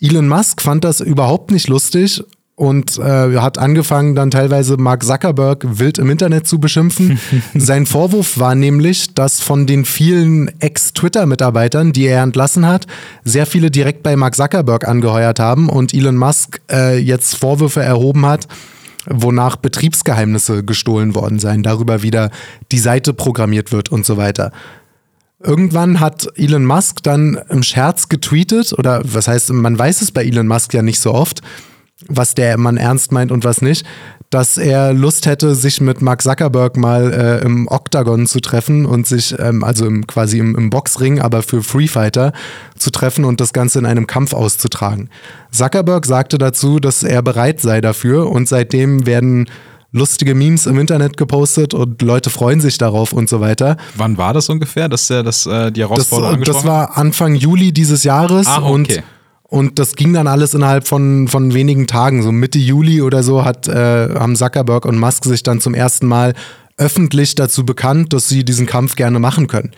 Elon 0.00 0.26
Musk 0.26 0.62
fand 0.62 0.82
das 0.82 1.00
überhaupt 1.00 1.50
nicht 1.50 1.68
lustig 1.68 2.24
und 2.56 2.98
äh, 2.98 3.36
hat 3.38 3.58
angefangen, 3.58 4.14
dann 4.14 4.30
teilweise 4.30 4.78
Mark 4.78 5.04
Zuckerberg 5.04 5.78
wild 5.78 5.98
im 5.98 6.08
Internet 6.10 6.46
zu 6.46 6.58
beschimpfen. 6.58 7.18
Sein 7.54 7.86
Vorwurf 7.86 8.38
war 8.38 8.54
nämlich, 8.54 9.14
dass 9.14 9.40
von 9.40 9.66
den 9.66 9.84
vielen 9.84 10.50
Ex-Twitter-Mitarbeitern, 10.60 11.92
die 11.92 12.06
er 12.06 12.22
entlassen 12.22 12.66
hat, 12.66 12.86
sehr 13.24 13.46
viele 13.46 13.70
direkt 13.70 14.02
bei 14.02 14.16
Mark 14.16 14.34
Zuckerberg 14.34 14.88
angeheuert 14.88 15.38
haben 15.38 15.68
und 15.68 15.92
Elon 15.92 16.16
Musk 16.16 16.60
äh, 16.70 16.98
jetzt 16.98 17.36
Vorwürfe 17.36 17.82
erhoben 17.82 18.24
hat, 18.24 18.48
wonach 19.06 19.56
Betriebsgeheimnisse 19.56 20.64
gestohlen 20.64 21.14
worden 21.14 21.38
seien, 21.38 21.62
darüber 21.62 22.02
wieder 22.02 22.30
die 22.70 22.78
Seite 22.78 23.12
programmiert 23.12 23.70
wird 23.70 23.90
und 23.90 24.06
so 24.06 24.16
weiter. 24.16 24.50
Irgendwann 25.44 26.00
hat 26.00 26.28
Elon 26.36 26.64
Musk 26.64 27.02
dann 27.02 27.40
im 27.48 27.62
Scherz 27.62 28.08
getweetet, 28.08 28.72
oder 28.72 29.02
was 29.04 29.28
heißt, 29.28 29.52
man 29.52 29.78
weiß 29.78 30.02
es 30.02 30.12
bei 30.12 30.24
Elon 30.24 30.46
Musk 30.46 30.72
ja 30.74 30.82
nicht 30.82 31.00
so 31.00 31.12
oft, 31.12 31.40
was 32.08 32.34
der 32.34 32.58
Mann 32.58 32.76
ernst 32.76 33.12
meint 33.12 33.32
und 33.32 33.44
was 33.44 33.62
nicht, 33.62 33.84
dass 34.30 34.56
er 34.56 34.94
Lust 34.94 35.26
hätte, 35.26 35.54
sich 35.54 35.80
mit 35.80 36.00
Mark 36.00 36.22
Zuckerberg 36.22 36.76
mal 36.78 37.12
äh, 37.12 37.44
im 37.44 37.68
Octagon 37.68 38.26
zu 38.26 38.40
treffen 38.40 38.86
und 38.86 39.06
sich, 39.06 39.38
ähm, 39.38 39.62
also 39.62 39.84
im, 39.84 40.06
quasi 40.06 40.38
im, 40.38 40.56
im 40.56 40.70
Boxring, 40.70 41.20
aber 41.20 41.42
für 41.42 41.62
Free 41.62 41.86
Fighter 41.86 42.32
zu 42.78 42.90
treffen 42.90 43.26
und 43.26 43.40
das 43.40 43.52
Ganze 43.52 43.78
in 43.78 43.86
einem 43.86 44.06
Kampf 44.06 44.32
auszutragen. 44.32 45.10
Zuckerberg 45.50 46.06
sagte 46.06 46.38
dazu, 46.38 46.80
dass 46.80 47.02
er 47.02 47.20
bereit 47.22 47.60
sei 47.60 47.82
dafür 47.82 48.30
und 48.30 48.48
seitdem 48.48 49.06
werden 49.06 49.48
lustige 49.92 50.34
Memes 50.34 50.66
im 50.66 50.78
Internet 50.78 51.16
gepostet 51.16 51.74
und 51.74 52.02
Leute 52.02 52.30
freuen 52.30 52.60
sich 52.60 52.78
darauf 52.78 53.12
und 53.12 53.28
so 53.28 53.40
weiter. 53.40 53.76
Wann 53.96 54.16
war 54.18 54.32
das 54.32 54.48
ungefähr, 54.48 54.88
dass 54.88 55.08
er 55.10 55.22
das, 55.22 55.46
äh, 55.46 55.70
die 55.70 55.82
Herausforderung 55.82 56.40
Das, 56.40 56.56
das 56.56 56.64
war 56.64 56.96
Anfang 56.96 57.34
Juli 57.34 57.72
dieses 57.72 58.02
Jahres 58.02 58.46
ah, 58.46 58.62
okay. 58.62 58.72
und 58.72 59.02
und 59.52 59.78
das 59.78 59.96
ging 59.96 60.14
dann 60.14 60.28
alles 60.28 60.54
innerhalb 60.54 60.88
von, 60.88 61.28
von 61.28 61.52
wenigen 61.52 61.86
Tagen. 61.86 62.22
So 62.22 62.32
Mitte 62.32 62.58
Juli 62.58 63.02
oder 63.02 63.22
so 63.22 63.44
hat, 63.44 63.68
äh, 63.68 64.08
haben 64.14 64.34
Zuckerberg 64.34 64.86
und 64.86 64.98
Musk 64.98 65.26
sich 65.26 65.42
dann 65.42 65.60
zum 65.60 65.74
ersten 65.74 66.06
Mal 66.06 66.32
öffentlich 66.78 67.34
dazu 67.34 67.66
bekannt, 67.66 68.14
dass 68.14 68.30
sie 68.30 68.46
diesen 68.46 68.64
Kampf 68.64 68.96
gerne 68.96 69.18
machen 69.18 69.48
können. 69.48 69.72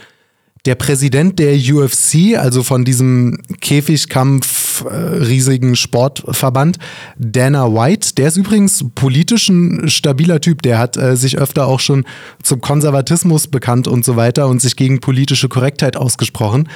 Der 0.67 0.75
Präsident 0.77 1.39
der 1.39 1.57
UFC, 1.57 2.37
also 2.39 2.63
von 2.63 2.85
diesem 2.85 3.39
Käfigkampf 3.61 4.65
riesigen 4.83 5.77
Sportverband. 5.77 6.79
Dana 7.17 7.73
White, 7.73 8.15
der 8.15 8.29
ist 8.29 8.37
übrigens 8.37 8.85
politisch 8.95 9.49
ein 9.49 9.89
stabiler 9.89 10.41
Typ. 10.41 10.63
Der 10.63 10.79
hat 10.79 10.97
äh, 10.97 11.17
sich 11.17 11.39
öfter 11.39 11.67
auch 11.67 11.81
schon 11.81 12.05
zum 12.43 12.61
Konservatismus 12.61 13.47
bekannt 13.47 13.89
und 13.89 14.05
so 14.05 14.17
weiter 14.17 14.49
und 14.49 14.61
sich 14.61 14.77
gegen 14.77 15.01
politische 15.01 15.49
Korrektheit 15.49 15.97
ausgesprochen 15.97 16.69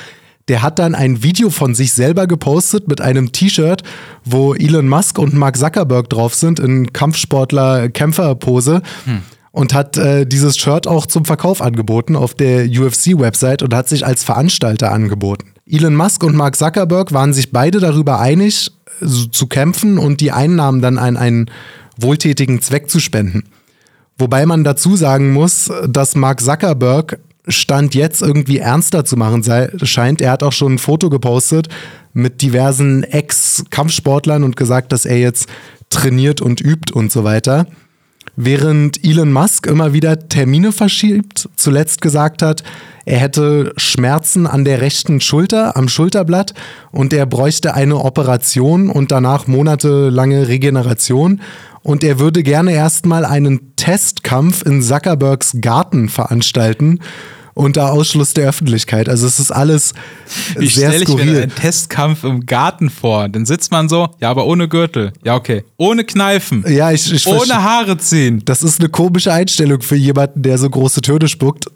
der 0.48 0.62
hat 0.62 0.78
dann 0.78 0.94
ein 0.94 1.22
Video 1.22 1.50
von 1.50 1.74
sich 1.74 1.92
selber 1.92 2.26
gepostet 2.26 2.88
mit 2.88 3.02
einem 3.02 3.32
T-Shirt, 3.32 3.82
wo 4.24 4.54
Elon 4.54 4.88
Musk 4.88 5.18
und 5.18 5.34
Mark 5.34 5.58
Zuckerberg 5.58 6.08
drauf 6.08 6.34
sind 6.34 6.58
in 6.58 6.92
Kampfsportler-Kämpferpose. 6.92 8.80
Hm. 9.04 9.22
Und 9.58 9.74
hat 9.74 9.96
äh, 9.96 10.24
dieses 10.24 10.56
Shirt 10.56 10.86
auch 10.86 11.06
zum 11.06 11.24
Verkauf 11.24 11.60
angeboten 11.60 12.14
auf 12.14 12.32
der 12.32 12.66
UFC-Website 12.66 13.64
und 13.64 13.74
hat 13.74 13.88
sich 13.88 14.06
als 14.06 14.22
Veranstalter 14.22 14.92
angeboten. 14.92 15.48
Elon 15.68 15.96
Musk 15.96 16.22
und 16.22 16.36
Mark 16.36 16.54
Zuckerberg 16.54 17.12
waren 17.12 17.32
sich 17.32 17.50
beide 17.50 17.80
darüber 17.80 18.20
einig, 18.20 18.70
zu 19.00 19.46
kämpfen 19.48 19.98
und 19.98 20.20
die 20.20 20.30
Einnahmen 20.30 20.80
dann 20.80 20.96
an 20.96 21.16
einen 21.16 21.50
wohltätigen 21.96 22.62
Zweck 22.62 22.88
zu 22.88 23.00
spenden. 23.00 23.44
Wobei 24.16 24.46
man 24.46 24.62
dazu 24.62 24.94
sagen 24.94 25.32
muss, 25.32 25.72
dass 25.88 26.14
Mark 26.14 26.40
Zuckerberg 26.40 27.18
Stand 27.48 27.94
jetzt 27.94 28.22
irgendwie 28.22 28.58
ernster 28.58 29.04
zu 29.04 29.16
machen 29.16 29.42
sei, 29.42 29.70
scheint. 29.82 30.20
Er 30.20 30.30
hat 30.30 30.42
auch 30.42 30.52
schon 30.52 30.74
ein 30.74 30.78
Foto 30.78 31.10
gepostet 31.10 31.68
mit 32.12 32.42
diversen 32.42 33.02
Ex-Kampfsportlern 33.02 34.44
und 34.44 34.56
gesagt, 34.56 34.92
dass 34.92 35.04
er 35.04 35.18
jetzt 35.18 35.48
trainiert 35.90 36.40
und 36.40 36.60
übt 36.60 36.92
und 36.92 37.10
so 37.10 37.24
weiter. 37.24 37.66
Während 38.40 39.04
Elon 39.04 39.32
Musk 39.32 39.66
immer 39.66 39.92
wieder 39.92 40.28
Termine 40.28 40.70
verschiebt, 40.70 41.48
zuletzt 41.56 42.00
gesagt 42.00 42.40
hat, 42.40 42.62
er 43.04 43.18
hätte 43.18 43.72
Schmerzen 43.76 44.46
an 44.46 44.64
der 44.64 44.80
rechten 44.80 45.20
Schulter, 45.20 45.76
am 45.76 45.88
Schulterblatt 45.88 46.54
und 46.92 47.12
er 47.12 47.26
bräuchte 47.26 47.74
eine 47.74 47.96
Operation 47.96 48.90
und 48.90 49.10
danach 49.10 49.48
monatelange 49.48 50.46
Regeneration. 50.46 51.40
Und 51.82 52.04
er 52.04 52.20
würde 52.20 52.44
gerne 52.44 52.74
erstmal 52.74 53.24
einen 53.24 53.74
Testkampf 53.74 54.64
in 54.64 54.82
Zuckerbergs 54.82 55.56
Garten 55.60 56.08
veranstalten 56.08 57.00
unter 57.58 57.92
Ausschluss 57.92 58.34
der 58.34 58.48
Öffentlichkeit. 58.48 59.08
Also 59.08 59.26
es 59.26 59.40
ist 59.40 59.50
alles 59.50 59.92
ich 60.58 60.76
sehr 60.76 60.92
stell 60.92 61.02
skurril. 61.02 61.26
Ich 61.26 61.32
mir 61.32 61.42
einen 61.42 61.54
Testkampf 61.54 62.22
im 62.22 62.46
Garten 62.46 62.88
vor. 62.88 63.28
Dann 63.28 63.46
sitzt 63.46 63.72
man 63.72 63.88
so, 63.88 64.08
ja, 64.20 64.30
aber 64.30 64.46
ohne 64.46 64.68
Gürtel. 64.68 65.12
Ja, 65.24 65.34
okay. 65.34 65.64
Ohne 65.76 66.04
Kneifen. 66.04 66.64
Ja, 66.68 66.92
ich, 66.92 67.12
ich 67.12 67.26
Ohne 67.26 67.62
Haare 67.62 67.98
ziehen. 67.98 68.42
Das 68.44 68.62
ist 68.62 68.80
eine 68.80 68.88
komische 68.88 69.32
Einstellung 69.32 69.82
für 69.82 69.96
jemanden, 69.96 70.42
der 70.42 70.56
so 70.56 70.70
große 70.70 71.00
Töne 71.00 71.26
spuckt. 71.26 71.66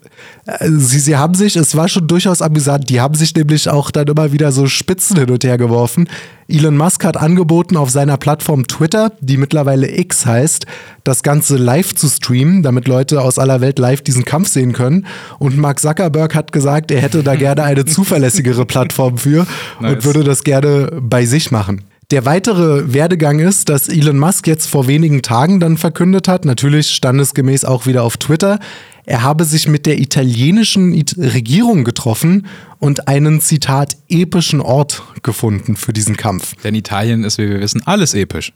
Äh, 0.45 0.69
sie, 0.69 0.99
sie 0.99 1.15
haben 1.15 1.33
sich, 1.33 1.55
es 1.55 1.75
war 1.75 1.87
schon 1.87 2.07
durchaus 2.07 2.41
amüsant, 2.41 2.89
die 2.89 2.99
haben 3.01 3.15
sich 3.15 3.35
nämlich 3.35 3.69
auch 3.69 3.91
dann 3.91 4.07
immer 4.07 4.31
wieder 4.31 4.51
so 4.51 4.67
Spitzen 4.67 5.17
hin 5.17 5.29
und 5.29 5.43
her 5.43 5.57
geworfen. 5.57 6.09
Elon 6.47 6.75
Musk 6.75 7.05
hat 7.05 7.17
angeboten, 7.17 7.77
auf 7.77 7.89
seiner 7.89 8.17
Plattform 8.17 8.67
Twitter, 8.67 9.13
die 9.21 9.37
mittlerweile 9.37 9.89
X 9.97 10.25
heißt, 10.25 10.65
das 11.03 11.23
Ganze 11.23 11.55
live 11.57 11.95
zu 11.95 12.07
streamen, 12.07 12.63
damit 12.63 12.87
Leute 12.87 13.21
aus 13.21 13.39
aller 13.39 13.61
Welt 13.61 13.79
live 13.79 14.01
diesen 14.01 14.25
Kampf 14.25 14.49
sehen 14.49 14.73
können. 14.73 15.05
Und 15.39 15.57
Mark 15.57 15.79
Zuckerberg 15.79 16.35
hat 16.35 16.51
gesagt, 16.51 16.91
er 16.91 17.01
hätte 17.01 17.23
da 17.23 17.35
gerne 17.35 17.63
eine 17.63 17.85
zuverlässigere 17.85 18.65
Plattform 18.65 19.17
für 19.17 19.47
nice. 19.79 19.93
und 19.93 20.05
würde 20.05 20.23
das 20.23 20.43
gerne 20.43 20.91
bei 21.01 21.25
sich 21.25 21.51
machen. 21.51 21.81
Der 22.11 22.25
weitere 22.25 22.93
Werdegang 22.93 23.39
ist, 23.39 23.69
dass 23.69 23.87
Elon 23.87 24.19
Musk 24.19 24.47
jetzt 24.47 24.67
vor 24.67 24.87
wenigen 24.87 25.21
Tagen 25.21 25.59
dann 25.59 25.77
verkündet 25.77 26.27
hat, 26.27 26.45
natürlich 26.45 26.91
standesgemäß 26.91 27.65
auch 27.65 27.85
wieder 27.85 28.03
auf 28.03 28.17
Twitter, 28.17 28.59
er 29.05 29.21
habe 29.21 29.43
sich 29.43 29.67
mit 29.67 29.85
der 29.85 29.99
italienischen 29.99 30.93
Regierung 31.17 31.83
getroffen 31.83 32.47
und 32.79 33.07
einen, 33.07 33.41
Zitat, 33.41 33.97
epischen 34.07 34.61
Ort 34.61 35.03
gefunden 35.23 35.75
für 35.75 35.91
diesen 35.91 36.15
Kampf. 36.15 36.55
Denn 36.63 36.73
Italien 36.73 37.23
ist, 37.23 37.37
wie 37.37 37.49
wir 37.49 37.59
wissen, 37.59 37.81
alles 37.85 38.13
episch. 38.13 38.53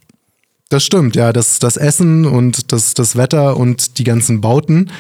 Das 0.70 0.86
stimmt, 0.86 1.16
ja. 1.16 1.34
Das, 1.34 1.60
das 1.60 1.78
Essen 1.78 2.26
und 2.26 2.72
das, 2.72 2.94
das 2.94 3.16
Wetter 3.16 3.58
und 3.58 3.98
die 4.00 4.04
ganzen 4.04 4.42
Bauten. 4.42 4.92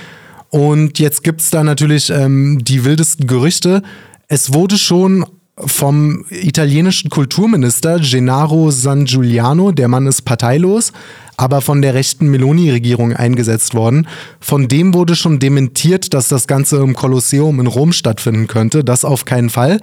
Und 0.49 0.99
jetzt 0.99 1.23
gibt 1.23 1.41
es 1.41 1.49
da 1.49 1.63
natürlich 1.63 2.09
ähm, 2.09 2.59
die 2.63 2.83
wildesten 2.83 3.27
Gerüchte. 3.27 3.83
Es 4.27 4.53
wurde 4.53 4.77
schon 4.77 5.25
vom 5.57 6.25
italienischen 6.29 7.09
Kulturminister 7.09 7.99
Gennaro 7.99 8.69
San 8.69 9.05
Giuliano, 9.05 9.71
der 9.71 9.87
Mann 9.87 10.05
ist 10.05 10.21
parteilos, 10.23 10.91
aber 11.35 11.61
von 11.61 11.81
der 11.81 11.93
rechten 11.93 12.29
Meloni-Regierung 12.29 13.13
eingesetzt 13.13 13.73
worden. 13.73 14.07
Von 14.39 14.67
dem 14.67 14.93
wurde 14.93 15.15
schon 15.15 15.39
dementiert, 15.39 16.13
dass 16.13 16.27
das 16.27 16.47
Ganze 16.47 16.77
im 16.77 16.93
Kolosseum 16.93 17.59
in 17.59 17.67
Rom 17.67 17.91
stattfinden 17.91 18.47
könnte. 18.47 18.83
Das 18.83 19.05
auf 19.05 19.25
keinen 19.25 19.49
Fall. 19.49 19.79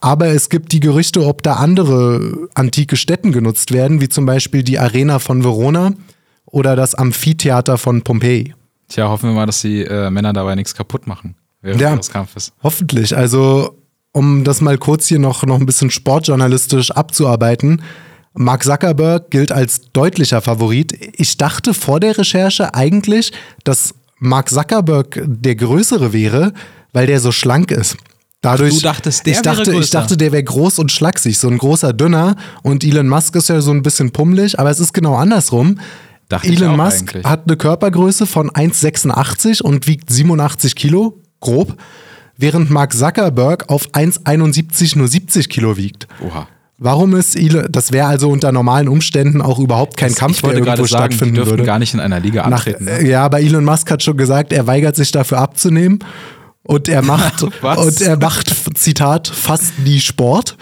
Aber 0.00 0.28
es 0.28 0.48
gibt 0.48 0.72
die 0.72 0.80
Gerüchte, 0.80 1.24
ob 1.26 1.42
da 1.42 1.54
andere 1.54 2.48
antike 2.54 2.96
Städten 2.96 3.32
genutzt 3.32 3.72
werden, 3.72 4.00
wie 4.00 4.08
zum 4.08 4.26
Beispiel 4.26 4.62
die 4.62 4.78
Arena 4.78 5.18
von 5.18 5.42
Verona 5.42 5.92
oder 6.46 6.76
das 6.76 6.94
Amphitheater 6.94 7.78
von 7.78 8.02
Pompeji. 8.02 8.54
Tja, 8.88 9.08
hoffen 9.08 9.30
wir 9.30 9.34
mal, 9.34 9.46
dass 9.46 9.60
die 9.60 9.82
äh, 9.82 10.10
Männer 10.10 10.32
dabei 10.32 10.54
nichts 10.54 10.74
kaputt 10.74 11.06
machen 11.06 11.34
während 11.60 11.80
ja, 11.80 11.96
des 11.96 12.10
Kampfes. 12.10 12.52
Hoffentlich. 12.62 13.16
Also, 13.16 13.76
um 14.12 14.44
das 14.44 14.60
mal 14.60 14.78
kurz 14.78 15.06
hier 15.06 15.18
noch, 15.18 15.44
noch 15.44 15.60
ein 15.60 15.66
bisschen 15.66 15.90
sportjournalistisch 15.90 16.90
abzuarbeiten. 16.90 17.82
Mark 18.34 18.64
Zuckerberg 18.64 19.30
gilt 19.30 19.52
als 19.52 19.90
deutlicher 19.92 20.40
Favorit. 20.40 20.92
Ich 21.16 21.36
dachte 21.36 21.74
vor 21.74 22.00
der 22.00 22.16
Recherche 22.18 22.74
eigentlich, 22.74 23.32
dass 23.64 23.94
Mark 24.18 24.48
Zuckerberg 24.48 25.20
der 25.24 25.56
größere 25.56 26.12
wäre, 26.12 26.52
weil 26.92 27.06
der 27.06 27.20
so 27.20 27.32
schlank 27.32 27.70
ist. 27.70 27.96
Dadurch, 28.40 28.76
du 28.76 28.80
dachtest, 28.82 29.26
der 29.26 29.32
ich 29.32 29.42
dachte, 29.42 29.66
wäre 29.66 29.72
größer. 29.72 29.84
Ich 29.84 29.90
dachte, 29.90 30.16
der 30.16 30.32
wäre 30.32 30.44
groß 30.44 30.78
und 30.78 30.92
schlaksig, 30.92 31.38
so 31.38 31.48
ein 31.48 31.58
großer 31.58 31.92
Dünner. 31.92 32.36
Und 32.62 32.84
Elon 32.84 33.08
Musk 33.08 33.34
ist 33.34 33.48
ja 33.48 33.60
so 33.60 33.72
ein 33.72 33.82
bisschen 33.82 34.12
pummelig, 34.12 34.58
aber 34.58 34.70
es 34.70 34.78
ist 34.78 34.92
genau 34.94 35.16
andersrum. 35.16 35.80
Dachte 36.28 36.48
Elon 36.48 36.76
Musk 36.76 37.14
eigentlich. 37.14 37.24
hat 37.24 37.42
eine 37.46 37.56
Körpergröße 37.56 38.26
von 38.26 38.50
1,86 38.50 39.62
und 39.62 39.88
wiegt 39.88 40.10
87 40.10 40.76
Kilo, 40.76 41.20
grob, 41.40 41.76
während 42.38 42.70
Mark 42.70 42.94
Zuckerberg 42.94 43.68
auf 43.68 43.90
1,71 43.90 44.96
nur 44.96 45.08
70 45.08 45.50
Kilo 45.50 45.76
wiegt. 45.76 46.08
Oha. 46.26 46.48
Warum 46.80 47.16
ist 47.16 47.36
Elon, 47.36 47.66
das 47.70 47.90
wäre 47.90 48.06
also 48.06 48.30
unter 48.30 48.52
normalen 48.52 48.86
Umständen 48.86 49.42
auch 49.42 49.58
überhaupt 49.58 49.96
kein 49.96 50.10
das, 50.10 50.18
Kampf, 50.18 50.42
der 50.42 50.52
irgendwo 50.52 50.86
sagen, 50.86 51.12
stattfinden 51.12 51.34
die 51.34 51.46
würde. 51.46 51.64
gar 51.64 51.80
nicht 51.80 51.92
in 51.92 51.98
einer 51.98 52.20
Liga 52.20 52.42
antreten. 52.42 52.84
Nach, 52.84 53.00
ne? 53.00 53.08
Ja, 53.08 53.24
aber 53.24 53.40
Elon 53.40 53.64
Musk 53.64 53.90
hat 53.90 54.02
schon 54.04 54.16
gesagt, 54.16 54.52
er 54.52 54.68
weigert 54.68 54.94
sich 54.94 55.10
dafür 55.10 55.38
abzunehmen 55.38 55.98
und 56.62 56.88
er 56.88 57.02
macht 57.02 57.42
und 57.42 58.00
er 58.00 58.16
macht 58.16 58.54
Zitat 58.78 59.26
fast 59.26 59.76
nie 59.80 59.98
Sport, 59.98 60.56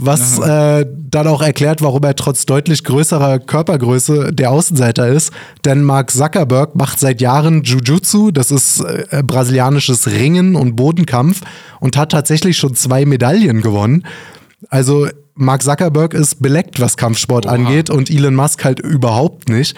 was 0.00 0.38
äh, 0.38 0.86
dann 1.10 1.26
auch 1.26 1.42
erklärt, 1.42 1.82
warum 1.82 2.02
er 2.04 2.14
trotz 2.14 2.46
deutlich 2.46 2.84
größerer 2.84 3.38
Körpergröße 3.38 4.32
der 4.32 4.50
Außenseiter 4.50 5.08
ist. 5.08 5.32
Denn 5.64 5.82
Mark 5.82 6.10
Zuckerberg 6.10 6.74
macht 6.74 7.00
seit 7.00 7.20
Jahren 7.20 7.62
Jiu-Jitsu, 7.62 8.30
das 8.30 8.50
ist 8.50 8.80
äh, 8.80 9.22
brasilianisches 9.22 10.06
Ringen 10.08 10.56
und 10.56 10.76
Bodenkampf 10.76 11.42
und 11.80 11.96
hat 11.96 12.12
tatsächlich 12.12 12.56
schon 12.56 12.74
zwei 12.74 13.04
Medaillen 13.04 13.60
gewonnen. 13.60 14.04
Also 14.68 15.08
Mark 15.34 15.62
Zuckerberg 15.62 16.12
ist 16.12 16.42
beleckt, 16.42 16.80
was 16.80 16.96
Kampfsport 16.96 17.46
Oha. 17.46 17.54
angeht 17.54 17.88
und 17.88 18.10
Elon 18.10 18.34
Musk 18.34 18.64
halt 18.64 18.80
überhaupt 18.80 19.48
nicht. 19.48 19.74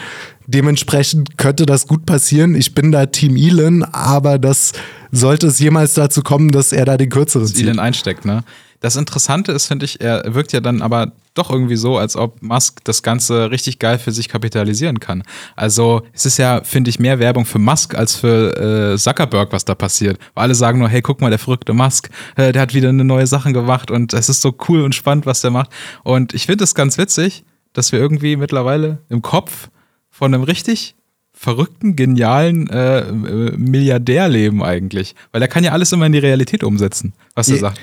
Dementsprechend 0.46 1.38
könnte 1.38 1.66
das 1.66 1.86
gut 1.86 2.06
passieren. 2.06 2.54
Ich 2.54 2.74
bin 2.74 2.92
da 2.92 3.06
Team 3.06 3.36
Elon, 3.36 3.84
aber 3.84 4.38
das 4.38 4.72
sollte 5.10 5.46
es 5.48 5.58
jemals 5.58 5.94
dazu 5.94 6.22
kommen, 6.22 6.50
dass 6.50 6.72
er 6.72 6.84
da 6.84 6.96
den 6.96 7.10
kürzeren 7.10 7.46
zieht. 7.46 7.66
Elon 7.66 7.78
einsteckt, 7.78 8.24
ne? 8.24 8.44
Das 8.82 8.96
Interessante 8.96 9.52
ist, 9.52 9.66
finde 9.66 9.84
ich, 9.84 10.00
er 10.00 10.34
wirkt 10.34 10.52
ja 10.52 10.60
dann 10.60 10.82
aber 10.82 11.12
doch 11.34 11.50
irgendwie 11.50 11.76
so, 11.76 11.98
als 11.98 12.16
ob 12.16 12.42
Musk 12.42 12.80
das 12.82 13.04
Ganze 13.04 13.52
richtig 13.52 13.78
geil 13.78 13.96
für 13.96 14.10
sich 14.10 14.28
kapitalisieren 14.28 14.98
kann. 14.98 15.22
Also 15.54 16.02
es 16.12 16.26
ist 16.26 16.36
ja, 16.36 16.62
finde 16.64 16.90
ich, 16.90 16.98
mehr 16.98 17.20
Werbung 17.20 17.46
für 17.46 17.60
Musk 17.60 17.94
als 17.94 18.16
für 18.16 18.92
äh, 18.94 18.98
Zuckerberg, 18.98 19.52
was 19.52 19.64
da 19.64 19.76
passiert. 19.76 20.18
Weil 20.34 20.44
alle 20.44 20.56
sagen 20.56 20.80
nur, 20.80 20.88
hey, 20.88 21.00
guck 21.00 21.20
mal, 21.20 21.30
der 21.30 21.38
verrückte 21.38 21.72
Musk, 21.72 22.10
äh, 22.34 22.50
der 22.50 22.60
hat 22.60 22.74
wieder 22.74 22.88
eine 22.88 23.04
neue 23.04 23.28
Sache 23.28 23.52
gemacht 23.52 23.92
und 23.92 24.12
es 24.12 24.28
ist 24.28 24.42
so 24.42 24.52
cool 24.68 24.82
und 24.82 24.96
spannend, 24.96 25.26
was 25.26 25.40
der 25.42 25.52
macht. 25.52 25.70
Und 26.02 26.34
ich 26.34 26.46
finde 26.46 26.64
es 26.64 26.74
ganz 26.74 26.98
witzig, 26.98 27.44
dass 27.72 27.92
wir 27.92 28.00
irgendwie 28.00 28.34
mittlerweile 28.36 28.98
im 29.08 29.22
Kopf 29.22 29.68
von 30.22 30.32
einem 30.32 30.44
richtig 30.44 30.94
verrückten, 31.32 31.96
genialen 31.96 32.70
äh, 32.70 33.00
äh 33.00 33.56
Milliardär 33.56 34.28
leben 34.28 34.62
eigentlich. 34.62 35.16
Weil 35.32 35.42
er 35.42 35.48
kann 35.48 35.64
ja 35.64 35.72
alles 35.72 35.90
immer 35.90 36.06
in 36.06 36.12
die 36.12 36.20
Realität 36.20 36.62
umsetzen, 36.62 37.12
was 37.34 37.48
er 37.48 37.56
sagt. 37.56 37.80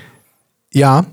Ja, 0.71 1.05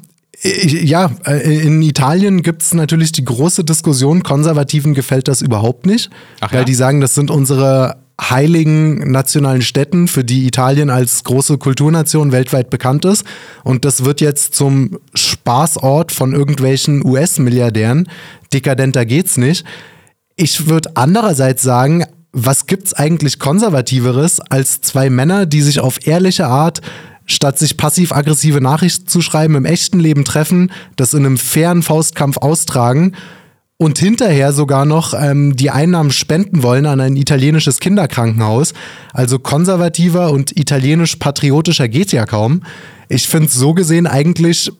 ja, 0.44 1.10
äh, 1.24 1.66
in 1.66 1.82
Italien 1.82 2.42
gibt 2.42 2.62
es 2.62 2.74
natürlich 2.74 3.10
die 3.10 3.24
große 3.24 3.64
Diskussion, 3.64 4.22
Konservativen 4.22 4.94
gefällt 4.94 5.26
das 5.26 5.42
überhaupt 5.42 5.84
nicht, 5.84 6.10
Ach 6.38 6.52
weil 6.52 6.60
ja? 6.60 6.64
die 6.64 6.74
sagen, 6.74 7.00
das 7.00 7.16
sind 7.16 7.32
unsere 7.32 7.96
heiligen 8.20 9.10
nationalen 9.10 9.62
Städten, 9.62 10.06
für 10.06 10.22
die 10.22 10.46
Italien 10.46 10.90
als 10.90 11.24
große 11.24 11.58
Kulturnation 11.58 12.30
weltweit 12.30 12.70
bekannt 12.70 13.04
ist. 13.04 13.24
Und 13.64 13.84
das 13.84 14.04
wird 14.04 14.20
jetzt 14.20 14.54
zum 14.54 15.00
Spaßort 15.14 16.12
von 16.12 16.32
irgendwelchen 16.34 17.04
US-Milliardären. 17.04 18.08
Dekadenter 18.52 19.04
geht's 19.04 19.36
nicht. 19.38 19.64
Ich 20.36 20.66
würde 20.66 20.90
andererseits 20.96 21.62
sagen, 21.62 22.04
was 22.32 22.66
gibt's 22.66 22.92
eigentlich 22.92 23.38
konservativeres 23.38 24.40
als 24.40 24.82
zwei 24.82 25.08
Männer, 25.08 25.46
die 25.46 25.62
sich 25.62 25.80
auf 25.80 26.06
ehrliche 26.06 26.46
Art 26.46 26.82
statt 27.24 27.58
sich 27.58 27.76
passiv-aggressive 27.76 28.60
Nachrichten 28.60 29.08
zu 29.08 29.20
schreiben, 29.20 29.56
im 29.56 29.64
echten 29.64 29.98
Leben 29.98 30.24
treffen, 30.24 30.70
das 30.94 31.12
in 31.14 31.26
einem 31.26 31.38
fairen 31.38 31.82
Faustkampf 31.82 32.36
austragen 32.36 33.12
und 33.78 33.98
hinterher 33.98 34.52
sogar 34.52 34.84
noch 34.84 35.12
ähm, 35.12 35.56
die 35.56 35.70
Einnahmen 35.70 36.10
spenden 36.10 36.62
wollen 36.62 36.86
an 36.86 37.00
ein 37.00 37.16
italienisches 37.16 37.80
Kinderkrankenhaus. 37.80 38.74
Also 39.12 39.38
konservativer 39.38 40.30
und 40.30 40.56
italienisch-patriotischer 40.56 41.88
geht 41.88 42.12
ja 42.12 42.26
kaum. 42.26 42.62
Ich 43.08 43.26
finde 43.28 43.48
es 43.48 43.54
so 43.54 43.74
gesehen 43.74 44.06
eigentlich 44.06 44.70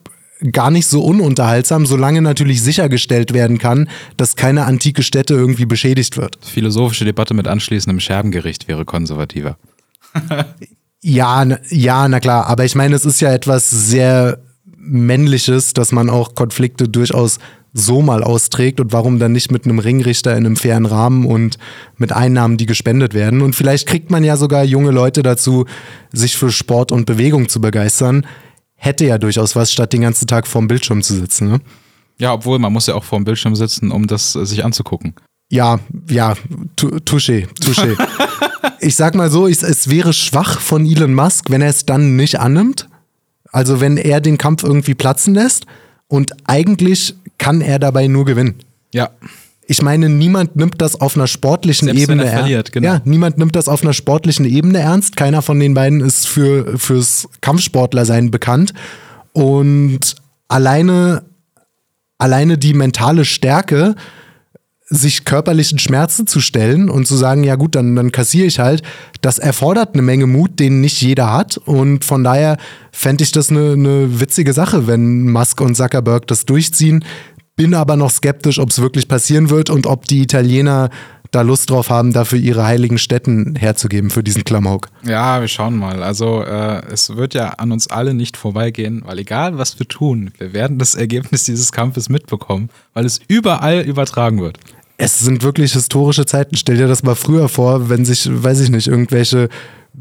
gar 0.51 0.71
nicht 0.71 0.87
so 0.87 1.03
ununterhaltsam, 1.03 1.85
solange 1.85 2.21
natürlich 2.21 2.61
sichergestellt 2.61 3.33
werden 3.33 3.57
kann, 3.57 3.89
dass 4.17 4.35
keine 4.35 4.65
antike 4.65 5.03
Stätte 5.03 5.33
irgendwie 5.33 5.65
beschädigt 5.65 6.17
wird. 6.17 6.37
Philosophische 6.41 7.05
Debatte 7.05 7.33
mit 7.33 7.47
anschließendem 7.47 7.99
Scherbengericht 7.99 8.67
wäre 8.67 8.85
konservativer. 8.85 9.57
ja, 11.01 11.45
ja, 11.69 12.07
na 12.07 12.19
klar, 12.19 12.47
aber 12.47 12.65
ich 12.65 12.75
meine, 12.75 12.95
es 12.95 13.05
ist 13.05 13.19
ja 13.19 13.31
etwas 13.33 13.69
sehr 13.69 14.39
Männliches, 14.77 15.73
dass 15.73 15.91
man 15.91 16.09
auch 16.09 16.33
Konflikte 16.33 16.87
durchaus 16.87 17.39
so 17.73 18.01
mal 18.01 18.23
austrägt 18.23 18.79
und 18.79 18.93
warum 18.93 19.19
dann 19.19 19.33
nicht 19.33 19.51
mit 19.51 19.65
einem 19.65 19.79
Ringrichter 19.79 20.31
in 20.31 20.45
einem 20.45 20.55
fairen 20.55 20.85
Rahmen 20.85 21.25
und 21.25 21.57
mit 21.97 22.11
Einnahmen, 22.11 22.57
die 22.57 22.65
gespendet 22.65 23.13
werden. 23.13 23.41
Und 23.41 23.55
vielleicht 23.55 23.87
kriegt 23.87 24.09
man 24.09 24.23
ja 24.23 24.37
sogar 24.37 24.63
junge 24.63 24.91
Leute 24.91 25.21
dazu, 25.21 25.65
sich 26.11 26.37
für 26.37 26.51
Sport 26.51 26.91
und 26.91 27.05
Bewegung 27.05 27.49
zu 27.49 27.61
begeistern 27.61 28.25
hätte 28.77 29.05
ja 29.05 29.17
durchaus 29.17 29.55
was, 29.55 29.71
statt 29.71 29.91
den 29.93 30.01
ganzen 30.01 30.27
Tag 30.27 30.47
vorm 30.47 30.67
Bildschirm 30.67 31.01
zu 31.01 31.13
sitzen. 31.15 31.49
Ne? 31.49 31.59
Ja, 32.17 32.33
obwohl 32.33 32.59
man 32.59 32.71
muss 32.71 32.87
ja 32.87 32.95
auch 32.95 33.03
vorm 33.03 33.25
Bildschirm 33.25 33.55
sitzen, 33.55 33.91
um 33.91 34.07
das 34.07 34.35
äh, 34.35 34.45
sich 34.45 34.63
anzugucken. 34.63 35.13
Ja, 35.49 35.79
ja, 36.09 36.35
touché, 36.75 37.47
touché. 37.61 37.97
ich 38.79 38.95
sag 38.95 39.15
mal 39.15 39.29
so, 39.29 39.47
ich, 39.47 39.61
es 39.61 39.89
wäre 39.89 40.13
schwach 40.13 40.59
von 40.59 40.85
Elon 40.85 41.13
Musk, 41.13 41.49
wenn 41.49 41.61
er 41.61 41.69
es 41.69 41.85
dann 41.85 42.15
nicht 42.15 42.39
annimmt. 42.39 42.87
Also 43.51 43.79
wenn 43.79 43.97
er 43.97 44.21
den 44.21 44.37
Kampf 44.37 44.63
irgendwie 44.63 44.93
platzen 44.93 45.33
lässt 45.33 45.65
und 46.07 46.33
eigentlich 46.45 47.15
kann 47.37 47.61
er 47.61 47.79
dabei 47.79 48.07
nur 48.07 48.25
gewinnen. 48.25 48.55
Ja 48.93 49.09
ich 49.69 49.81
meine, 49.81 50.07
niemand 50.07 50.55
nimmt 50.55 50.81
das 50.81 50.99
auf 50.99 51.17
einer 51.17 51.27
sportlichen 51.27 51.87
Selbst 51.87 52.03
Ebene 52.03 52.25
ernst. 52.25 52.71
Genau. 52.71 52.87
Ja, 52.87 53.01
niemand 53.03 53.37
nimmt 53.37 53.55
das 53.55 53.67
auf 53.67 53.83
einer 53.83 53.93
sportlichen 53.93 54.45
Ebene 54.45 54.79
ernst. 54.79 55.17
Keiner 55.17 55.41
von 55.41 55.59
den 55.59 55.73
beiden 55.73 55.99
ist 55.99 56.25
für, 56.25 56.77
fürs 56.77 57.27
Kampfsportlersein 57.41 58.31
bekannt. 58.31 58.73
Und 59.33 60.15
alleine, 60.47 61.23
alleine 62.17 62.57
die 62.57 62.73
mentale 62.73 63.25
Stärke, 63.25 63.95
sich 64.89 65.25
körperlichen 65.25 65.79
Schmerzen 65.79 66.27
zu 66.27 66.39
stellen 66.39 66.89
und 66.89 67.05
zu 67.05 67.17
sagen, 67.17 67.43
ja 67.43 67.55
gut, 67.55 67.75
dann, 67.75 67.93
dann 67.97 68.13
kassiere 68.13 68.47
ich 68.47 68.59
halt, 68.59 68.83
das 69.21 69.37
erfordert 69.37 69.93
eine 69.93 70.01
Menge 70.01 70.27
Mut, 70.27 70.61
den 70.61 70.79
nicht 70.79 71.01
jeder 71.01 71.33
hat. 71.33 71.57
Und 71.57 72.05
von 72.05 72.23
daher 72.23 72.55
fände 72.93 73.25
ich 73.25 73.33
das 73.33 73.49
eine, 73.49 73.73
eine 73.73 74.21
witzige 74.21 74.53
Sache, 74.53 74.87
wenn 74.87 75.29
Musk 75.29 75.59
und 75.59 75.75
Zuckerberg 75.75 76.25
das 76.27 76.45
durchziehen, 76.45 77.03
bin 77.57 77.73
aber 77.73 77.97
noch 77.97 78.11
skeptisch, 78.11 78.59
ob 78.59 78.69
es 78.69 78.79
wirklich 78.79 79.09
passieren 79.09 79.49
wird 79.49 79.69
und 79.69 79.85
ob 79.85 80.05
die 80.05 80.21
Italiener 80.21 80.89
da 81.31 81.41
Lust 81.41 81.69
drauf 81.69 81.89
haben, 81.89 82.13
dafür 82.13 82.39
ihre 82.39 82.65
heiligen 82.65 82.97
Städten 82.97 83.55
herzugeben 83.55 84.09
für 84.09 84.23
diesen 84.23 84.45
Klamauk. 84.45 84.87
Ja, 85.03 85.41
wir 85.41 85.49
schauen 85.49 85.75
mal. 85.75 86.01
Also 86.01 86.41
äh, 86.41 86.81
es 86.89 87.17
wird 87.17 87.33
ja 87.33 87.49
an 87.49 87.73
uns 87.73 87.89
alle 87.89 88.13
nicht 88.13 88.37
vorbeigehen, 88.37 89.01
weil 89.05 89.19
egal 89.19 89.57
was 89.57 89.77
wir 89.77 89.87
tun, 89.87 90.31
wir 90.37 90.53
werden 90.53 90.79
das 90.79 90.95
Ergebnis 90.95 91.43
dieses 91.43 91.73
Kampfes 91.73 92.07
mitbekommen, 92.07 92.69
weil 92.93 93.05
es 93.05 93.19
überall 93.27 93.81
übertragen 93.81 94.39
wird. 94.39 94.57
Es 94.97 95.19
sind 95.19 95.43
wirklich 95.43 95.73
historische 95.73 96.25
Zeiten. 96.25 96.55
Stell 96.55 96.77
dir 96.77 96.87
das 96.87 97.03
mal 97.03 97.15
früher 97.15 97.49
vor, 97.49 97.89
wenn 97.89 98.05
sich, 98.05 98.27
weiß 98.31 98.61
ich 98.61 98.69
nicht, 98.69 98.87
irgendwelche 98.87 99.49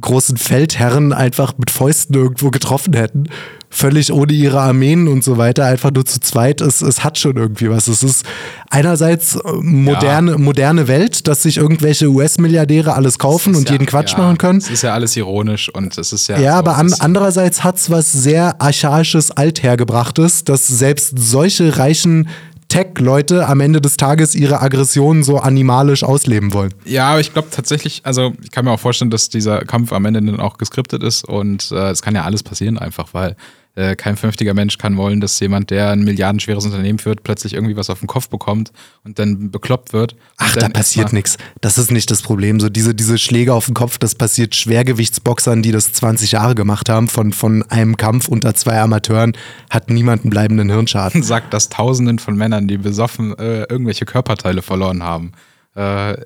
großen 0.00 0.36
Feldherren 0.36 1.12
einfach 1.12 1.59
mit 1.59 1.70
Fäusten 1.70 2.14
irgendwo 2.14 2.50
getroffen 2.50 2.94
hätten. 2.94 3.28
Völlig 3.68 4.12
ohne 4.12 4.32
ihre 4.32 4.60
Armeen 4.60 5.08
und 5.08 5.24
so 5.24 5.38
weiter, 5.38 5.64
einfach 5.64 5.90
nur 5.90 6.04
zu 6.04 6.20
zweit. 6.20 6.60
Es, 6.60 6.82
es 6.82 7.02
hat 7.02 7.18
schon 7.18 7.36
irgendwie 7.36 7.68
was. 7.68 7.88
Es 7.88 8.02
ist 8.02 8.24
einerseits 8.70 9.36
äh, 9.36 9.40
moderne, 9.60 10.32
ja. 10.32 10.38
moderne 10.38 10.88
Welt, 10.88 11.26
dass 11.26 11.42
sich 11.42 11.56
irgendwelche 11.56 12.08
US-Milliardäre 12.08 12.94
alles 12.94 13.18
kaufen 13.18 13.54
und 13.54 13.68
ja, 13.68 13.72
jeden 13.72 13.86
Quatsch 13.86 14.12
ja, 14.12 14.18
machen 14.18 14.38
können. 14.38 14.58
Es 14.58 14.70
ist 14.70 14.82
ja 14.82 14.94
alles 14.94 15.16
ironisch 15.16 15.68
und 15.68 15.98
es 15.98 16.12
ist 16.12 16.28
ja. 16.28 16.38
Ja, 16.38 16.52
so, 16.52 16.58
aber 16.58 16.76
an, 16.76 16.94
andererseits 16.98 17.64
hat 17.64 17.76
es 17.76 17.90
was 17.90 18.12
sehr 18.12 18.60
archaisches, 18.62 19.30
althergebrachtes, 19.30 20.44
dass 20.44 20.66
selbst 20.66 21.14
solche 21.18 21.76
reichen 21.76 22.28
Tech-Leute 22.68 23.46
am 23.46 23.60
Ende 23.60 23.80
des 23.80 23.96
Tages 23.96 24.34
ihre 24.34 24.60
Aggressionen 24.60 25.22
so 25.22 25.38
animalisch 25.38 26.02
ausleben 26.02 26.52
wollen. 26.52 26.74
Ja, 26.84 27.08
aber 27.10 27.20
ich 27.20 27.32
glaube 27.32 27.48
tatsächlich, 27.50 28.02
also 28.04 28.34
ich 28.42 28.50
kann 28.50 28.64
mir 28.64 28.72
auch 28.72 28.80
vorstellen, 28.80 29.10
dass 29.10 29.28
dieser 29.28 29.60
Kampf 29.64 29.92
am 29.92 30.04
Ende 30.04 30.22
dann 30.22 30.40
auch 30.40 30.58
geskriptet 30.58 31.02
ist 31.02 31.24
und 31.24 31.70
äh, 31.72 31.90
es 31.90 32.02
kann 32.02 32.14
ja 32.14 32.24
alles 32.24 32.42
passieren 32.42 32.78
einfach, 32.78 33.08
weil 33.12 33.36
äh, 33.77 33.95
kein 33.95 34.16
vernünftiger 34.16 34.55
Mensch 34.55 34.79
kann 34.79 34.97
wollen, 34.97 35.20
dass 35.20 35.39
jemand, 35.39 35.70
der 35.70 35.91
ein 35.91 36.03
milliardenschweres 36.03 36.64
Unternehmen 36.64 36.99
führt, 36.99 37.22
plötzlich 37.22 37.53
irgendwie 37.53 37.77
was 37.77 37.91
auf 37.91 38.01
den 38.01 38.09
Kopf 38.09 38.29
bekommt 38.29 38.72
und 39.05 39.18
dann 39.18 39.51
bekloppt 39.51 39.93
wird. 39.93 40.16
Ach, 40.39 40.55
da 40.57 40.68
passiert 40.68 41.12
nichts. 41.12 41.37
Das 41.61 41.79
ist 41.79 41.91
nicht 41.91 42.11
das 42.11 42.22
Problem. 42.22 42.59
So 42.59 42.68
diese, 42.68 42.95
diese 42.95 43.18
Schläge 43.18 43.53
auf 43.53 43.66
den 43.66 43.74
Kopf, 43.74 43.99
das 43.99 44.14
passiert 44.14 44.55
Schwergewichtsboxern, 44.55 45.62
die 45.62 45.72
das 45.72 45.93
20 45.93 46.33
Jahre 46.33 46.55
gemacht 46.55 46.89
haben. 46.89 47.09
Von, 47.09 47.33
von 47.33 47.62
einem 47.70 47.97
Kampf 47.97 48.29
unter 48.29 48.55
zwei 48.55 48.81
Amateuren 48.81 49.37
hat 49.70 49.91
niemand 49.91 50.24
einen 50.24 50.31
bleibenden 50.31 50.70
Hirnschaden. 50.70 51.22
Sagt 51.27 51.53
das 51.53 51.68
Tausenden 51.68 52.18
von 52.18 52.35
Männern, 52.35 52.68
die 52.68 52.79
besoffen 52.79 53.39
äh, 53.39 53.64
irgendwelche 53.64 54.07
Körperteile 54.07 54.62
verloren 54.62 55.03
haben. 55.03 55.33
Äh. 55.77 56.16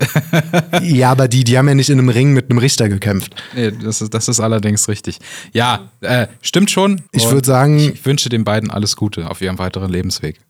ja, 0.82 1.10
aber 1.10 1.26
die, 1.26 1.44
die 1.44 1.58
haben 1.58 1.68
ja 1.68 1.74
nicht 1.74 1.90
in 1.90 1.98
einem 1.98 2.08
Ring 2.08 2.32
mit 2.32 2.50
einem 2.50 2.58
Richter 2.58 2.88
gekämpft. 2.88 3.34
Nee, 3.54 3.72
das 3.72 4.00
ist, 4.00 4.14
das 4.14 4.28
ist 4.28 4.40
allerdings 4.40 4.88
richtig. 4.88 5.18
Ja, 5.52 5.90
äh, 6.00 6.28
stimmt 6.40 6.70
schon. 6.70 7.02
Ich 7.12 7.28
würde 7.30 7.46
sagen. 7.46 7.78
Ich 7.78 8.06
wünsche 8.06 8.28
den 8.28 8.44
beiden 8.44 8.70
alles 8.70 8.96
Gute 8.96 9.28
auf 9.28 9.40
ihrem 9.40 9.58
weiteren 9.58 9.90
Lebensweg. 9.90 10.40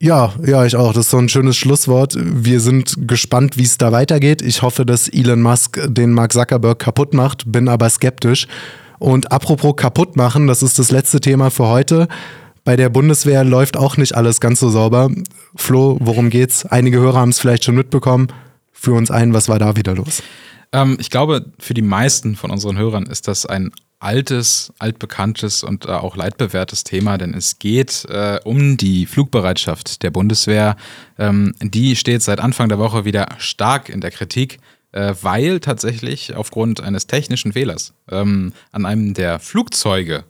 Ja, 0.00 0.34
ja, 0.44 0.66
ich 0.66 0.76
auch. 0.76 0.92
Das 0.92 1.06
ist 1.06 1.10
so 1.10 1.18
ein 1.18 1.30
schönes 1.30 1.56
Schlusswort. 1.56 2.14
Wir 2.18 2.60
sind 2.60 3.08
gespannt, 3.08 3.56
wie 3.56 3.62
es 3.62 3.78
da 3.78 3.90
weitergeht. 3.92 4.42
Ich 4.42 4.60
hoffe, 4.60 4.84
dass 4.84 5.08
Elon 5.08 5.40
Musk 5.40 5.80
den 5.86 6.12
Mark 6.12 6.34
Zuckerberg 6.34 6.78
kaputt 6.78 7.14
macht, 7.14 7.50
bin 7.50 7.68
aber 7.68 7.88
skeptisch. 7.88 8.46
Und 8.98 9.32
apropos 9.32 9.76
kaputt 9.76 10.16
machen, 10.16 10.46
das 10.46 10.62
ist 10.62 10.78
das 10.78 10.90
letzte 10.90 11.20
Thema 11.20 11.50
für 11.50 11.68
heute. 11.68 12.08
Bei 12.64 12.76
der 12.76 12.88
Bundeswehr 12.88 13.44
läuft 13.44 13.76
auch 13.76 13.98
nicht 13.98 14.14
alles 14.14 14.40
ganz 14.40 14.58
so 14.58 14.70
sauber. 14.70 15.10
Flo, 15.54 15.98
worum 16.00 16.30
geht's? 16.30 16.64
Einige 16.64 16.98
Hörer 16.98 17.20
haben 17.20 17.28
es 17.28 17.38
vielleicht 17.38 17.64
schon 17.64 17.74
mitbekommen. 17.74 18.28
Für 18.72 18.94
uns 18.94 19.10
ein, 19.10 19.34
was 19.34 19.50
war 19.50 19.58
da 19.58 19.76
wieder 19.76 19.94
los? 19.94 20.22
Ähm, 20.72 20.96
ich 20.98 21.10
glaube, 21.10 21.44
für 21.58 21.74
die 21.74 21.82
meisten 21.82 22.36
von 22.36 22.50
unseren 22.50 22.78
Hörern 22.78 23.04
ist 23.04 23.28
das 23.28 23.44
ein 23.44 23.70
altes, 23.98 24.72
altbekanntes 24.78 25.62
und 25.62 25.84
äh, 25.84 25.90
auch 25.90 26.16
leitbewährtes 26.16 26.84
Thema, 26.84 27.18
denn 27.18 27.34
es 27.34 27.58
geht 27.58 28.06
äh, 28.08 28.40
um 28.44 28.78
die 28.78 29.04
Flugbereitschaft 29.04 30.02
der 30.02 30.10
Bundeswehr. 30.10 30.76
Ähm, 31.18 31.54
die 31.60 31.96
steht 31.96 32.22
seit 32.22 32.40
Anfang 32.40 32.70
der 32.70 32.78
Woche 32.78 33.04
wieder 33.04 33.28
stark 33.38 33.90
in 33.90 34.00
der 34.00 34.10
Kritik, 34.10 34.58
äh, 34.92 35.14
weil 35.20 35.60
tatsächlich 35.60 36.34
aufgrund 36.34 36.80
eines 36.82 37.06
technischen 37.06 37.52
Fehlers 37.52 37.92
ähm, 38.10 38.52
an 38.72 38.86
einem 38.86 39.12
der 39.12 39.38
Flugzeuge 39.38 40.24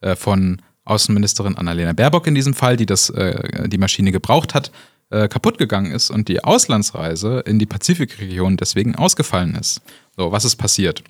äh, 0.00 0.16
von 0.16 0.60
Außenministerin 0.88 1.56
Annalena 1.56 1.92
Baerbock 1.92 2.26
in 2.26 2.34
diesem 2.34 2.54
Fall, 2.54 2.76
die 2.76 2.86
das, 2.86 3.10
äh, 3.10 3.68
die 3.68 3.78
Maschine 3.78 4.12
gebraucht 4.12 4.54
hat, 4.54 4.70
äh, 5.10 5.28
kaputt 5.28 5.58
gegangen 5.58 5.90
ist 5.92 6.10
und 6.10 6.28
die 6.28 6.44
Auslandsreise 6.44 7.40
in 7.46 7.58
die 7.58 7.66
Pazifikregion 7.66 8.56
deswegen 8.56 8.94
ausgefallen 8.94 9.54
ist. 9.54 9.80
So, 10.16 10.32
was 10.32 10.44
ist 10.44 10.56
passiert? 10.56 11.02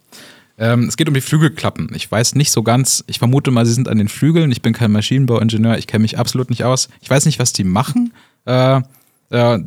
Ähm, 0.59 0.85
es 0.85 0.97
geht 0.97 1.09
um 1.09 1.15
die 1.15 1.21
Flügelklappen. 1.21 1.91
Ich 1.95 2.11
weiß 2.11 2.35
nicht 2.35 2.51
so 2.51 2.63
ganz, 2.63 3.05
ich 3.07 3.19
vermute 3.19 3.51
mal, 3.51 3.65
sie 3.65 3.73
sind 3.73 3.89
an 3.89 3.99
den 3.99 4.09
Flügeln. 4.09 4.51
Ich 4.51 4.63
bin 4.63 4.73
kein 4.73 4.91
Maschinenbauingenieur, 4.91 5.79
ich 5.79 5.87
kenne 5.87 6.03
mich 6.03 6.19
absolut 6.19 6.51
nicht 6.51 6.65
aus. 6.65 6.89
Ich 7.01 7.09
weiß 7.09 7.27
nicht, 7.27 7.39
was 7.39 7.53
die 7.53 7.65
machen. 7.65 8.13
Äh, 8.45 8.81
äh, 9.31 9.59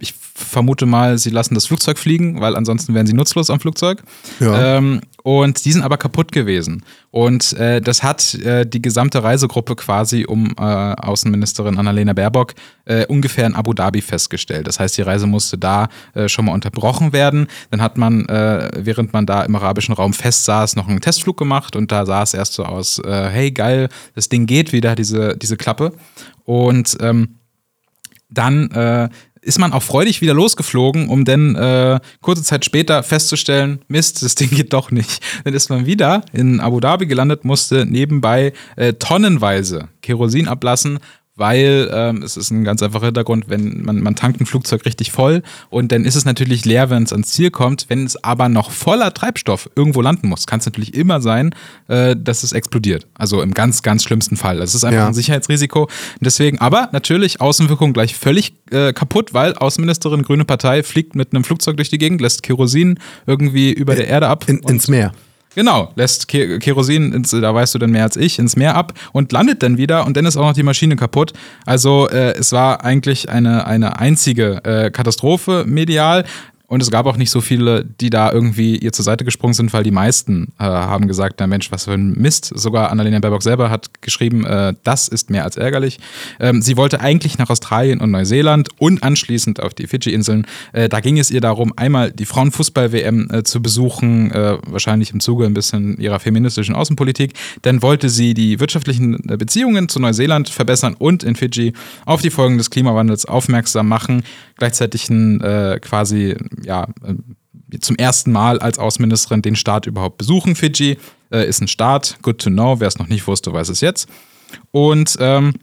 ich 0.00 0.14
vermute 0.14 0.86
mal, 0.86 1.18
sie 1.18 1.30
lassen 1.30 1.54
das 1.54 1.66
Flugzeug 1.66 1.98
fliegen, 1.98 2.40
weil 2.40 2.56
ansonsten 2.56 2.94
wären 2.94 3.06
sie 3.06 3.12
nutzlos 3.12 3.50
am 3.50 3.60
Flugzeug. 3.60 4.02
Ja. 4.40 4.78
Ähm, 4.78 5.00
und 5.22 5.64
die 5.64 5.72
sind 5.72 5.82
aber 5.82 5.98
kaputt 5.98 6.32
gewesen. 6.32 6.82
Und 7.10 7.52
äh, 7.54 7.80
das 7.80 8.02
hat 8.02 8.34
äh, 8.36 8.64
die 8.66 8.80
gesamte 8.80 9.22
Reisegruppe 9.22 9.76
quasi 9.76 10.24
um 10.24 10.54
äh, 10.58 10.62
Außenministerin 10.62 11.78
Annalena 11.78 12.14
Baerbock 12.14 12.54
äh, 12.86 13.04
ungefähr 13.06 13.46
in 13.46 13.54
Abu 13.54 13.74
Dhabi 13.74 14.00
festgestellt. 14.00 14.66
Das 14.66 14.80
heißt, 14.80 14.96
die 14.96 15.02
Reise 15.02 15.26
musste 15.26 15.58
da 15.58 15.88
äh, 16.14 16.28
schon 16.28 16.46
mal 16.46 16.52
unterbrochen 16.52 17.12
werden. 17.12 17.48
Dann 17.70 17.82
hat 17.82 17.98
man, 17.98 18.26
äh, 18.26 18.70
während 18.76 19.12
man 19.12 19.26
da 19.26 19.42
im 19.42 19.54
arabischen 19.54 19.94
Raum 19.94 20.14
festsaß, 20.14 20.76
noch 20.76 20.88
einen 20.88 21.00
Testflug 21.00 21.36
gemacht 21.36 21.76
und 21.76 21.92
da 21.92 22.06
sah 22.06 22.22
es 22.22 22.32
erst 22.32 22.54
so 22.54 22.64
aus, 22.64 23.00
hey 23.04 23.50
geil, 23.50 23.88
das 24.14 24.28
Ding 24.28 24.46
geht 24.46 24.72
wieder, 24.72 24.94
diese, 24.94 25.36
diese 25.36 25.56
Klappe. 25.56 25.92
Und 26.44 26.96
ähm, 27.00 27.36
dann 28.30 28.70
äh, 28.70 29.08
ist 29.42 29.58
man 29.58 29.72
auch 29.72 29.82
freudig 29.82 30.20
wieder 30.20 30.34
losgeflogen, 30.34 31.08
um 31.08 31.24
dann 31.24 31.54
äh, 31.54 32.00
kurze 32.20 32.42
Zeit 32.42 32.64
später 32.64 33.02
festzustellen, 33.02 33.80
Mist, 33.88 34.22
das 34.22 34.34
Ding 34.34 34.50
geht 34.50 34.72
doch 34.72 34.90
nicht. 34.90 35.22
Dann 35.44 35.54
ist 35.54 35.70
man 35.70 35.86
wieder 35.86 36.22
in 36.32 36.60
Abu 36.60 36.80
Dhabi 36.80 37.06
gelandet, 37.06 37.44
musste 37.44 37.86
nebenbei 37.86 38.52
äh, 38.76 38.92
tonnenweise 38.94 39.88
Kerosin 40.02 40.48
ablassen, 40.48 40.98
weil 41.40 41.90
ähm, 41.92 42.22
es 42.22 42.36
ist 42.36 42.50
ein 42.50 42.64
ganz 42.64 42.82
einfacher 42.82 43.06
Hintergrund, 43.06 43.46
wenn 43.48 43.82
man, 43.82 44.00
man 44.00 44.14
tankt 44.14 44.40
ein 44.42 44.46
Flugzeug 44.46 44.84
richtig 44.84 45.10
voll 45.10 45.42
und 45.70 45.90
dann 45.90 46.04
ist 46.04 46.14
es 46.14 46.26
natürlich 46.26 46.66
leer, 46.66 46.90
wenn 46.90 47.02
es 47.02 47.12
ans 47.12 47.32
Ziel 47.32 47.50
kommt. 47.50 47.86
Wenn 47.88 48.04
es 48.04 48.22
aber 48.22 48.50
noch 48.50 48.70
voller 48.70 49.14
Treibstoff 49.14 49.70
irgendwo 49.74 50.02
landen 50.02 50.28
muss, 50.28 50.46
kann 50.46 50.60
es 50.60 50.66
natürlich 50.66 50.92
immer 50.94 51.22
sein, 51.22 51.54
äh, 51.88 52.14
dass 52.14 52.42
es 52.42 52.52
explodiert. 52.52 53.06
Also 53.14 53.40
im 53.40 53.54
ganz, 53.54 53.82
ganz 53.82 54.04
schlimmsten 54.04 54.36
Fall. 54.36 54.58
Das 54.58 54.74
ist 54.74 54.84
einfach 54.84 55.00
Ja. 55.00 55.06
ein 55.06 55.14
Sicherheitsrisiko. 55.14 55.88
Deswegen, 56.20 56.58
aber 56.58 56.90
natürlich 56.92 57.40
Außenwirkung 57.40 57.94
gleich 57.94 58.14
völlig 58.14 58.52
äh, 58.70 58.92
kaputt, 58.92 59.32
weil 59.32 59.54
Außenministerin 59.54 60.22
Grüne 60.22 60.44
Partei 60.44 60.82
fliegt 60.82 61.14
mit 61.14 61.32
einem 61.32 61.42
Flugzeug 61.44 61.76
durch 61.78 61.88
die 61.88 61.98
Gegend, 61.98 62.20
lässt 62.20 62.42
Kerosin 62.42 62.98
irgendwie 63.26 63.72
über 63.72 63.94
der 63.94 64.08
Erde 64.08 64.28
ab. 64.28 64.44
In, 64.46 64.58
ins 64.58 64.88
Meer. 64.88 65.12
Genau, 65.54 65.90
lässt 65.96 66.28
Ke 66.28 66.60
Kerosin, 66.60 67.12
ins, 67.12 67.30
da 67.30 67.54
weißt 67.54 67.74
du 67.74 67.78
dann 67.78 67.90
mehr 67.90 68.04
als 68.04 68.16
ich, 68.16 68.38
ins 68.38 68.54
Meer 68.54 68.76
ab 68.76 68.92
und 69.12 69.32
landet 69.32 69.64
dann 69.64 69.78
wieder 69.78 70.06
und 70.06 70.16
dann 70.16 70.24
ist 70.24 70.36
auch 70.36 70.46
noch 70.46 70.52
die 70.52 70.62
Maschine 70.62 70.94
kaputt. 70.94 71.32
Also 71.66 72.08
äh, 72.08 72.34
es 72.38 72.52
war 72.52 72.84
eigentlich 72.84 73.28
eine, 73.28 73.66
eine 73.66 73.98
einzige 73.98 74.64
äh, 74.64 74.90
Katastrophe 74.92 75.64
medial. 75.66 76.24
Und 76.70 76.80
es 76.84 76.92
gab 76.92 77.06
auch 77.06 77.16
nicht 77.16 77.32
so 77.32 77.40
viele, 77.40 77.84
die 77.84 78.10
da 78.10 78.30
irgendwie 78.30 78.76
ihr 78.76 78.92
zur 78.92 79.04
Seite 79.04 79.24
gesprungen 79.24 79.54
sind, 79.54 79.72
weil 79.72 79.82
die 79.82 79.90
meisten 79.90 80.52
äh, 80.56 80.62
haben 80.62 81.08
gesagt, 81.08 81.40
na 81.40 81.48
Mensch, 81.48 81.72
was 81.72 81.86
für 81.86 81.94
ein 81.94 82.12
Mist. 82.12 82.52
Sogar 82.54 82.92
Annalena 82.92 83.18
Baerbock 83.18 83.42
selber 83.42 83.70
hat 83.70 84.00
geschrieben, 84.02 84.46
äh, 84.46 84.74
das 84.84 85.08
ist 85.08 85.30
mehr 85.30 85.42
als 85.42 85.56
ärgerlich. 85.56 85.98
Ähm, 86.38 86.62
sie 86.62 86.76
wollte 86.76 87.00
eigentlich 87.00 87.38
nach 87.38 87.50
Australien 87.50 88.00
und 88.00 88.12
Neuseeland 88.12 88.68
und 88.78 89.02
anschließend 89.02 89.60
auf 89.60 89.74
die 89.74 89.88
Fidschi-Inseln. 89.88 90.46
Äh, 90.72 90.88
da 90.88 91.00
ging 91.00 91.18
es 91.18 91.32
ihr 91.32 91.40
darum, 91.40 91.72
einmal 91.74 92.12
die 92.12 92.24
Frauenfußball-WM 92.24 93.28
äh, 93.32 93.42
zu 93.42 93.60
besuchen, 93.60 94.30
äh, 94.30 94.58
wahrscheinlich 94.64 95.12
im 95.12 95.18
Zuge 95.18 95.46
ein 95.46 95.54
bisschen 95.54 95.98
ihrer 95.98 96.20
feministischen 96.20 96.76
Außenpolitik. 96.76 97.32
Dann 97.62 97.82
wollte 97.82 98.08
sie 98.08 98.32
die 98.32 98.60
wirtschaftlichen 98.60 99.28
äh, 99.28 99.36
Beziehungen 99.36 99.88
zu 99.88 99.98
Neuseeland 99.98 100.48
verbessern 100.48 100.94
und 100.96 101.24
in 101.24 101.34
Fidschi 101.34 101.72
auf 102.06 102.22
die 102.22 102.30
Folgen 102.30 102.58
des 102.58 102.70
Klimawandels 102.70 103.26
aufmerksam 103.26 103.88
machen. 103.88 104.22
Gleichzeitig 104.60 105.10
ein, 105.10 105.40
äh, 105.40 105.80
quasi, 105.80 106.36
ja, 106.62 106.84
äh, 107.02 107.78
zum 107.80 107.96
ersten 107.96 108.30
Mal 108.30 108.58
als 108.60 108.78
Außenministerin 108.78 109.42
den 109.42 109.56
Staat 109.56 109.86
überhaupt 109.86 110.18
besuchen. 110.18 110.54
Fidschi 110.54 110.98
äh, 111.32 111.48
ist 111.48 111.60
ein 111.60 111.68
Staat, 111.68 112.18
good 112.22 112.38
to 112.38 112.50
know. 112.50 112.78
Wer 112.78 112.88
es 112.88 112.98
noch 112.98 113.08
nicht 113.08 113.26
wusste, 113.26 113.52
weiß 113.52 113.70
es 113.70 113.80
jetzt. 113.80 114.08
Und 114.70 115.16
ähm, 115.18 115.54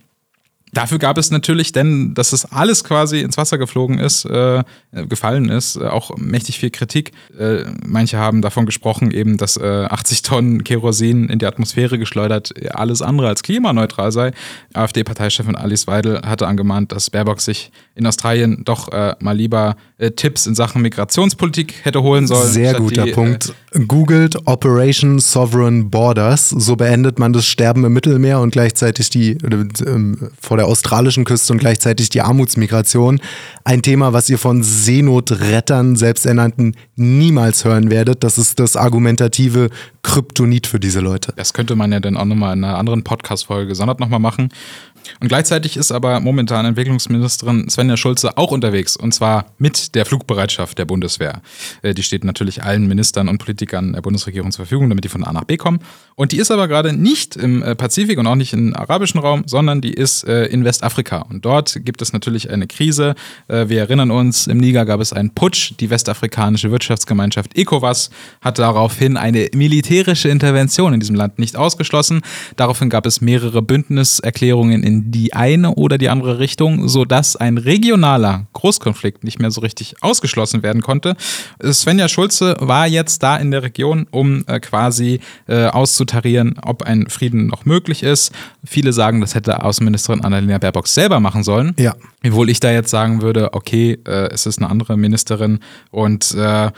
Dafür 0.77 0.99
gab 0.99 1.17
es 1.17 1.31
natürlich, 1.31 1.71
denn 1.71 2.13
dass 2.13 2.33
es 2.33 2.45
alles 2.45 2.83
quasi 2.83 3.21
ins 3.21 3.35
Wasser 3.35 3.57
geflogen 3.57 3.97
ist, 3.97 4.25
äh, 4.25 4.63
gefallen 5.09 5.49
ist, 5.49 5.75
äh, 5.75 5.87
auch 5.87 6.15
mächtig 6.17 6.59
viel 6.59 6.69
Kritik. 6.69 7.13
Äh, 7.35 7.63
manche 7.83 8.19
haben 8.19 8.43
davon 8.43 8.67
gesprochen, 8.67 9.09
eben, 9.09 9.37
dass 9.37 9.57
äh, 9.57 9.87
80 9.89 10.21
Tonnen 10.21 10.63
Kerosin 10.63 11.29
in 11.29 11.39
die 11.39 11.47
Atmosphäre 11.47 11.97
geschleudert 11.97 12.53
alles 12.75 13.01
andere 13.01 13.27
als 13.27 13.41
klimaneutral 13.41 14.11
sei. 14.11 14.33
AfD-Parteichefin 14.73 15.55
Alice 15.55 15.87
Weidel 15.87 16.21
hatte 16.21 16.45
angemahnt, 16.45 16.91
dass 16.91 17.09
Baerbock 17.09 17.41
sich 17.41 17.71
in 17.95 18.05
Australien 18.05 18.61
doch 18.63 18.89
äh, 18.89 19.15
mal 19.19 19.35
lieber 19.35 19.77
äh, 19.97 20.11
Tipps 20.11 20.45
in 20.45 20.53
Sachen 20.53 20.83
Migrationspolitik 20.83 21.73
hätte 21.85 22.03
holen 22.03 22.27
sollen. 22.27 22.51
Sehr 22.51 22.75
guter 22.75 23.05
die, 23.05 23.09
äh, 23.09 23.13
Punkt. 23.13 23.55
Googelt 23.85 24.47
Operation 24.47 25.19
Sovereign 25.19 25.89
Borders. 25.89 26.49
So 26.49 26.75
beendet 26.75 27.19
man 27.19 27.33
das 27.33 27.45
Sterben 27.45 27.85
im 27.85 27.93
Mittelmeer 27.93 28.39
und 28.39 28.51
gleichzeitig 28.51 29.09
die 29.09 29.37
oder, 29.43 29.65
ähm, 29.85 30.29
vor 30.39 30.57
der 30.57 30.67
australischen 30.67 31.25
Küste 31.25 31.53
und 31.53 31.59
gleichzeitig 31.59 32.09
die 32.09 32.21
Armutsmigration. 32.21 33.19
Ein 33.63 33.81
Thema, 33.81 34.13
was 34.13 34.29
ihr 34.29 34.39
von 34.39 34.63
Seenotrettern, 34.63 35.95
selbsternannten, 35.95 36.75
niemals 36.95 37.65
hören 37.65 37.91
werdet. 37.91 38.23
Das 38.23 38.37
ist 38.37 38.59
das 38.59 38.75
argumentative 38.75 39.69
Kryptonit 40.01 40.67
für 40.67 40.79
diese 40.79 41.01
Leute. 41.01 41.33
Das 41.35 41.53
könnte 41.53 41.75
man 41.75 41.91
ja 41.91 41.99
dann 41.99 42.17
auch 42.17 42.25
nochmal 42.25 42.55
in 42.55 42.63
einer 42.63 42.77
anderen 42.77 43.03
Podcast-Folge 43.03 43.67
gesondert 43.67 43.99
nochmal 43.99 44.19
machen. 44.19 44.49
Und 45.19 45.27
gleichzeitig 45.27 45.77
ist 45.77 45.91
aber 45.91 46.19
momentan 46.19 46.65
Entwicklungsministerin 46.65 47.69
Svenja 47.69 47.97
Schulze 47.97 48.37
auch 48.37 48.51
unterwegs 48.51 48.95
und 48.97 49.13
zwar 49.13 49.45
mit 49.57 49.95
der 49.95 50.05
Flugbereitschaft 50.05 50.77
der 50.77 50.85
Bundeswehr. 50.85 51.41
Äh, 51.81 51.93
Die 51.93 52.03
steht 52.03 52.23
natürlich 52.23 52.63
allen 52.63 52.87
Ministern 52.87 53.27
und 53.29 53.37
Politikern 53.37 53.93
der 53.93 54.01
Bundesregierung 54.01 54.51
zur 54.51 54.65
Verfügung, 54.65 54.89
damit 54.89 55.03
die 55.03 55.09
von 55.09 55.23
A 55.23 55.33
nach 55.33 55.43
B 55.45 55.57
kommen. 55.57 55.79
Und 56.15 56.31
die 56.31 56.37
ist 56.37 56.51
aber 56.51 56.67
gerade 56.67 56.93
nicht 56.93 57.35
im 57.35 57.61
äh, 57.63 57.75
Pazifik 57.75 58.17
und 58.17 58.27
auch 58.27 58.35
nicht 58.35 58.53
im 58.53 58.75
arabischen 58.75 59.19
Raum, 59.19 59.43
sondern 59.45 59.81
die 59.81 59.93
ist 59.93 60.23
äh, 60.27 60.45
in 60.45 60.63
Westafrika. 60.65 61.19
Und 61.29 61.45
dort 61.45 61.85
gibt 61.85 62.01
es 62.01 62.13
natürlich 62.13 62.49
eine 62.49 62.67
Krise. 62.67 63.15
Wir 63.47 63.79
erinnern 63.79 64.11
uns, 64.11 64.47
im 64.47 64.57
Niger 64.57 64.85
gab 64.85 64.99
es 64.99 65.13
einen 65.13 65.31
Putsch. 65.31 65.73
Die 65.79 65.89
westafrikanische 65.89 66.71
Wirtschaftsgemeinschaft 66.71 67.57
ECOWAS 67.57 68.09
hat 68.41 68.59
daraufhin 68.59 69.17
eine 69.17 69.49
militärische 69.53 70.29
Intervention 70.29 70.93
in 70.93 70.99
diesem 70.99 71.15
Land 71.15 71.39
nicht 71.39 71.55
ausgeschlossen. 71.55 72.21
Daraufhin 72.55 72.89
gab 72.89 73.05
es 73.05 73.21
mehrere 73.21 73.61
Bündniserklärungen 73.61 74.83
in 74.83 74.96
die 75.05 75.33
eine 75.33 75.75
oder 75.75 75.97
die 75.97 76.09
andere 76.09 76.39
Richtung, 76.39 76.87
sodass 76.87 77.35
ein 77.35 77.57
regionaler 77.57 78.47
Großkonflikt 78.53 79.23
nicht 79.23 79.39
mehr 79.39 79.51
so 79.51 79.61
richtig 79.61 79.95
ausgeschlossen 80.01 80.63
werden 80.63 80.81
konnte. 80.81 81.15
Svenja 81.63 82.07
Schulze 82.07 82.55
war 82.59 82.87
jetzt 82.87 83.23
da 83.23 83.37
in 83.37 83.51
der 83.51 83.63
Region, 83.63 84.07
um 84.11 84.43
äh, 84.47 84.59
quasi 84.59 85.19
äh, 85.47 85.65
auszutarieren, 85.65 86.59
ob 86.61 86.83
ein 86.83 87.07
Frieden 87.09 87.47
noch 87.47 87.65
möglich 87.65 88.03
ist. 88.03 88.31
Viele 88.63 88.93
sagen, 88.93 89.21
das 89.21 89.35
hätte 89.35 89.63
Außenministerin 89.63 90.23
Annalena 90.23 90.57
Baerbock 90.57 90.87
selber 90.87 91.19
machen 91.19 91.43
sollen. 91.43 91.73
Ja. 91.77 91.95
Wiewohl 92.21 92.49
ich 92.49 92.59
da 92.59 92.71
jetzt 92.71 92.89
sagen 92.89 93.21
würde, 93.21 93.53
okay, 93.53 93.99
äh, 94.05 94.29
es 94.31 94.45
ist 94.45 94.59
eine 94.59 94.69
andere 94.69 94.97
Ministerin 94.97 95.59
und 95.91 96.33
äh, 96.35 96.71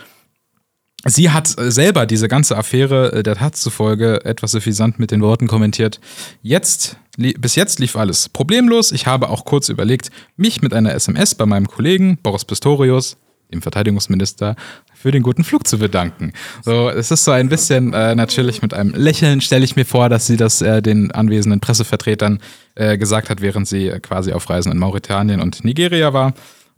Sie 1.06 1.30
hat 1.30 1.58
äh, 1.58 1.72
selber 1.72 2.06
diese 2.06 2.28
ganze 2.28 2.58
Affäre 2.58 3.14
äh, 3.14 3.24
der 3.24 3.36
Tat 3.36 3.56
zufolge 3.56 4.26
etwas 4.26 4.52
suffisant 4.52 5.00
mit 5.00 5.12
den 5.12 5.22
Worten 5.22 5.47
kommentiert. 5.47 6.00
Jetzt, 6.41 6.97
bis 7.18 7.56
jetzt 7.56 7.80
lief 7.80 7.95
alles 7.95 8.30
problemlos. 8.30 8.91
Ich 8.91 9.08
habe 9.08 9.30
auch 9.30 9.45
kurz 9.45 9.70
überlegt, 9.70 10.12
mich 10.36 10.62
mit 10.62 10.74
einer 10.74 10.93
SMS 10.93 11.36
bei 11.36 11.45
meinem 11.45 11.68
Kollegen 11.68 12.18
Boris 12.22 12.43
Pistorius, 12.43 13.18
dem 13.54 13.62
Verteidigungsminister, 13.62 14.56
für 14.93 15.12
den 15.12 15.24
guten 15.24 15.45
Flug 15.45 15.66
zu 15.66 15.80
bedanken. 15.80 16.34
So, 16.64 16.89
es 16.89 17.10
ist 17.10 17.24
so 17.24 17.32
ein 17.32 17.47
bisschen 17.47 17.93
äh, 17.93 18.14
natürlich 18.16 18.62
mit 18.62 18.74
einem 18.74 18.93
Lächeln 18.93 19.39
stelle 19.39 19.64
ich 19.64 19.78
mir 19.78 19.86
vor, 19.86 20.10
dass 20.10 20.28
sie 20.28 20.36
das 20.36 20.62
äh, 20.62 20.82
den 20.82 21.12
anwesenden 21.12 21.62
Pressevertretern 21.62 22.39
äh, 22.76 22.97
gesagt 22.97 23.30
hat, 23.30 23.39
während 23.39 23.68
sie 23.68 23.88
äh, 23.88 24.00
quasi 24.02 24.34
auf 24.34 24.50
Reisen 24.50 24.74
in 24.74 24.78
Mauretanien 24.78 25.39
und 25.39 25.64
Nigeria 25.64 26.12
war. 26.12 26.34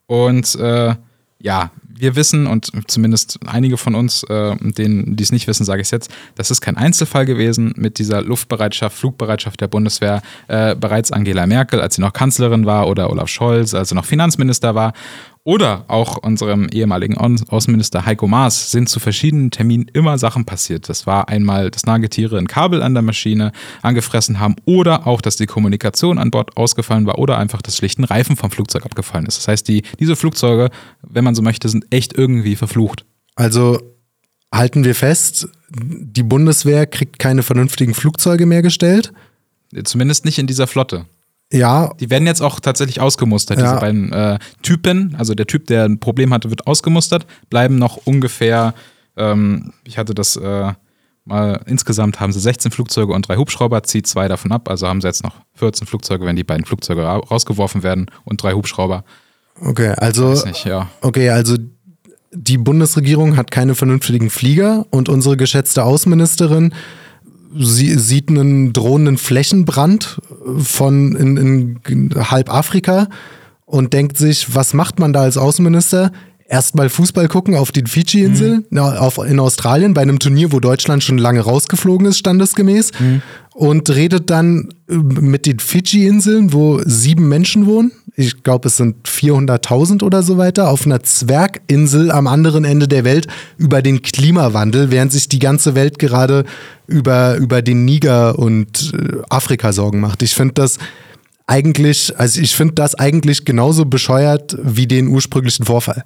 Und 0.06 0.54
äh, 0.56 0.94
ja, 1.42 1.72
wir 2.02 2.16
wissen 2.16 2.48
und 2.48 2.72
zumindest 2.88 3.40
einige 3.46 3.78
von 3.78 3.94
uns, 3.94 4.24
äh, 4.24 4.56
denen, 4.60 5.16
die 5.16 5.24
es 5.24 5.32
nicht 5.32 5.48
wissen, 5.48 5.66
sage 5.66 5.82
ich 5.82 5.88
es 5.88 5.92
jetzt, 5.92 6.12
das 6.36 6.50
ist 6.50 6.60
kein 6.60 6.76
Einzelfall 6.76 7.26
gewesen 7.26 7.74
mit 7.78 8.00
dieser 8.00 8.24
Luftbereitschaft, 8.24 8.98
Flugbereitschaft 8.98 9.62
der 9.62 9.68
Bundeswehr. 9.68 10.24
Äh, 10.48 10.76
bereits 10.76 11.12
Angela 11.12 11.46
Merkel, 11.46 11.80
als 11.80 11.96
sie 11.96 12.02
noch 12.02 12.14
Kanzlerin 12.14 12.66
war, 12.66 12.88
oder 12.88 13.12
Olaf 13.12 13.30
Scholz, 13.30 13.76
als 13.76 13.92
er 13.92 13.96
noch 13.96 14.06
Finanzminister 14.06 14.74
war, 14.74 14.94
oder 15.44 15.86
auch 15.88 16.18
unserem 16.18 16.68
ehemaligen 16.70 17.18
Au- 17.18 17.36
Außenminister 17.50 18.06
Heiko 18.06 18.28
Maas 18.28 18.72
sind 18.72 18.90
zu 18.90 19.00
verschiedenen 19.00 19.50
Terminen 19.50 19.88
immer 19.94 20.18
Sachen 20.18 20.46
passiert. 20.46 20.88
Das 20.88 21.08
war 21.08 21.30
einmal, 21.30 21.72
dass 21.72 21.86
Nagetiere 21.86 22.38
ein 22.38 22.48
Kabel 22.48 22.84
an 22.84 22.94
der 22.94 23.02
Maschine 23.02 23.52
angefressen 23.82 24.40
haben 24.40 24.56
oder 24.66 25.08
auch, 25.08 25.22
dass 25.22 25.38
die 25.38 25.48
Kommunikation 25.48 26.18
an 26.20 26.30
Bord 26.32 26.56
ausgefallen 26.58 27.06
war 27.06 27.18
oder 27.18 27.38
einfach, 27.40 27.62
dass 27.62 27.78
schlicht 27.78 27.98
ein 28.00 28.04
Reifen 28.04 28.36
vom 28.36 28.52
Flugzeug 28.52 28.86
abgefallen 28.86 29.26
ist. 29.26 29.38
Das 29.38 29.48
heißt, 29.48 29.68
die, 29.68 29.82
diese 30.00 30.16
Flugzeuge, 30.16 30.70
wenn 31.02 31.24
man 31.24 31.34
so 31.36 31.42
möchte, 31.42 31.70
sind 31.70 31.86
echt 31.90 32.18
irgendwie 32.18 32.56
verflucht. 32.56 33.06
Also 33.36 33.80
halten 34.54 34.84
wir 34.84 34.94
fest, 34.96 35.48
die 35.70 36.24
Bundeswehr 36.24 36.86
kriegt 36.86 37.18
keine 37.18 37.42
vernünftigen 37.42 37.94
Flugzeuge 37.94 38.46
mehr 38.46 38.62
gestellt. 38.62 39.12
Zumindest 39.86 40.26
nicht 40.26 40.38
in 40.38 40.48
dieser 40.48 40.68
Flotte. 40.68 41.06
Ja, 41.52 41.94
Die 42.00 42.10
werden 42.10 42.26
jetzt 42.28 42.42
auch 42.42 42.60
tatsächlich 42.60 43.02
ausgemustert, 43.02 43.60
Ja. 43.60 43.66
diese 43.66 43.80
beiden 43.82 44.12
äh, 44.14 44.40
Typen. 44.62 45.16
Also 45.18 45.36
der 45.36 45.48
Typ, 45.48 45.68
der 45.68 45.86
ein 45.86 46.00
Problem 46.00 46.34
hatte, 46.34 46.50
wird 46.50 46.66
ausgemustert, 46.68 47.26
bleiben 47.50 47.78
noch 47.78 47.98
ungefähr, 48.06 48.74
ähm, 49.18 49.74
ich 49.84 49.98
hatte 49.98 50.14
das 50.14 50.38
äh, 50.38 50.72
mal, 51.26 51.62
insgesamt 51.66 52.20
haben 52.20 52.32
sie 52.32 52.40
16 52.40 52.72
Flugzeuge 52.72 53.14
und 53.14 53.28
drei 53.28 53.36
Hubschrauber, 53.36 53.84
zieht 53.84 54.08
zwei 54.08 54.28
davon 54.28 54.52
ab, 54.52 54.70
also 54.70 54.88
haben 54.88 55.02
sie 55.02 55.08
jetzt 55.08 55.24
noch 55.24 55.36
14 55.56 55.88
Flugzeuge, 55.88 56.26
wenn 56.26 56.36
die 56.36 56.44
beiden 56.44 56.66
Flugzeuge 56.66 57.04
ra 57.04 57.18
rausgeworfen 57.18 57.84
werden 57.84 58.08
und 58.24 58.42
drei 58.42 58.54
Hubschrauber. 58.54 59.04
okay, 59.62 59.90
also 59.98 60.32
nicht, 60.46 60.66
ja. 60.66 60.90
Okay, 61.02 61.30
also 61.30 61.58
die 62.34 62.58
Bundesregierung 62.58 63.36
hat 63.36 63.52
keine 63.52 63.76
vernünftigen 63.76 64.30
Flieger 64.30 64.86
und 64.90 65.10
unsere 65.10 65.36
geschätzte 65.36 65.84
Außenministerin 65.84 66.74
sie 67.54 67.98
sieht 68.00 68.30
einen 68.30 68.72
drohenden 68.72 69.18
Flächenbrand 69.18 70.22
von 70.58 71.16
in, 71.16 71.80
in 71.88 72.32
halb 72.32 72.54
Afrika 72.54 73.08
und 73.66 73.94
denkt 73.94 74.18
sich, 74.18 74.54
was 74.56 74.74
macht 74.74 75.00
man 75.00 75.14
da 75.14 75.22
als 75.22 75.38
Außenminister? 75.38 76.12
Erstmal 76.48 76.90
Fußball 76.90 77.30
gucken 77.30 77.56
auf 77.56 77.72
den 77.72 77.88
Fidschi-Inseln, 77.88 78.66
na, 78.72 79.00
auf, 79.00 79.18
in 79.20 79.40
Australien, 79.40 79.94
bei 79.94 80.02
einem 80.02 80.20
Turnier, 80.20 80.52
wo 80.52 80.60
Deutschland 80.60 81.02
schon 81.02 81.18
lange 81.18 81.40
rausgeflogen 81.40 82.08
ist, 82.08 82.18
standesgemäß. 82.18 82.92
Und 83.54 83.90
redet 83.90 84.30
dann 84.30 84.68
äh, 84.90 84.96
mit 84.96 85.46
den 85.46 85.60
Fidschi-Inseln, 85.60 86.52
wo 86.52 86.82
sieben 86.84 87.30
Menschen 87.30 87.68
wohnen. 87.68 87.94
Ich 88.16 88.44
glaube, 88.44 88.68
es 88.68 88.78
sind 88.78 89.08
400.000 89.08 90.04
oder 90.04 90.22
so 90.22 90.38
weiter, 90.38 90.70
auf 90.70 90.86
einer 90.86 91.02
Zwerginsel 91.02 92.12
am 92.12 92.28
anderen 92.28 92.66
Ende 92.66 92.88
der 92.88 93.04
Welt 93.04 93.28
über 93.58 93.82
den 93.82 94.02
Klimawandel, 94.02 94.92
während 94.92 95.12
sich 95.12 95.30
die 95.30 95.40
ganze 95.40 95.76
Welt 95.76 95.98
gerade 95.98 96.44
über, 96.88 97.38
über 97.38 97.62
den 97.62 97.86
Niger 97.86 98.38
und 98.38 98.94
äh, 98.94 99.22
Afrika 99.30 99.72
Sorgen 99.72 100.02
macht. 100.02 100.24
Ich 100.24 100.36
finde 100.36 100.56
das 100.56 100.78
eigentlich, 101.48 102.18
also 102.18 102.42
ich 102.42 102.56
finde 102.56 102.76
das 102.76 102.96
eigentlich 102.96 103.46
genauso 103.46 103.86
bescheuert 103.86 104.58
wie 104.62 104.88
den 104.88 105.08
ursprünglichen 105.08 105.66
Vorfall. 105.66 106.04